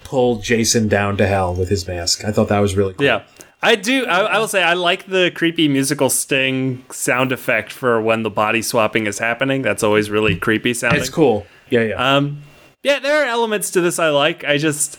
[0.09, 2.24] pulled Jason down to hell with his mask.
[2.24, 3.05] I thought that was really cool.
[3.05, 3.24] Yeah.
[3.60, 4.06] I do.
[4.06, 8.30] I, I will say I like the creepy musical sting sound effect for when the
[8.30, 9.60] body swapping is happening.
[9.60, 11.01] That's always really creepy sounding.
[11.01, 11.44] It's cool.
[11.68, 12.16] Yeah, yeah.
[12.16, 12.40] Um,
[12.82, 14.44] yeah, there are elements to this I like.
[14.44, 14.98] I just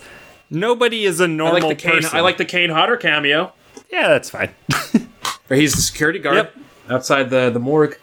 [0.52, 2.02] nobody is a I normal like the Kane.
[2.02, 2.18] person.
[2.18, 3.52] I like the Kane Hodder cameo,
[3.92, 4.50] Yeah, that's fine.
[5.48, 6.56] where he's the security guard Yep.
[6.90, 7.98] outside the the morgue.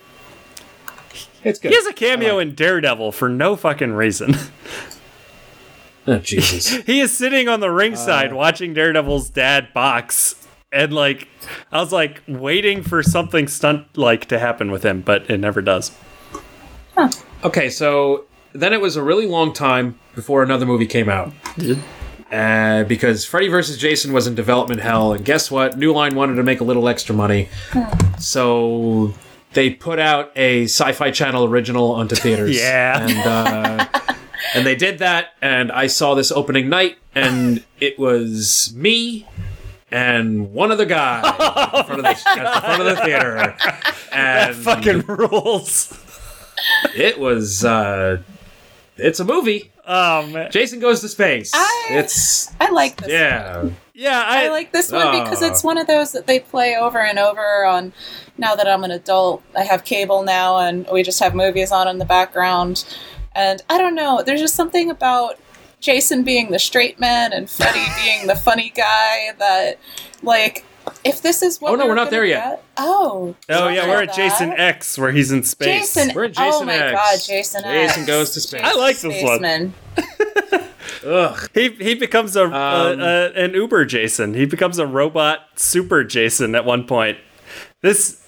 [1.45, 1.69] It's good.
[1.71, 4.35] he has a cameo in Daredevil for no fucking reason.
[6.07, 6.69] Oh, Jesus.
[6.87, 8.37] he is sitting on the ringside Uh.
[8.37, 10.35] watching Daredevil's dad box.
[10.73, 11.29] And like,
[11.73, 15.63] I was like waiting for something stunt like to happen with him, but it never
[15.63, 15.93] does.
[17.45, 21.33] okay, so then it was a really long time before another movie came out.
[22.33, 23.79] Uh, because Freddy vs.
[23.79, 25.79] Jason was in development hell, and guess what?
[25.79, 27.49] New Line wanted to make a little extra money,
[28.19, 29.15] so
[29.53, 32.57] they put out a Sci-Fi Channel original onto theaters.
[32.61, 33.07] Yeah.
[33.07, 34.15] and uh,
[34.55, 39.27] and they did that, and I saw this opening night, and it was me
[39.91, 41.21] and one other guy
[41.79, 43.57] in front of the, at the front of the theater,
[44.13, 45.93] and Fucking rules.
[46.95, 48.23] it was uh,
[48.97, 49.71] it's a movie.
[49.89, 50.51] Oh man.
[50.51, 51.53] Jason goes to space.
[51.55, 53.11] I- it's I like this.
[53.13, 53.69] yeah.
[53.99, 55.47] Yeah, I, I like this one because Ah.
[55.47, 57.93] it's one of those that they play over and over on.
[58.37, 61.89] Now that I'm an adult, I have cable now, and we just have movies on
[61.89, 62.85] in the background.
[63.37, 65.39] And I don't know, there's just something about
[65.81, 69.79] Jason being the straight man and Freddy being the funny guy that,
[70.23, 70.65] like,
[71.05, 72.51] if this is what Oh, no, we we're were not there gonna yet.
[72.51, 74.53] get- Oh, Oh yeah, we're at about Jason.
[74.53, 75.95] X where he's in space.
[75.95, 76.93] Jason, We're at oh my X.
[76.93, 77.93] god, Jason X.
[77.95, 78.61] Jason goes to space.
[78.65, 79.39] I like this one.
[79.39, 79.75] Spaceman.
[81.07, 81.51] Ugh.
[81.55, 84.35] He he becomes a, Um, a, a an Uber Jason.
[84.35, 87.19] He becomes a robot super Jason at one point.
[87.83, 88.23] This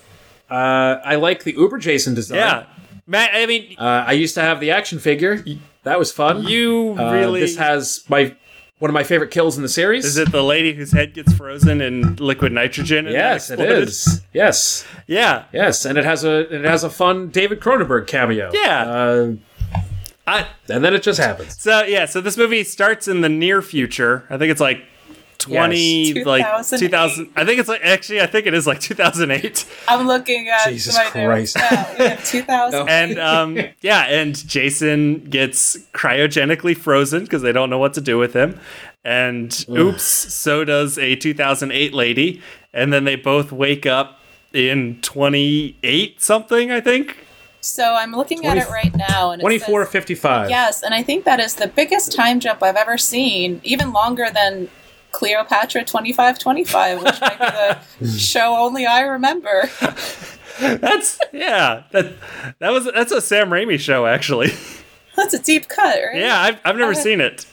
[0.51, 2.39] Uh, I like the Uber Jason design.
[2.39, 2.66] yeah,
[3.09, 3.30] Matt.
[3.35, 5.43] I mean, Uh, I used to have the action figure.
[5.85, 6.44] That was fun.
[6.47, 7.40] you Uh, really.
[7.40, 8.35] This has my
[8.78, 10.05] one of my favorite kills in the series.
[10.05, 13.06] is it the lady whose head gets frozen in liquid nitrogen?
[13.06, 13.89] And Yes, then it exploded?
[13.89, 14.20] is.
[14.32, 18.51] Yes, Yeah, yes, and it has a it has a fun David Cronenberg cameo.
[18.55, 18.85] Yeah.
[18.85, 19.32] uh,
[20.26, 21.56] I, and then it just happens.
[21.60, 24.24] so yeah, so this movie starts in the near future.
[24.30, 24.82] I think it's like.
[25.39, 26.27] 20 Yes.
[26.27, 26.44] like
[26.81, 30.69] 2000 I think it's like actually I think it is like 2008 I'm looking at
[30.69, 31.56] Jesus my Christ.
[31.56, 31.94] notes now.
[31.98, 32.89] We have 2000.
[32.89, 38.19] and um, yeah, and Jason gets cryogenically frozen because they don't know what to do
[38.19, 38.59] with him.
[39.05, 42.43] And oops, so does a 2008 lady.
[42.74, 44.20] And then they both wake up
[44.52, 47.24] in 28 something, I think.
[47.60, 50.48] So I'm looking at it right now, and it Twenty four says- fifty five.
[50.48, 54.28] Yes, and I think that is the biggest time jump I've ever seen, even longer
[54.32, 54.69] than
[55.18, 59.68] Cleopatra 2525, which might be the show only I remember.
[60.60, 62.14] That's yeah, that
[62.60, 64.50] that was that's a Sam Raimi show actually.
[65.16, 66.20] That's a deep cut, right?
[66.20, 67.00] yeah, I've, I've never Okay.
[67.00, 67.46] seen it.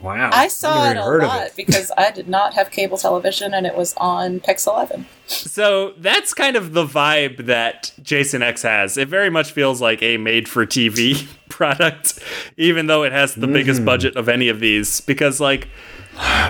[0.00, 0.30] Wow.
[0.32, 1.52] I saw it a heard of lot it.
[1.56, 5.06] because I did not have cable television, and it was on Pix 11.
[5.26, 8.96] So that's kind of the vibe that Jason X has.
[8.96, 12.18] It very much feels like a made for TV product,
[12.56, 13.86] even though it has the biggest mm-hmm.
[13.86, 15.00] budget of any of these.
[15.00, 15.68] Because, like,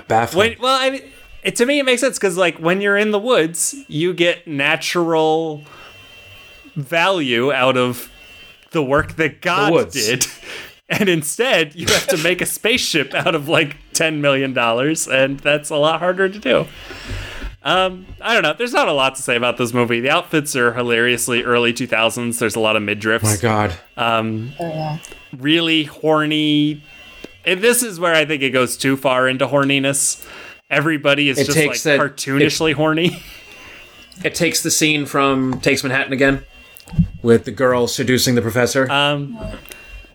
[0.08, 0.50] Baffling.
[0.52, 1.02] when, well, I mean,
[1.42, 4.46] it, to me, it makes sense because, like, when you're in the woods, you get
[4.46, 5.62] natural
[6.74, 8.10] value out of
[8.70, 10.26] the work that God did.
[10.90, 15.68] And instead, you have to make a spaceship out of like $10 million, and that's
[15.68, 16.64] a lot harder to do.
[17.62, 18.54] Um, I don't know.
[18.54, 20.00] There's not a lot to say about this movie.
[20.00, 22.38] The outfits are hilariously early 2000s.
[22.38, 23.22] There's a lot of midriffs.
[23.24, 23.74] My God.
[23.98, 24.98] Um, Oh, yeah.
[25.36, 26.82] really horny.
[27.48, 30.24] And this is where I think it goes too far into horniness.
[30.70, 33.22] Everybody is It just like that- cartoonishly horny.
[34.24, 36.42] It takes the scene from Takes Manhattan again,
[37.22, 38.90] with the girl seducing the professor.
[38.90, 39.38] Um,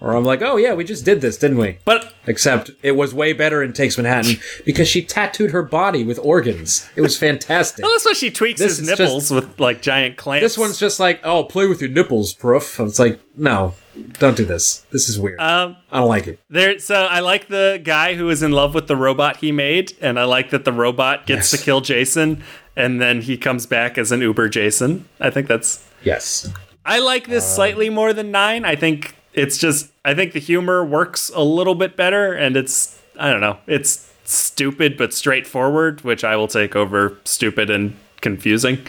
[0.02, 1.78] Or I'm like, oh yeah, we just did this, didn't we?
[1.86, 4.36] but Except it was way better in Takes Manhattan
[4.66, 6.90] because she tattooed her body with organs.
[6.98, 7.84] It was fantastic.
[7.84, 10.44] well, that's why she tweaks This his is nipples with like giant clamps.
[10.44, 12.80] this one's just like, oh, play with your nipples, proof.
[12.82, 13.74] It's like, no,
[14.20, 14.86] don't do this.
[14.92, 15.40] This is weird.
[15.40, 16.40] Um, I don't like it.
[16.50, 16.80] there.
[16.80, 20.20] So I like the guy who is in love with the robot he made, and
[20.20, 21.60] I like that the robot gets Yes.
[21.60, 22.44] to kill Jason,
[22.76, 25.06] and then he comes back as an Uber Jason.
[25.20, 26.52] I think that's Yes.
[26.86, 28.66] I like this slightly more than nine.
[28.66, 33.00] I think it's just I think the humor works a little bit better, and it's
[33.20, 38.80] I don't know, it's stupid but straightforward, which I will take over stupid and confusing.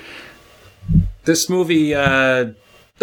[1.25, 2.53] This movie uh,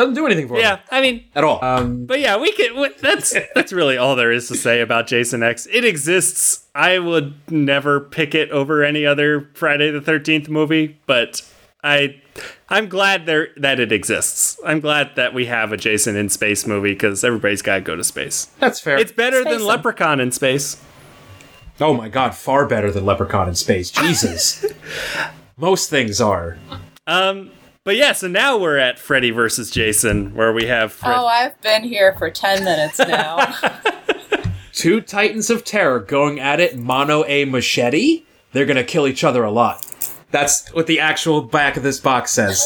[0.02, 1.64] doesn't do anything for Yeah, me I mean, at all.
[1.64, 2.74] Um, but yeah, we can.
[2.76, 5.68] w- That's that's really all there is to say about Jason X.
[5.72, 6.68] It exists.
[6.76, 11.42] I would never pick it over any other Friday the Thirteenth movie, but
[11.84, 12.22] I
[12.70, 14.58] I'm glad there that it exists.
[14.66, 17.96] I'm glad that we have a Jason in space movie because everybody's got to go
[17.96, 18.46] to space.
[18.60, 18.98] that's fair.
[18.98, 19.68] It's better than Space 'em.
[19.68, 20.78] Leprechaun in space.
[21.80, 23.90] oh my god, far better than Leprechaun in Space.
[23.92, 24.64] Jesus.
[25.58, 26.58] Most things are.
[27.08, 27.52] Um,
[27.84, 31.60] but yeah, so now we're at Freddy versus Jason, where we have Fred- Oh, I've
[31.62, 33.56] been here for 10 minutes now.
[34.74, 38.24] Two titans of terror going at it mono a machete.
[38.54, 39.86] They're gonna kill each other a lot.
[40.32, 42.66] That's what the actual back of this box says.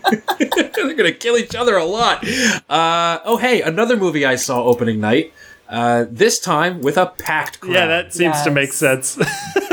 [0.40, 2.26] They're gonna kill each other a lot.
[2.68, 5.32] Uh, oh, hey, another movie I saw opening night.
[5.68, 7.72] Uh, this time with a packed crowd.
[7.72, 9.16] yeah, that seems to make sense.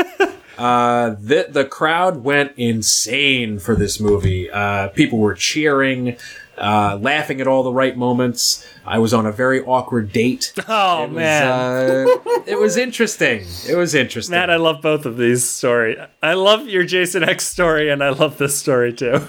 [0.58, 4.50] Uh, the the crowd went insane for this movie.
[4.50, 6.16] Uh, people were cheering,
[6.56, 8.66] uh, laughing at all the right moments.
[8.84, 10.52] I was on a very awkward date.
[10.68, 12.06] oh It was, man, uh,
[12.46, 13.44] it was interesting.
[13.68, 14.34] It was interesting.
[14.34, 15.96] Matt, I love both of these story.
[16.22, 19.20] I love your Jason X story, and I love this story too.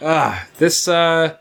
[0.00, 0.88] Ah, this.
[0.88, 1.36] Uh,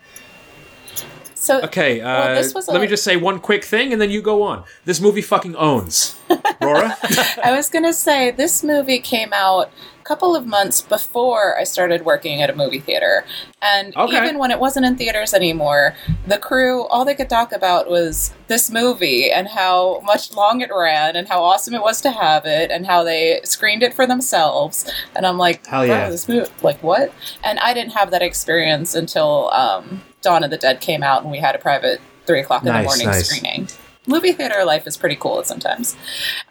[1.45, 4.01] So, okay, uh, Well, this was let a- me just say one quick thing, and
[4.01, 4.63] then you go on.
[4.85, 6.15] This movie fucking owns.
[6.61, 6.97] Rora,
[7.43, 9.69] I was going to say this movie came out
[10.05, 13.25] couple of months before I started working at a movie theater.
[13.61, 14.17] And Okay.
[14.17, 15.95] even when it wasn't in theaters anymore,
[16.27, 20.69] the crew, all they could talk about was this movie and how much long it
[20.71, 24.05] ran and how awesome it was to have it and how they screened it for
[24.05, 24.85] themselves.
[25.15, 26.09] And I'm like, Hell yeah.
[26.09, 27.11] This movie, like what?
[27.43, 31.31] And I didn't have that experience until um, Dawn of the Dead came out and
[31.31, 33.27] we had a private three o'clock in the morning nice.
[33.27, 33.67] screening.
[34.07, 35.95] Movie theater life is pretty cool sometimes.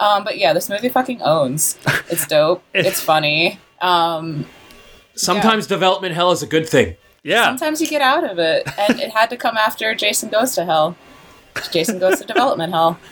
[0.00, 1.78] Um, but yeah, this movie fucking owns.
[2.10, 2.62] It's dope.
[2.74, 3.58] it's funny.
[3.80, 4.46] Um,
[5.14, 6.96] sometimes development hell is a good thing.
[7.22, 10.54] Yeah, sometimes you get out of it, and it had to come after Jason Goes
[10.56, 10.96] to Hell.
[11.72, 12.98] Jason Goes to Development Hell.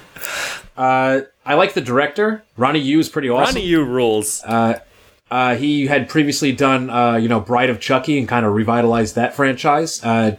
[0.75, 2.45] Uh, I like the director.
[2.57, 3.57] Ronnie Yu is pretty awesome.
[3.57, 4.43] Ronnie Yu rules.
[4.43, 9.15] Uh, he had previously done, uh, you know, Bride of Chucky and kind of revitalized
[9.15, 10.03] that franchise.
[10.05, 10.37] Uh,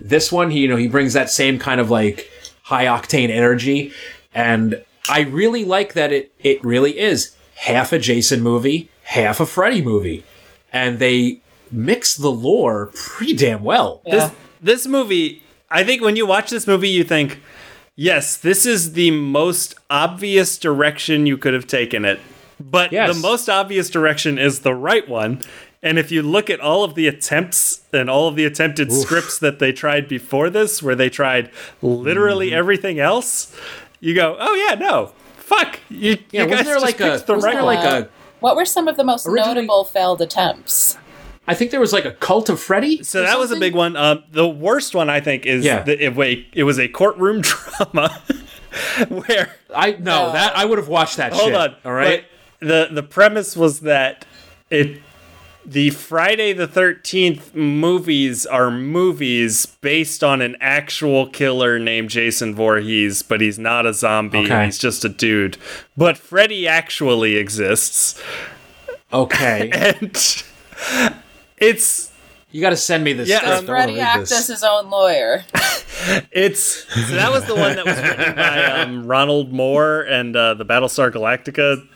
[0.00, 2.30] this one, he, you know, he brings that same kind of like
[2.70, 3.92] high octane energy,
[4.32, 9.46] and I really like that it it really is half a Jason movie, half a
[9.46, 10.24] Freddy movie,
[10.72, 11.40] and they
[11.72, 14.00] mix the lore pretty damn well.
[14.06, 14.14] Yeah.
[14.14, 14.30] This
[14.62, 17.40] this movie, I think when you watch this movie, you think,
[17.96, 22.20] yes, this is the most obvious direction you could have taken it.
[22.60, 23.14] But Yes.
[23.16, 25.40] the most obvious direction is the right one.
[25.82, 29.38] And if you look at all of the attempts and all of the attempted scripts
[29.38, 31.50] that they tried before this, where they tried
[31.80, 32.58] literally Mm-hmm.
[32.58, 33.56] everything else,
[34.00, 37.26] you go, oh yeah, no, fuck, you, yeah, you guys there just like a picked
[37.26, 37.76] the right there one.
[38.02, 38.08] a
[38.40, 40.98] What were some of the most notable failed attempts?
[41.48, 43.02] I think there was like a cult of Freddy.
[43.02, 43.96] So or that was a big one.
[43.96, 45.82] Um, the worst one I think is Yeah.
[45.82, 48.22] the, it, wait, it was a courtroom drama
[49.08, 50.32] where I no No.
[50.32, 51.32] that I would have watched that.
[51.32, 52.24] hold shit, on, all right.
[52.60, 54.26] but the the premise was that
[54.70, 55.00] it
[55.64, 63.22] the Friday the Thirteenth movies are movies based on an actual killer named Jason Voorhees,
[63.22, 64.38] but he's not a zombie.
[64.44, 64.64] Okay.
[64.66, 65.56] He's just a dude.
[65.96, 68.20] But Freddy actually exists,
[69.12, 70.42] Okay, and
[71.58, 72.10] it's
[72.52, 73.28] you got to send me this.
[73.28, 73.52] Yeah, script.
[73.52, 74.32] um, I wanna Freddy read act this.
[74.32, 75.44] as his own lawyer.
[76.32, 76.60] It's
[76.94, 80.64] so that was the one that was written by um, Ronald Moore and uh, the
[80.64, 81.86] Battlestar Galactica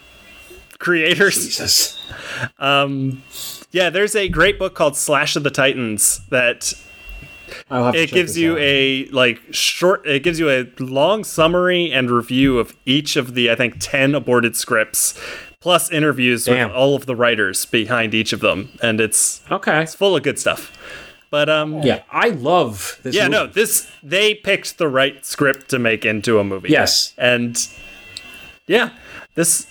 [0.78, 1.34] creators.
[1.36, 1.98] Jesus.
[3.70, 6.72] Yeah, there's a great book called Slash of the Titans that
[7.70, 8.58] I'll have it check gives you out.
[8.60, 10.06] a like short.
[10.06, 14.14] It gives you a long summary and review of each of the I think ten
[14.14, 15.18] aborted scripts,
[15.60, 16.68] plus interviews Damn.
[16.68, 19.82] with all of the writers behind each of them, and it's okay.
[19.82, 20.70] it's full of good stuff.
[21.30, 23.12] But um, Yeah, I love this.
[23.14, 23.32] yeah, movie.
[23.32, 26.68] no, this they picked the right script to make into a movie.
[26.68, 27.12] Yes.
[27.18, 27.56] and
[28.68, 28.90] yeah,
[29.34, 29.66] this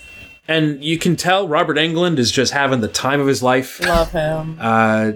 [0.48, 3.80] and you can tell Robert Englund is just having the time of his life.
[3.80, 4.57] Love him.
[4.60, 5.14] Uh,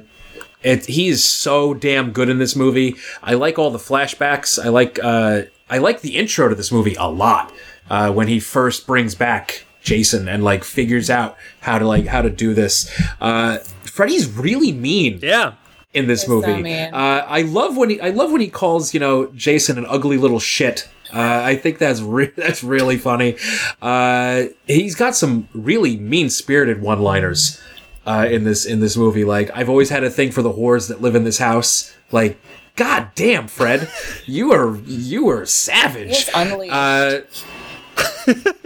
[0.64, 2.95] it, he is so damn good in this movie.
[3.22, 4.64] I like all the flashbacks.
[4.64, 7.54] I like uh, I like the intro to this movie a lot.
[7.90, 12.22] Uh, when he first brings back Jason and like figures out how to like how
[12.22, 12.91] to do this.
[13.22, 15.20] Uh, Freddy's really mean.
[15.22, 15.54] yeah.
[15.94, 16.62] in this He's movie.
[16.62, 16.94] mean.
[16.94, 20.18] uh, I love when he I love when he calls you know Jason an ugly
[20.18, 20.90] little shit.
[21.14, 23.38] Uh, I think that's re- that's really funny.
[23.82, 27.62] Uh, he's got some really mean spirited one liners
[28.06, 29.26] uh, in this in this movie.
[29.26, 31.94] Like I've always had a thing for the whores that live in this house.
[32.12, 32.40] Like
[32.76, 33.90] God damn, Fred,
[34.26, 36.28] you are you are savage.
[36.70, 37.22] Uh,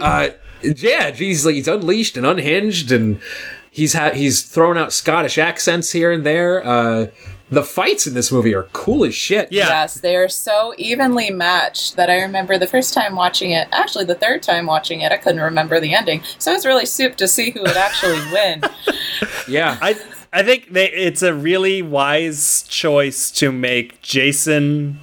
[0.00, 0.28] uh,
[0.62, 3.20] yeah, geez, like he's unleashed and unhinged, and
[3.70, 7.10] he's ha- he's throwing out Scottish accents here and there.
[7.52, 9.52] The fights in this movie are cool as shit.
[9.52, 9.68] Yeah.
[9.68, 14.06] Yes, they are so evenly matched that I remember the first time watching it, actually
[14.06, 16.22] the third time watching it, I couldn't remember the ending.
[16.38, 18.62] So it was really soup to see who would actually win.
[19.46, 19.76] yeah.
[19.82, 20.00] I
[20.32, 24.98] I think they, it's a really wise choice to make Jason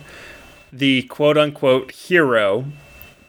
[0.73, 2.65] the quote unquote hero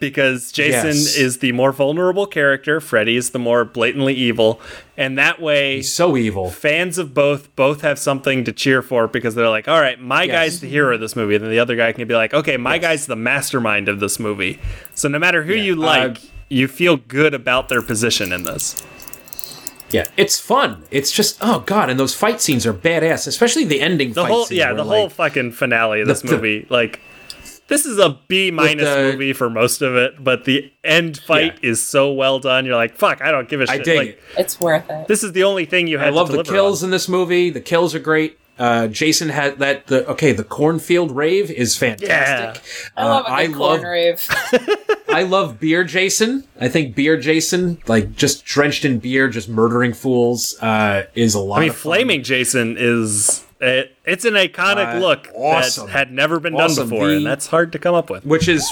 [0.01, 1.15] because Jason Yes.
[1.15, 4.59] is the more vulnerable character, Freddy is the more blatantly evil,
[4.97, 6.49] and that way He's so evil.
[6.49, 10.23] fans of both both have something to cheer for because they're like, all right, my
[10.23, 10.33] Yes.
[10.33, 12.57] guy's the hero of this movie, and then the other guy can be like, okay,
[12.57, 14.59] my guy's the mastermind of this movie.
[14.93, 16.17] So no matter who you Uh, like,
[16.49, 18.75] you feel good about their position in this.
[19.91, 20.83] Yeah, it's fun.
[20.89, 24.13] It's just oh god, and those fight scenes are badass, especially the ending.
[24.13, 26.99] The whole yeah, the whole fucking finale of this the- movie, like.
[27.71, 31.57] This is a B minus the- movie for most of it, but the end fight
[31.63, 31.69] Yeah.
[31.71, 32.65] is so well done.
[32.65, 33.83] You're like, fuck, I don't give a shit.
[33.85, 34.19] dig like, it.
[34.37, 35.07] It's worth it.
[35.07, 36.07] This is the only thing you have.
[36.07, 36.87] I love to the kills on.
[36.87, 37.49] in this movie.
[37.49, 38.37] The kills are great.
[38.59, 39.87] Uh, Jason had that.
[39.87, 42.61] The okay, the cornfield rave is fantastic.
[42.61, 42.89] Yeah.
[42.97, 44.27] I love a Uh, good I corn love rave.
[45.09, 46.43] I love beer Jason.
[46.59, 51.39] I think beer Jason, like just drenched in beer, just murdering fools, uh, is a
[51.39, 51.57] lot.
[51.57, 51.81] I mean, of fun.
[51.93, 55.85] Flaming Jason is it, it's an iconic Uh, look awesome.
[55.87, 56.75] that had never been Awesome.
[56.83, 58.25] done before, The- and that's hard to come up with.
[58.25, 58.67] which is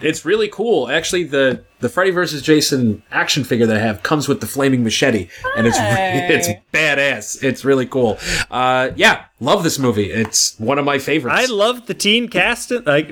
[0.00, 0.90] it's really cool.
[0.90, 2.42] Actually, the the Freddy vs.
[2.42, 7.42] Jason action figure that I have comes with the flaming machete, and it's it's badass.
[7.42, 8.18] It's really cool.
[8.50, 10.10] Uh, yeah, love this movie.
[10.10, 11.38] It's one of my favorites.
[11.38, 13.08] I love the teen cast in- like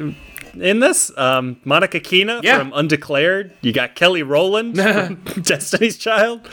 [0.55, 1.17] in this.
[1.17, 2.59] Um, Monica Keena Yeah.
[2.59, 3.53] from Undeclared.
[3.61, 6.49] You got Kelly Rowland from Destiny's Child.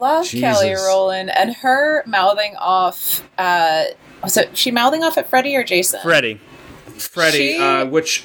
[0.00, 0.86] Love Kelly Jesus.
[0.86, 3.22] Rowland and her mouthing off.
[3.38, 3.84] Uh,
[4.22, 6.00] was it she mouthing off at Freddy or Jason?
[6.02, 6.40] Freddie.
[6.98, 8.24] Freddy, she- uh, which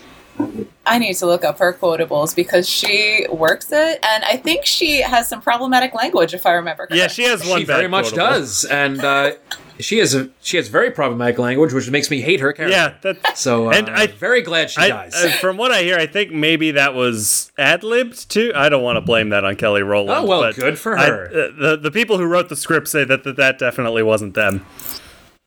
[0.87, 5.01] I need to look up her quotables because she works it, and I think she
[5.01, 6.87] has some problematic language, if I remember.
[6.87, 6.97] Correctly.
[6.99, 7.59] Yeah, she has one.
[7.59, 8.29] she very much quotable.
[8.39, 9.33] does, and uh,
[9.79, 12.75] she has a she has very problematic language, which makes me hate her character.
[12.75, 15.13] Yeah, that, So, uh, And I'm very glad she I, dies.
[15.15, 18.51] uh, from what I hear, I think maybe that was ad libbed too.
[18.55, 20.23] I don't want to blame that on Kelly Rowland.
[20.23, 21.27] Oh, well, but good for I- her.
[21.27, 24.65] uh, the the people who wrote the script say that that, that definitely wasn't them.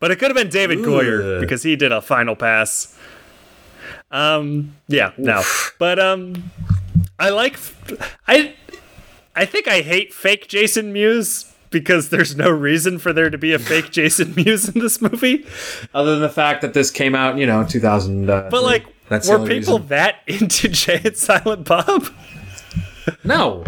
[0.01, 2.97] But it could have been David Goyer because he did a final pass.
[4.11, 5.43] Um, yeah, no,
[5.79, 6.51] but um,
[7.19, 7.59] I like
[8.29, 8.55] I
[9.35, 13.53] I think I hate fake Jason Mewes because there's no reason for there to be
[13.53, 15.45] a fake Jason Mewes in this movie.
[15.93, 18.31] Other than the fact that this came out, you know, 2000.
[18.31, 19.87] Uh, But like, were people reason.
[19.89, 22.07] that into Jay and Silent Bob?
[23.25, 23.65] No,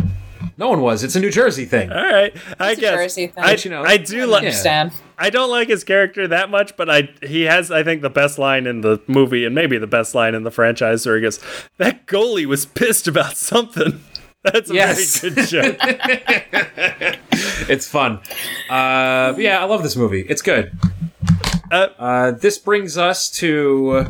[0.59, 1.05] no one was.
[1.05, 1.91] It's a New Jersey thing.
[1.93, 3.45] All right, I It's a guess Jersey thing.
[3.45, 4.25] I, you know, I do yeah.
[4.27, 4.39] like.
[4.45, 4.93] understand.
[5.19, 8.39] I don't like his character that much, but I he has I think the best
[8.39, 11.41] line in the movie and maybe the best line in the franchise where he goes,
[11.79, 14.01] "That goalie was pissed about something."
[14.43, 15.21] That's a Yes.
[15.21, 15.77] very good joke.
[17.69, 18.21] It's fun.
[18.71, 20.21] Uh, yeah, I love this movie.
[20.29, 20.71] It's good.
[21.71, 24.07] Uh, Uh, this brings us to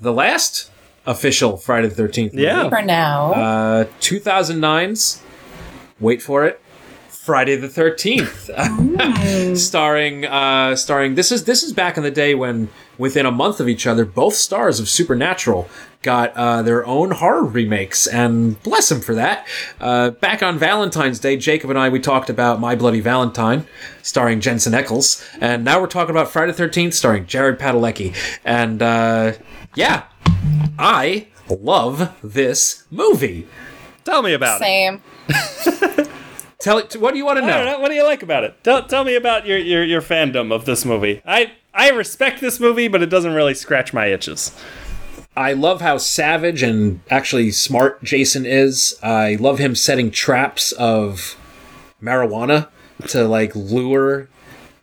[0.00, 0.70] the last
[1.06, 2.44] official Friday the 13th movie.
[2.44, 2.68] Yeah.
[2.68, 5.20] For now, Uh, 2009's,
[6.04, 6.60] wait for it,
[7.08, 9.56] Friday the 13th.
[9.56, 12.68] starring, uh, starring, this is, this is back in the day when
[12.98, 15.68] within a month of each other, both stars of Supernatural
[16.02, 19.48] got uh, their own horror remakes, and bless them for that.
[19.80, 23.66] Uh, back on Valentine's Day, Jacob and I, we talked about My Bloody Valentine,
[24.02, 28.14] starring Jensen Ackles, and now we're talking about Friday the 13th, starring Jared Padalecki.
[28.44, 29.32] And, uh,
[29.74, 30.04] yeah,
[30.78, 33.48] I love this movie.
[34.04, 34.64] tell me about it.
[34.64, 35.02] same.
[36.60, 36.94] Tell it.
[36.96, 37.72] What do you want to I don't know?
[37.72, 37.80] know.
[37.80, 38.62] What do you like about it?
[38.64, 41.20] Tell, tell me about your, your, your fandom of this movie.
[41.26, 44.56] I I respect this movie, but it doesn't really scratch my itches.
[45.36, 48.96] I love how savage and actually smart Jason is.
[49.02, 51.36] I love him setting traps of
[52.00, 52.68] marijuana
[53.08, 54.28] to like lure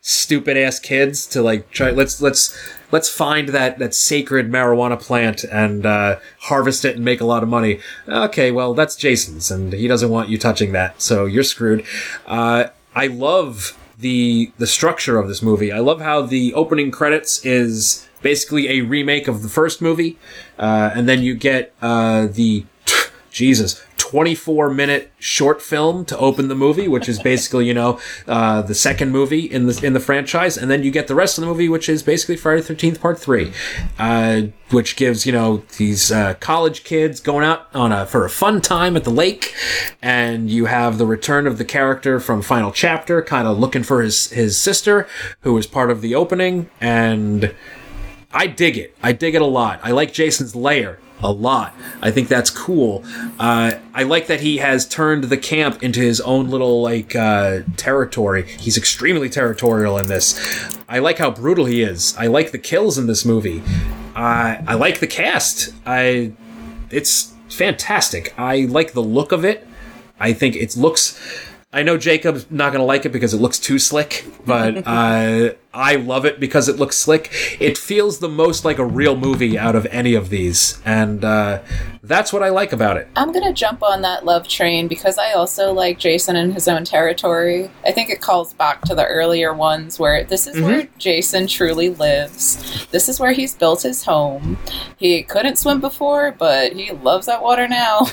[0.02, 1.90] stupid ass kids to like try.
[1.90, 2.58] Let's let's
[2.90, 7.42] let's find that that sacred marijuana plant and uh, harvest it and make a lot
[7.42, 7.80] of money.
[8.06, 11.86] Okay, well that's Jason's, and he doesn't want you touching that, so you're screwed.
[12.26, 15.72] Uh, I love the the structure of this movie.
[15.72, 20.18] I love how the opening credits is basically a remake of the first movie,
[20.58, 22.66] uh, and then you get uh, the
[23.30, 23.82] Jesus.
[24.12, 27.98] 24 minute short film to open the movie, which is basically, you know,
[28.28, 31.38] uh, the second movie in the in the franchise, and then you get the rest
[31.38, 33.50] of the movie, which is basically Friday the 13th Part 3,
[33.98, 38.28] uh, which gives, you know, these uh, college kids going out on a for a
[38.28, 39.54] fun time at the lake,
[40.02, 44.02] and you have the return of the character from Final Chapter, kind of looking for
[44.02, 45.08] his his sister,
[45.40, 47.54] who was part of the opening, and
[48.30, 48.94] I dig it.
[49.02, 49.80] I dig it a lot.
[49.82, 51.74] I like Jason's lair a lot.
[52.00, 53.04] I think that's cool.
[53.38, 57.60] Uh, I like that he has turned the camp into his own little like uh,
[57.76, 58.44] territory.
[58.44, 60.38] He's extremely territorial in this.
[60.88, 62.16] I like how brutal he is.
[62.18, 63.62] I like the kills in this movie.
[64.14, 65.72] Uh, I like the cast.
[65.86, 66.32] I
[66.90, 68.34] it's fantastic.
[68.38, 69.66] I like the look of it.
[70.20, 71.18] I think it looks.
[71.72, 75.54] I know Jacob's not going to like it because it looks too slick, but uh,
[75.74, 77.30] I love it because it looks slick.
[77.58, 81.62] It feels the most like a real movie out of any of these, and uh,
[82.02, 83.08] that's what I like about it.
[83.16, 86.84] I'm gonna jump on that love train because I also like Jason in his own
[86.84, 87.70] territory.
[87.86, 91.88] I think it calls back to the earlier ones where this is where Jason truly
[91.88, 92.86] lives.
[92.90, 94.58] This is where he's built his home.
[94.98, 98.06] He couldn't swim before, but he loves that water now.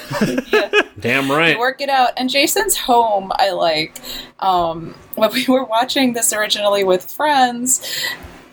[0.51, 0.71] yeah.
[0.99, 1.57] Damn right.
[1.57, 2.11] work it out.
[2.17, 3.97] And Jason's home, I like.
[4.39, 7.81] Um, when we were watching this originally with friends,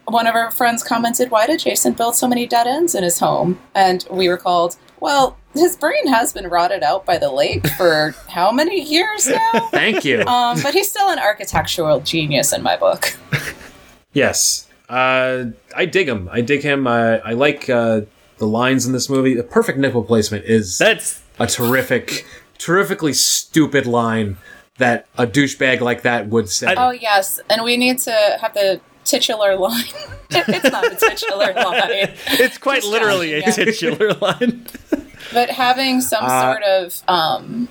[0.07, 3.19] one of our friends commented, Why did Jason build so many dead ends in his
[3.19, 3.59] home?
[3.75, 8.53] And we recalled, Well, his brain has been rotted out by the lake for how
[8.53, 9.69] many years now?
[9.71, 10.23] Thank you.
[10.23, 13.17] Um, but he's still an architectural genius in my book.
[14.13, 15.45] Yes, uh,
[15.77, 16.31] I dig him.
[16.33, 16.87] I dig him.
[16.87, 18.01] I, I like uh,
[18.39, 19.35] the lines in this movie.
[19.35, 22.25] The perfect nipple placement is That's a terrific,
[22.57, 24.39] terrifically stupid line
[24.79, 26.75] that a douchebag like that would say.
[26.77, 27.41] Oh, yes.
[27.51, 29.85] And we need to have the titular line.
[30.31, 32.11] it's not the titular line.
[32.41, 34.67] it's quite Just literally a titular line.
[35.33, 37.69] But having some Uh, sort of um,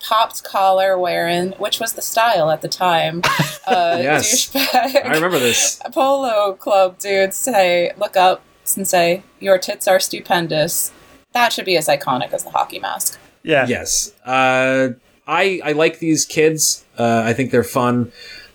[0.00, 3.22] popped collar wearing, which was the style at the time,
[3.66, 4.50] uh, Yes.
[4.50, 5.80] douchebag I remember this.
[5.92, 8.42] polo club dudes say, look up
[8.76, 10.92] and say, your tits are stupendous.
[11.32, 13.18] That should be as iconic as the hockey mask.
[13.42, 13.66] yeah.
[13.66, 14.12] Yes.
[14.24, 14.90] Uh,
[15.26, 16.84] I I like these kids.
[16.98, 18.12] Uh, I think they're fun.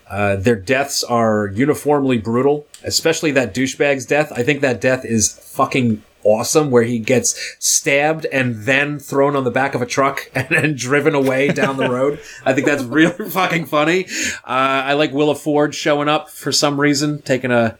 [0.08, 4.32] Uh, their deaths are uniformly brutal, especially that douchebag's death.
[4.32, 9.44] I think that death is fucking awesome, where he gets stabbed and then thrown on
[9.44, 12.20] the back of a truck and then driven away down the road.
[12.44, 14.06] I think that's really fucking funny.
[14.44, 17.78] Uh, I like Willa Ford showing up for some reason, taking a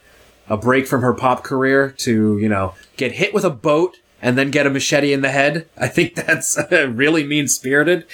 [0.50, 4.36] a break from her pop career to you know get hit with a boat and
[4.38, 5.68] then get a machete in the head.
[5.76, 8.06] I think that's really mean spirited.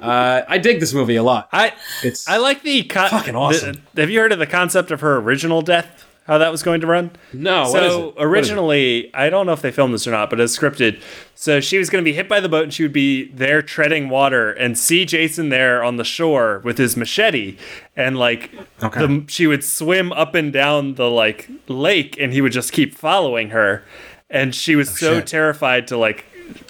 [0.00, 1.48] Uh, I dig this movie a lot.
[1.52, 1.72] I
[2.02, 3.82] It's I like the con- Fucking awesome.
[3.94, 6.06] the- have you heard of the concept of her original death?
[6.26, 7.10] How that was going to run?
[7.32, 7.68] no.
[7.70, 8.04] what is so it?
[8.04, 8.24] What is it?
[8.24, 11.02] originally, I don't know if they filmed this or not, but it's scripted.
[11.34, 13.62] So she was going to be hit by the boat, and she would be there
[13.62, 17.56] treading water, and see Jason there on the shore with his machete,
[17.96, 19.00] and like Okay.
[19.00, 22.94] the, she would swim up and down the like lake, and he would just keep
[22.94, 23.82] following her,
[24.30, 25.26] and she was so Oh, shit.
[25.26, 26.24] terrified to like.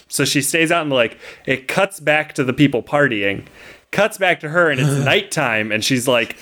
[0.09, 1.19] So she stays out in the lake.
[1.47, 3.47] It cuts back to the people partying,
[3.93, 6.37] cuts back to her, and it's nighttime, and she's like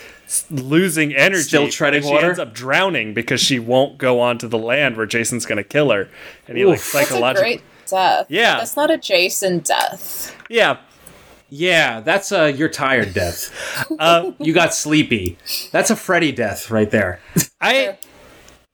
[0.49, 1.41] losing energy.
[1.43, 2.27] Still treading and she water?
[2.27, 5.91] ends up drowning because she won't go onto the land where Jason's going to kill
[5.91, 6.09] her,
[6.47, 6.91] and he like Oof.
[6.91, 7.49] That's a psychologically.
[7.57, 8.25] great death.
[8.29, 8.57] Yeah.
[8.57, 10.35] That's not a Jason death.
[10.49, 10.77] Yeah,
[11.49, 13.49] Yeah, that's a you're tired death.
[13.99, 15.37] uh, you got sleepy.
[15.71, 17.19] That's a Freddy death right there.
[17.61, 17.97] I,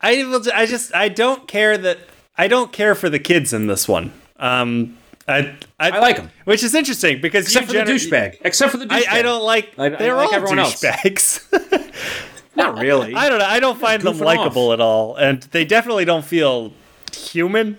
[0.02, 2.00] I, will I just I don't care that
[2.38, 4.12] I don't care for the kids in this one.
[4.38, 4.98] Um,
[5.28, 6.30] I I, I like 'em.
[6.44, 8.38] which is interesting because Except for you the douchebag.
[8.42, 9.08] Except for the douchebag.
[9.10, 9.74] I, I don't like.
[9.78, 10.84] I- I they're like all everyone else.
[10.84, 11.92] douchebags.
[12.56, 13.14] Not really.
[13.16, 13.46] I don't know.
[13.46, 16.72] I don't find them likable at all, and they definitely don't feel
[17.14, 17.78] human.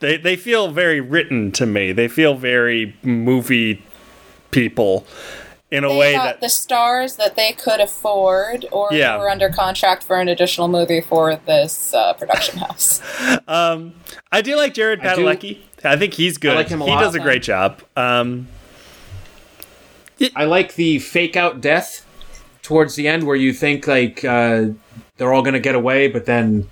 [0.00, 1.92] They they feel very written to me.
[1.92, 3.82] They feel very movie
[4.50, 5.06] people
[5.70, 9.18] in a They way got that the stars that they could afford or Yeah.
[9.18, 13.00] were under contract for an additional movie for this uh, production house.
[13.46, 13.92] Um,
[14.32, 15.58] I do like Jared I Padalecki.
[15.84, 16.54] I, think he's good.
[16.56, 17.00] like him a he lot.
[17.02, 17.82] does a great job.
[17.96, 18.48] Um,
[20.34, 22.04] I like the fake out death
[22.62, 24.66] towards the end where you think like uh,
[25.16, 26.68] they're all gonna get away, but then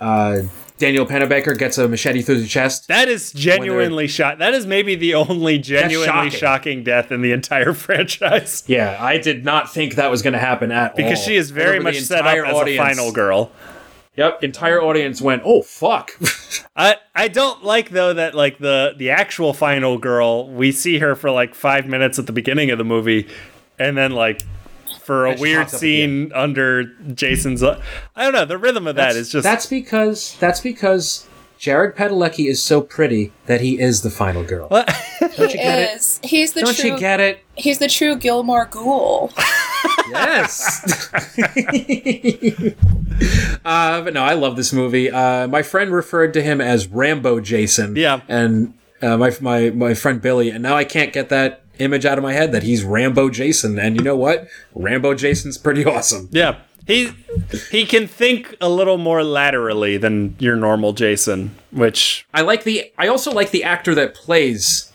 [0.00, 0.42] uh,
[0.78, 2.88] Danielle Panabaker gets a machete through the chest.
[2.88, 4.38] that is genuinely shot.
[4.38, 6.30] That is maybe the only genuinely shocking.
[6.30, 10.70] shocking death in the entire franchise Yeah, I did not think that was gonna happen
[10.72, 10.96] at all.
[10.96, 13.50] because she is very much set up entire as audience- a final girl.
[14.16, 16.10] Yep, entire audience went, "Oh fuck."
[16.76, 21.14] I I don't like though that like the the actual final girl we see her
[21.14, 23.28] for like five minutes at the beginning of the movie,
[23.78, 24.40] and then like
[25.06, 27.62] for a weird pops up scene under Jason's.
[27.62, 27.78] I
[28.16, 31.26] don't know the rhythm of that is just that's because that's because
[31.58, 34.68] Jared Padalecki is so pretty that he is the final girl.
[34.68, 34.90] What?
[35.36, 35.96] He you get it?
[35.96, 36.20] is.
[36.22, 36.90] He's the Don't true.
[36.90, 37.44] you get it?
[37.56, 39.32] he's the true Gilmore Ghoul.
[40.08, 41.10] Yes.
[43.64, 45.10] uh, but no, I love this movie.
[45.10, 47.96] Uh, my friend referred to him as Rambo Jason.
[47.96, 48.20] Yeah.
[48.28, 52.18] And uh, my my my friend Billy, and now I can't get that image out
[52.18, 53.78] of my head that he's Rambo Jason.
[53.78, 54.48] And you know what?
[54.74, 56.28] Rambo Jason's pretty awesome.
[56.32, 56.58] yeah.
[56.86, 57.10] He
[57.72, 62.92] he can think a little more laterally than your normal Jason, which I like the.
[62.96, 64.92] I also like the actor that plays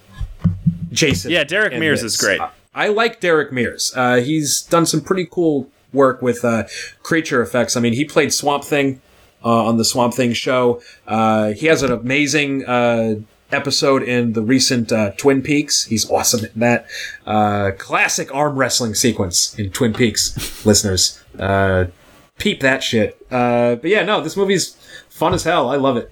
[0.94, 1.32] Jason.
[1.32, 2.14] Yeah, Derek Mears this.
[2.14, 2.40] is great.
[2.40, 3.91] I, I like Derek Mears.
[3.94, 6.64] Uh, he's done some pretty cool work with uh,
[7.03, 7.76] creature effects.
[7.76, 9.02] I mean, he played Swamp Thing
[9.44, 10.82] uh, on the Swamp Thing show.
[11.06, 13.16] Uh, he has an amazing uh,
[13.53, 15.86] episode in the recent uh, Twin Peaks.
[15.86, 16.86] He's awesome in that.
[17.26, 21.22] Uh, classic arm wrestling sequence in Twin Peaks, listeners.
[21.38, 21.86] Uh,
[22.38, 23.18] peep that shit.
[23.32, 24.76] Uh, but yeah, no, this movie's
[25.10, 25.69] fun as hell.
[25.69, 26.11] I love it.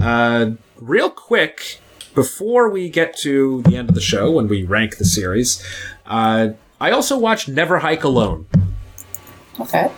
[0.00, 1.80] Uh, real quick,
[2.14, 5.64] before we get to the end of the show when we rank the series,
[6.06, 6.50] uh,
[6.80, 8.46] I also watched Never Hike Alone,
[9.58, 9.90] Okay.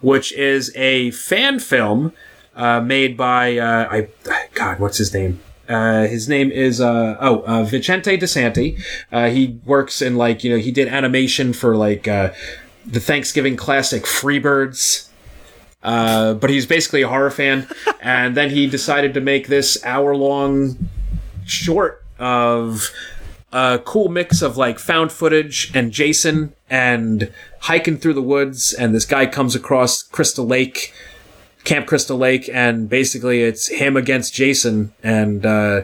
[0.00, 2.12] which is a fan film
[2.54, 4.08] uh, made by uh, I
[4.54, 5.40] God, what's his name?
[5.68, 8.80] Uh, his name is uh, oh uh, Vincente DiSanti.
[9.10, 12.32] Uh, he works in like you know he did animation for like uh,
[12.84, 15.08] the Thanksgiving classic Freebirds.
[15.82, 17.68] Uh, but he's basically a horror fan,
[18.00, 20.76] and then he decided to make this hour-long
[21.44, 22.90] short of
[23.52, 28.94] a cool mix of like found footage and Jason and hiking through the woods, and
[28.94, 30.92] this guy comes across Crystal Lake,
[31.66, 34.94] Camp Crystal Lake, and basically it's him against Jason.
[35.02, 35.82] And uh,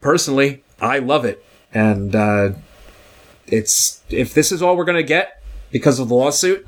[0.00, 2.50] personally, I love it, and uh,
[3.46, 6.66] it's if this is all we're gonna get because of the lawsuit.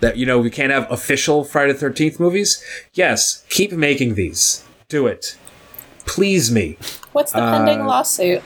[0.00, 2.64] That you know we can't have official Friday the Thirteenth movies.
[2.92, 4.64] Yes, keep making these.
[4.88, 5.36] Do it,
[6.06, 6.76] please me.
[7.12, 8.42] What's the pending lawsuit?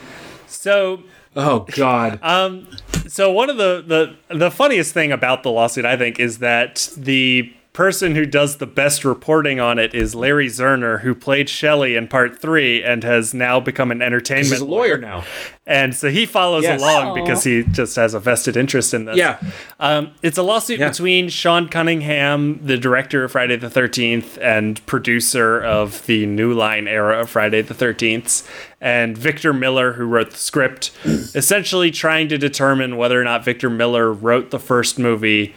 [0.47, 1.03] So
[1.35, 2.19] Oh God.
[2.27, 2.69] Um,
[3.09, 6.93] so one of the, the the funniest thing about the lawsuit, I think, is that
[6.97, 11.95] the person who does the best reporting on it is Larry Zerner, who played Shelly
[11.95, 15.25] in part three and has now become an entertainment He's a lawyer now.
[15.67, 16.81] And so he follows Yes.
[16.81, 17.15] along Oh.
[17.23, 19.19] because he just has a vested interest in this.
[19.19, 19.37] Yeah.
[19.79, 20.89] Um, it's a lawsuit Yeah.
[20.89, 26.89] between Sean Cunningham, the director of Friday the 13th and producer of the New Line
[26.89, 28.43] era of Friday the 13th,
[28.81, 30.93] and Victor Miller, who wrote the script,
[31.35, 35.55] essentially trying to determine whether or not Victor Miller wrote the first movie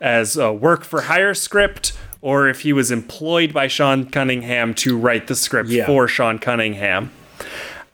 [0.00, 4.96] as a work for hire script or if he was employed by Sean Cunningham to
[4.96, 5.86] write the script Yeah.
[5.86, 7.10] for Sean Cunningham.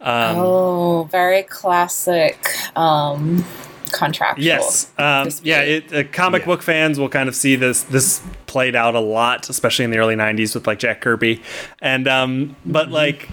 [0.01, 2.39] oh, very classic
[2.77, 3.45] um,
[3.93, 4.45] contractual.
[4.45, 4.91] Yes.
[4.99, 5.61] Um, yeah.
[5.63, 6.47] It, uh, comic Yeah.
[6.47, 9.99] book fans will kind of see this this played out a lot, especially in the
[9.99, 11.43] early '90s with like Jack Kirby,
[11.81, 13.29] and um, but like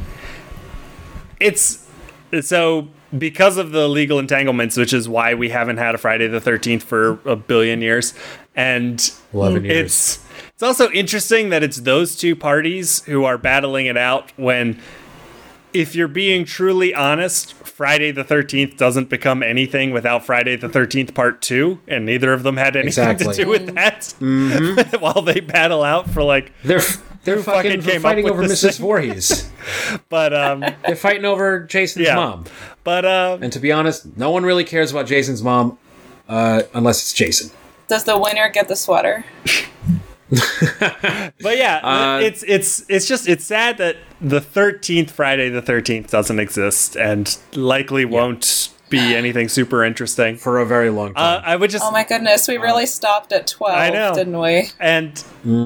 [1.40, 1.88] it's
[2.42, 2.88] so
[3.18, 6.84] because of the legal entanglements, which is why we haven't had a Friday the Thirteenth
[6.84, 8.14] for a billion years,
[8.56, 9.86] and 11 years.
[9.86, 10.20] it's
[10.54, 14.80] it's also interesting that it's those two parties who are battling it out when
[15.74, 21.16] if you're being truly honest, Friday the 13th doesn't become anything without Friday the 13th
[21.16, 23.34] Part 2, and neither of them had anything Exactly.
[23.36, 24.14] to do with that
[25.02, 26.52] while they battle out for like.
[26.64, 26.82] They're
[27.24, 28.78] they're fucking fucking came fighting with over this Mrs.
[28.78, 28.86] thing?
[28.86, 29.50] Voorhees.
[30.10, 32.16] But, um, they're fighting over Jason's Yeah.
[32.16, 32.44] mom.
[32.84, 35.78] but, um, And to be honest, no one really cares about Jason's mom
[36.30, 37.50] uh, unless it's Jason.
[37.88, 39.26] Does the winner get the sweater?
[40.30, 46.10] but yeah, Uh, it's, it's, it's just, it's sad that the 13th Friday the 13th
[46.10, 50.38] doesn't exist and likely won't be anything super interesting.
[50.38, 51.44] For a very long Uh, time.
[51.46, 54.14] I would just Oh my goodness, we really stopped at 12, I know.
[54.16, 54.70] didn't we?
[54.80, 55.24] And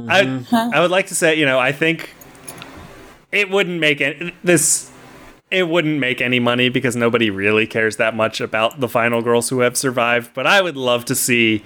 [0.10, 2.10] I, I would like to say, you know, I think
[3.31, 4.91] it wouldn't make any, this.
[5.49, 9.48] It wouldn't make any money because nobody really cares that much about the final girls
[9.48, 10.31] who have survived.
[10.34, 11.64] But I would love to see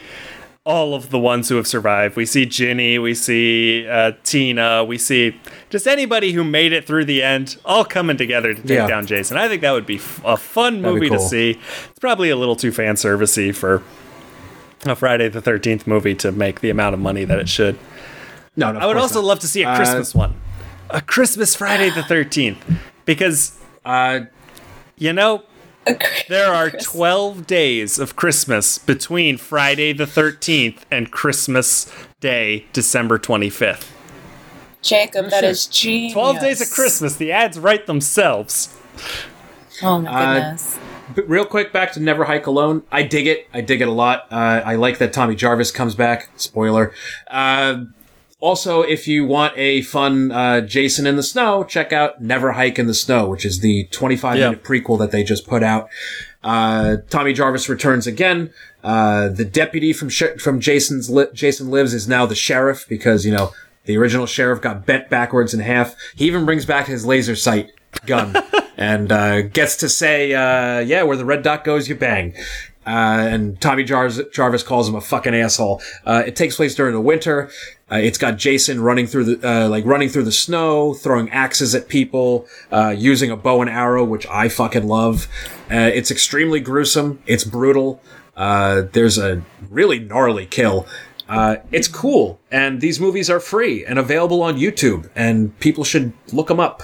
[0.63, 2.15] all of the ones who have survived.
[2.15, 5.35] We see Ginny, we see uh, Tina, we see
[5.71, 8.87] just anybody who made it through the end, all coming together to take Yeah.
[8.87, 9.37] down Jason.
[9.37, 11.59] I think that would be f- a fun That'd movie to see.
[11.89, 13.81] It's probably a little too fan servicey for
[14.85, 17.79] a Friday the Thirteenth movie to make the amount of money that it should.
[18.55, 19.27] no, no, I would also not.
[19.27, 20.35] love to see a Uh, Christmas one,
[20.91, 22.63] a Christmas Friday the Thirteenth,
[23.05, 24.21] because Uh,
[24.97, 25.41] you know
[26.29, 33.17] there are Chris- twelve days of Christmas between Friday the Thirteenth and Christmas Day, December
[33.17, 33.91] twenty fifth.
[34.81, 35.49] Jacob, that sure.
[35.49, 36.13] is genius.
[36.13, 37.15] Twelve days of Christmas.
[37.15, 38.75] The ads write themselves.
[39.83, 40.77] Oh my Uh, goodness.
[41.15, 42.83] but real quick, back to Never Hike Alone.
[42.91, 43.47] I dig it.
[43.53, 44.27] I dig it a lot.
[44.31, 46.29] Uh, I like that Tommy Jarvis comes back.
[46.35, 46.93] Spoiler.
[47.29, 47.85] Uh,
[48.41, 52.77] also, if you want a fun uh, Jason in the Snow, check out Never Hike
[52.77, 54.49] in the Snow, which is the 25 Yeah.
[54.49, 55.87] minute prequel that they just put out.
[56.43, 58.49] Uh, Tommy Jarvis returns again.
[58.83, 63.25] Uh, the deputy from Sh- from Jason's li- Jason Lives is now the sheriff because
[63.25, 63.51] you know
[63.85, 65.95] the original sheriff got bent backwards in half.
[66.15, 67.71] He even brings back his laser sight
[68.07, 68.35] gun
[68.77, 72.33] and uh, gets to say, uh, "Yeah, where the red dot goes, you bang."
[72.85, 75.81] Uh, and Tommy Jarvis, Jarvis calls him a fucking asshole.
[76.05, 77.49] Uh, it takes place during the winter.
[77.91, 81.75] Uh, it's got Jason running through the uh, like running through the snow, throwing axes
[81.75, 85.27] at people, uh, using a bow and arrow, which I fucking love.
[85.69, 87.21] Uh, it's extremely gruesome.
[87.27, 88.01] It's brutal.
[88.35, 90.87] Uh, there's a really gnarly kill.
[91.27, 96.13] Uh, it's cool, and these movies are free and available on YouTube, and people should
[96.33, 96.83] look them up.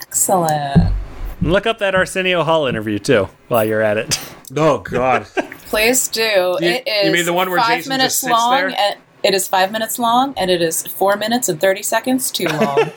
[0.00, 0.92] Excellent.
[1.40, 4.18] And look up that Arsenio Hall interview too while you're at it.
[4.54, 5.24] Oh God!
[5.66, 6.56] Please do.
[6.60, 8.68] it is you mean the one where five Jason minutes just sits long there?
[8.78, 12.46] and It is five minutes long, and it is four minutes and 30 seconds too
[12.46, 12.90] long.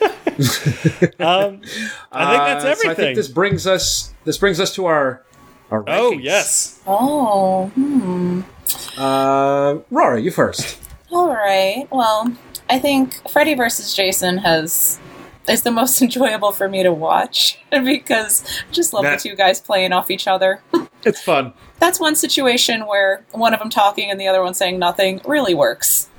[1.18, 1.60] Um,
[2.12, 2.76] I think that's Uh, everything.
[2.76, 5.24] So I think this brings us this brings us to our
[5.70, 6.22] our oh rankings.
[6.22, 6.80] yes.
[6.86, 8.42] oh, hmm.
[8.96, 10.78] Uh, Rora, you first.
[11.10, 11.86] All right.
[11.90, 12.32] Well,
[12.68, 14.99] I think Freddy versus Jason has
[15.48, 19.36] is the most enjoyable for me to watch because I just love That- the two
[19.36, 20.62] guys playing off each other.
[21.02, 21.54] It's fun.
[21.78, 25.54] That's one situation where one of them talking and the other one saying nothing really
[25.54, 26.10] works.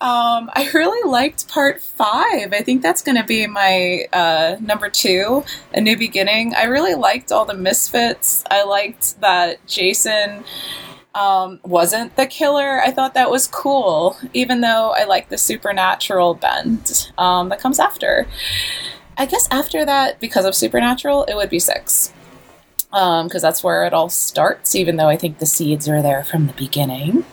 [0.00, 2.54] Um, I really liked part five.
[2.54, 5.44] I think that's going to be my uh, number two,
[5.74, 6.54] A New Beginning.
[6.54, 8.44] I really liked all the misfits.
[8.50, 10.42] I liked that Jason
[11.16, 12.80] um, wasn't the killer.
[12.82, 17.80] I thought that was cool, even though I like the supernatural bend um, that comes
[17.80, 18.26] after.
[19.16, 22.12] I guess after that, because of supernatural, it would be six.
[22.90, 26.46] Because that's where it all starts, even though I think the seeds are there from
[26.46, 27.24] the beginning.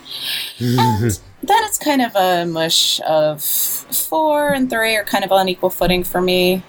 [0.60, 1.02] and
[1.44, 5.70] then it's kind of a mush of four and three are kind of on equal
[5.70, 6.64] footing for me.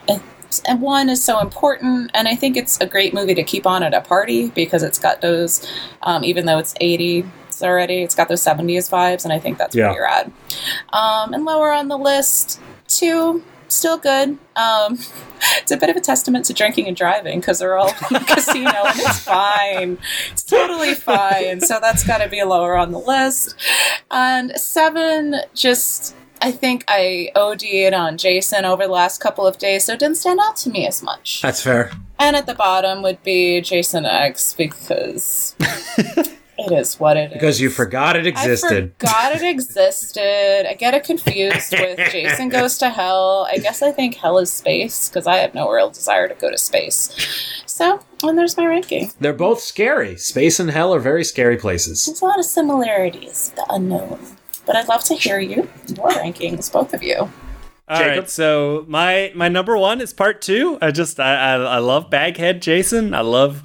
[0.66, 3.82] And one is so important, and I think it's a great movie to keep on
[3.82, 5.66] at a party because it's got those,
[6.02, 7.26] um, even though it's 80s
[7.62, 9.86] already, it's got those 70s vibes, and I think that's Yeah.
[9.89, 10.32] pretty rad.
[10.93, 14.36] Um, and lower on the list, two, still good.
[14.56, 14.98] Um,
[15.59, 17.90] it's a bit of a testament to drinking and driving because they're all
[18.26, 19.98] casino, and it's fine.
[20.32, 21.60] It's totally fine.
[21.60, 23.55] So that's got to be lower on the list.
[24.10, 26.14] And seven, just.
[26.45, 30.19] I think I OD'd on Jason over the last couple of days, so it didn't
[30.19, 31.41] stand out to me as much.
[31.41, 31.91] That's fair.
[32.19, 35.57] And at the bottom would be Jason X because
[35.97, 36.37] it
[36.71, 37.33] is what it is.
[37.33, 38.93] Because you forgot it existed.
[39.01, 40.69] I forgot it existed.
[40.69, 43.49] I get it confused with Jason Goes to Hell.
[43.51, 46.51] I guess I think hell is space because I have no real desire to go
[46.51, 47.09] to space.
[47.65, 49.12] So, and there's my ranking.
[49.19, 50.19] They're both scary.
[50.19, 52.05] Space and hell are very scary places.
[52.05, 54.19] There's a lot of similarities, the unknown.
[54.66, 57.31] But I'd love to hear you, your rankings, both of you.
[57.86, 58.28] All right, Jacob?
[58.28, 60.78] so my my number one is part two.
[60.81, 63.15] I just I I, I love Baghead Jason.
[63.15, 63.62] I love.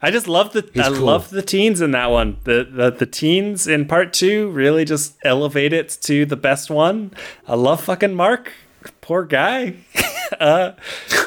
[0.00, 1.00] I just love the I cool.
[1.00, 2.38] love the teens in that one.
[2.44, 7.12] The, the the teens in part two really just elevate it to the best one.
[7.46, 8.52] I love fucking Mark.
[9.00, 9.74] Poor guy.
[10.40, 10.72] uh,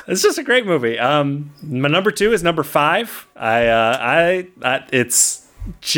[0.07, 0.97] it's just a great movie.
[0.97, 3.27] Um, my number two is number five.
[3.35, 5.40] I uh, I, I it's ge-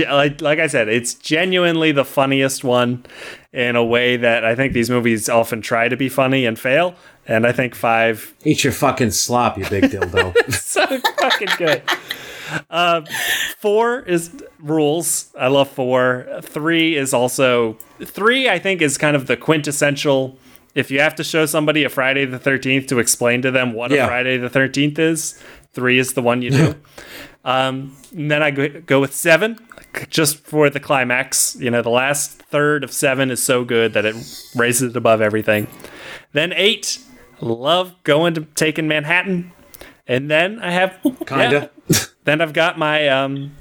[0.10, 3.06] like like I said, it's genuinely the funniest one
[3.52, 6.96] in a way that I think these movies often try to be funny and fail.
[7.26, 10.34] And I think five Eat your fucking slop, you big dildo.
[10.54, 10.86] so
[11.20, 11.82] fucking good.
[12.70, 13.06] Um,
[13.60, 14.30] four is
[14.60, 15.32] rules.
[15.40, 16.28] I love four.
[16.42, 18.50] Three is also three.
[18.50, 20.38] I think is kind of the quintessential.
[20.76, 23.92] If you have to show somebody a Friday the Thirteenth to explain to them what
[23.92, 24.04] Yeah.
[24.06, 25.42] a Friday the Thirteenth is,
[25.72, 26.76] three is the one you do.
[27.44, 29.58] um, and then I go, go with seven,
[30.10, 31.56] just for the climax.
[31.60, 34.16] You know, the last third of seven is so good that it
[34.56, 35.68] raises it above everything.
[36.32, 37.00] Then eight,
[37.42, 39.52] love going to taking Manhattan.
[40.08, 41.70] And then I have Kinda.
[41.88, 41.98] yeah.
[42.24, 43.56] then I've got my um,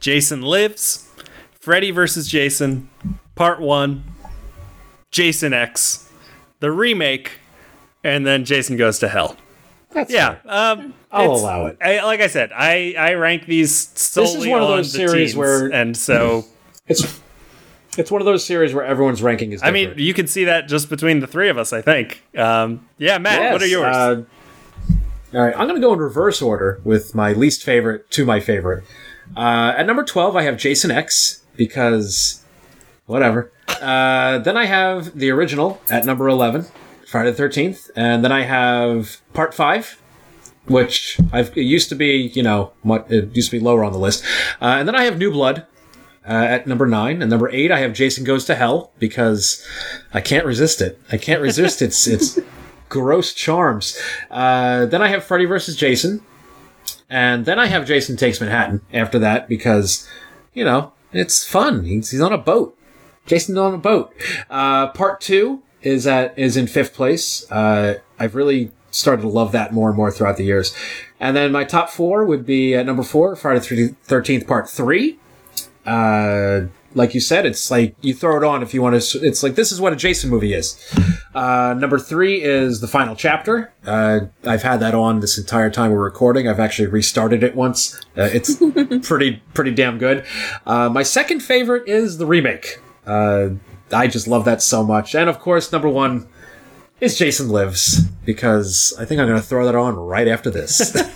[0.00, 1.08] Jason Lives,
[1.52, 2.88] Freddy versus Jason,
[3.34, 4.04] Part One,
[5.10, 6.10] Jason X,
[6.60, 7.32] the remake,
[8.04, 9.36] and then Jason Goes to Hell.
[9.90, 11.78] That's Yeah, um, I'll it's- allow it.
[11.80, 15.72] I, like I said, I, I rank these solely one of those series teens, where-
[15.72, 16.44] and so
[16.88, 17.20] It's
[17.98, 20.68] it's one of those series where everyone's ranking is I mean you can see that
[20.68, 21.72] just between the three of us.
[21.72, 22.22] I think.
[22.36, 23.96] Um, yeah, Matt, what are Yes, yours?
[23.96, 24.22] uh,
[25.34, 28.38] all right, I'm going to go in reverse order with my least favorite to my
[28.38, 28.84] favorite.
[29.36, 32.44] Uh, at number 12, I have Jason X because
[33.06, 33.50] whatever.
[33.80, 36.66] Uh, then I have the original at number 11,
[37.08, 40.00] Friday the 13th, and then I have Part 5.
[40.66, 43.92] Which I've, it used to be, you know, what it used to be lower on
[43.92, 44.24] the list,
[44.60, 45.64] uh, and then I have New Blood,
[46.26, 47.22] uh, at number nine.
[47.22, 49.64] And number eight, I have Jason Goes to Hell because
[50.12, 51.00] I can't resist it.
[51.10, 52.38] I can't resist its its
[52.88, 53.98] gross charms.
[54.30, 56.22] Uh, then I have Freddy versus Jason,
[57.08, 60.08] and then I have Jason Takes Manhattan after that because
[60.52, 61.84] you know it's fun.
[61.84, 62.76] He's, he's on a boat.
[63.26, 64.12] Jason's on a boat.
[64.50, 67.50] Uh, part two is at is in fifth place.
[67.50, 70.74] Uh, I've really started to love that more and more throughout the years.
[71.20, 75.18] And then my top four would be at number four, Friday the Thirteenth Part Three
[75.86, 76.62] uh,
[76.94, 79.18] like you said, it's like you throw it on if you want to.
[79.20, 80.82] It's like this is what a Jason movie is.
[81.34, 83.72] Uh, number three is the final chapter.
[83.84, 86.48] Uh, I've had that on this entire time we're recording.
[86.48, 88.00] I've actually restarted it once.
[88.16, 88.56] Uh, it's
[89.06, 90.24] pretty pretty damn good.
[90.64, 92.80] Uh, my second favorite is the remake.
[93.06, 93.50] Uh,
[93.92, 95.14] I just love that so much.
[95.14, 96.28] And of course, number one
[97.00, 100.96] is Jason Lives because I think I'm going to throw that on right after this.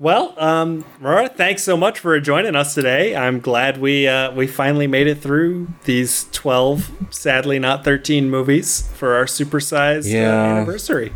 [0.00, 3.14] Well, um, Rora, thanks so much for joining us today.
[3.14, 8.88] I'm glad we uh, we finally made it through these 12, sadly not 13 movies
[8.94, 11.12] for our supersized uh, anniversary.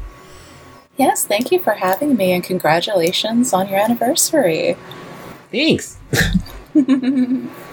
[0.98, 4.76] Yes, thank you for having me and congratulations on your anniversary.
[5.50, 5.96] Thanks.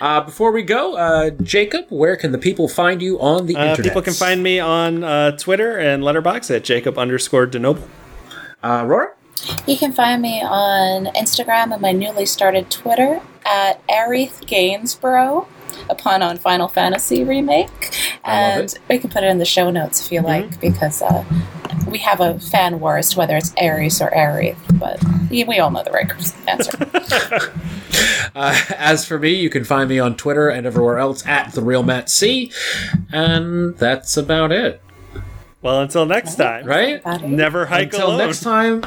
[0.00, 3.66] uh, before we go, uh, Jacob, where can the people find you on the Uh,
[3.70, 3.84] internet?
[3.90, 7.88] people can find me on uh, Twitter and Letterboxd at Jacob underscore Denoble.
[8.62, 9.12] Uh, Aurora?
[9.66, 15.46] You can find me on Instagram and my newly started Twitter at Aerith Gainsborough,
[15.90, 17.70] a pun on Final Fantasy Remake.
[18.24, 18.78] I love And it.
[18.88, 21.22] we can put it in the show notes if you like, because uh,
[21.96, 25.58] we have a fan war as to whether it's Aeris or Aerith, but we we
[25.58, 26.10] all know the right
[26.46, 27.52] answer.
[28.34, 31.62] Uh, as for me, you can find me on Twitter and everywhere else at the
[31.62, 32.52] real Matt C,
[33.10, 34.82] and that's about it.
[35.62, 37.02] Well, until next time, Right?
[37.22, 38.20] Never hike Until alone.
[38.20, 38.82] Until next time,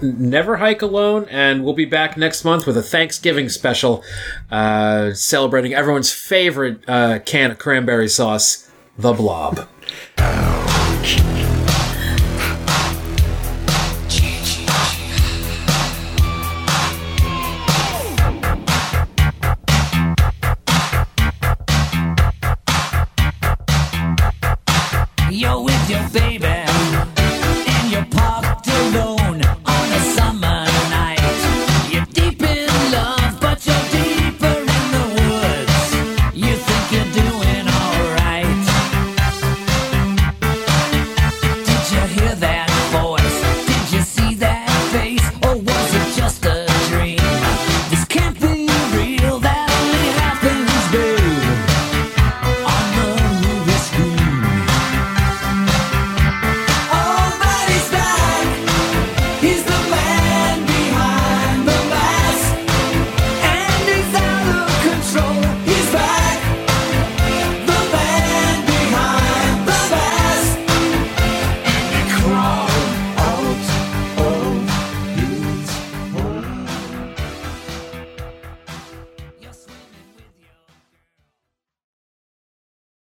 [0.00, 4.02] never hike alone, and we'll be back next month with a Thanksgiving special,
[4.50, 9.68] uh, celebrating everyone's favorite uh, can of cranberry sauce, the Blob.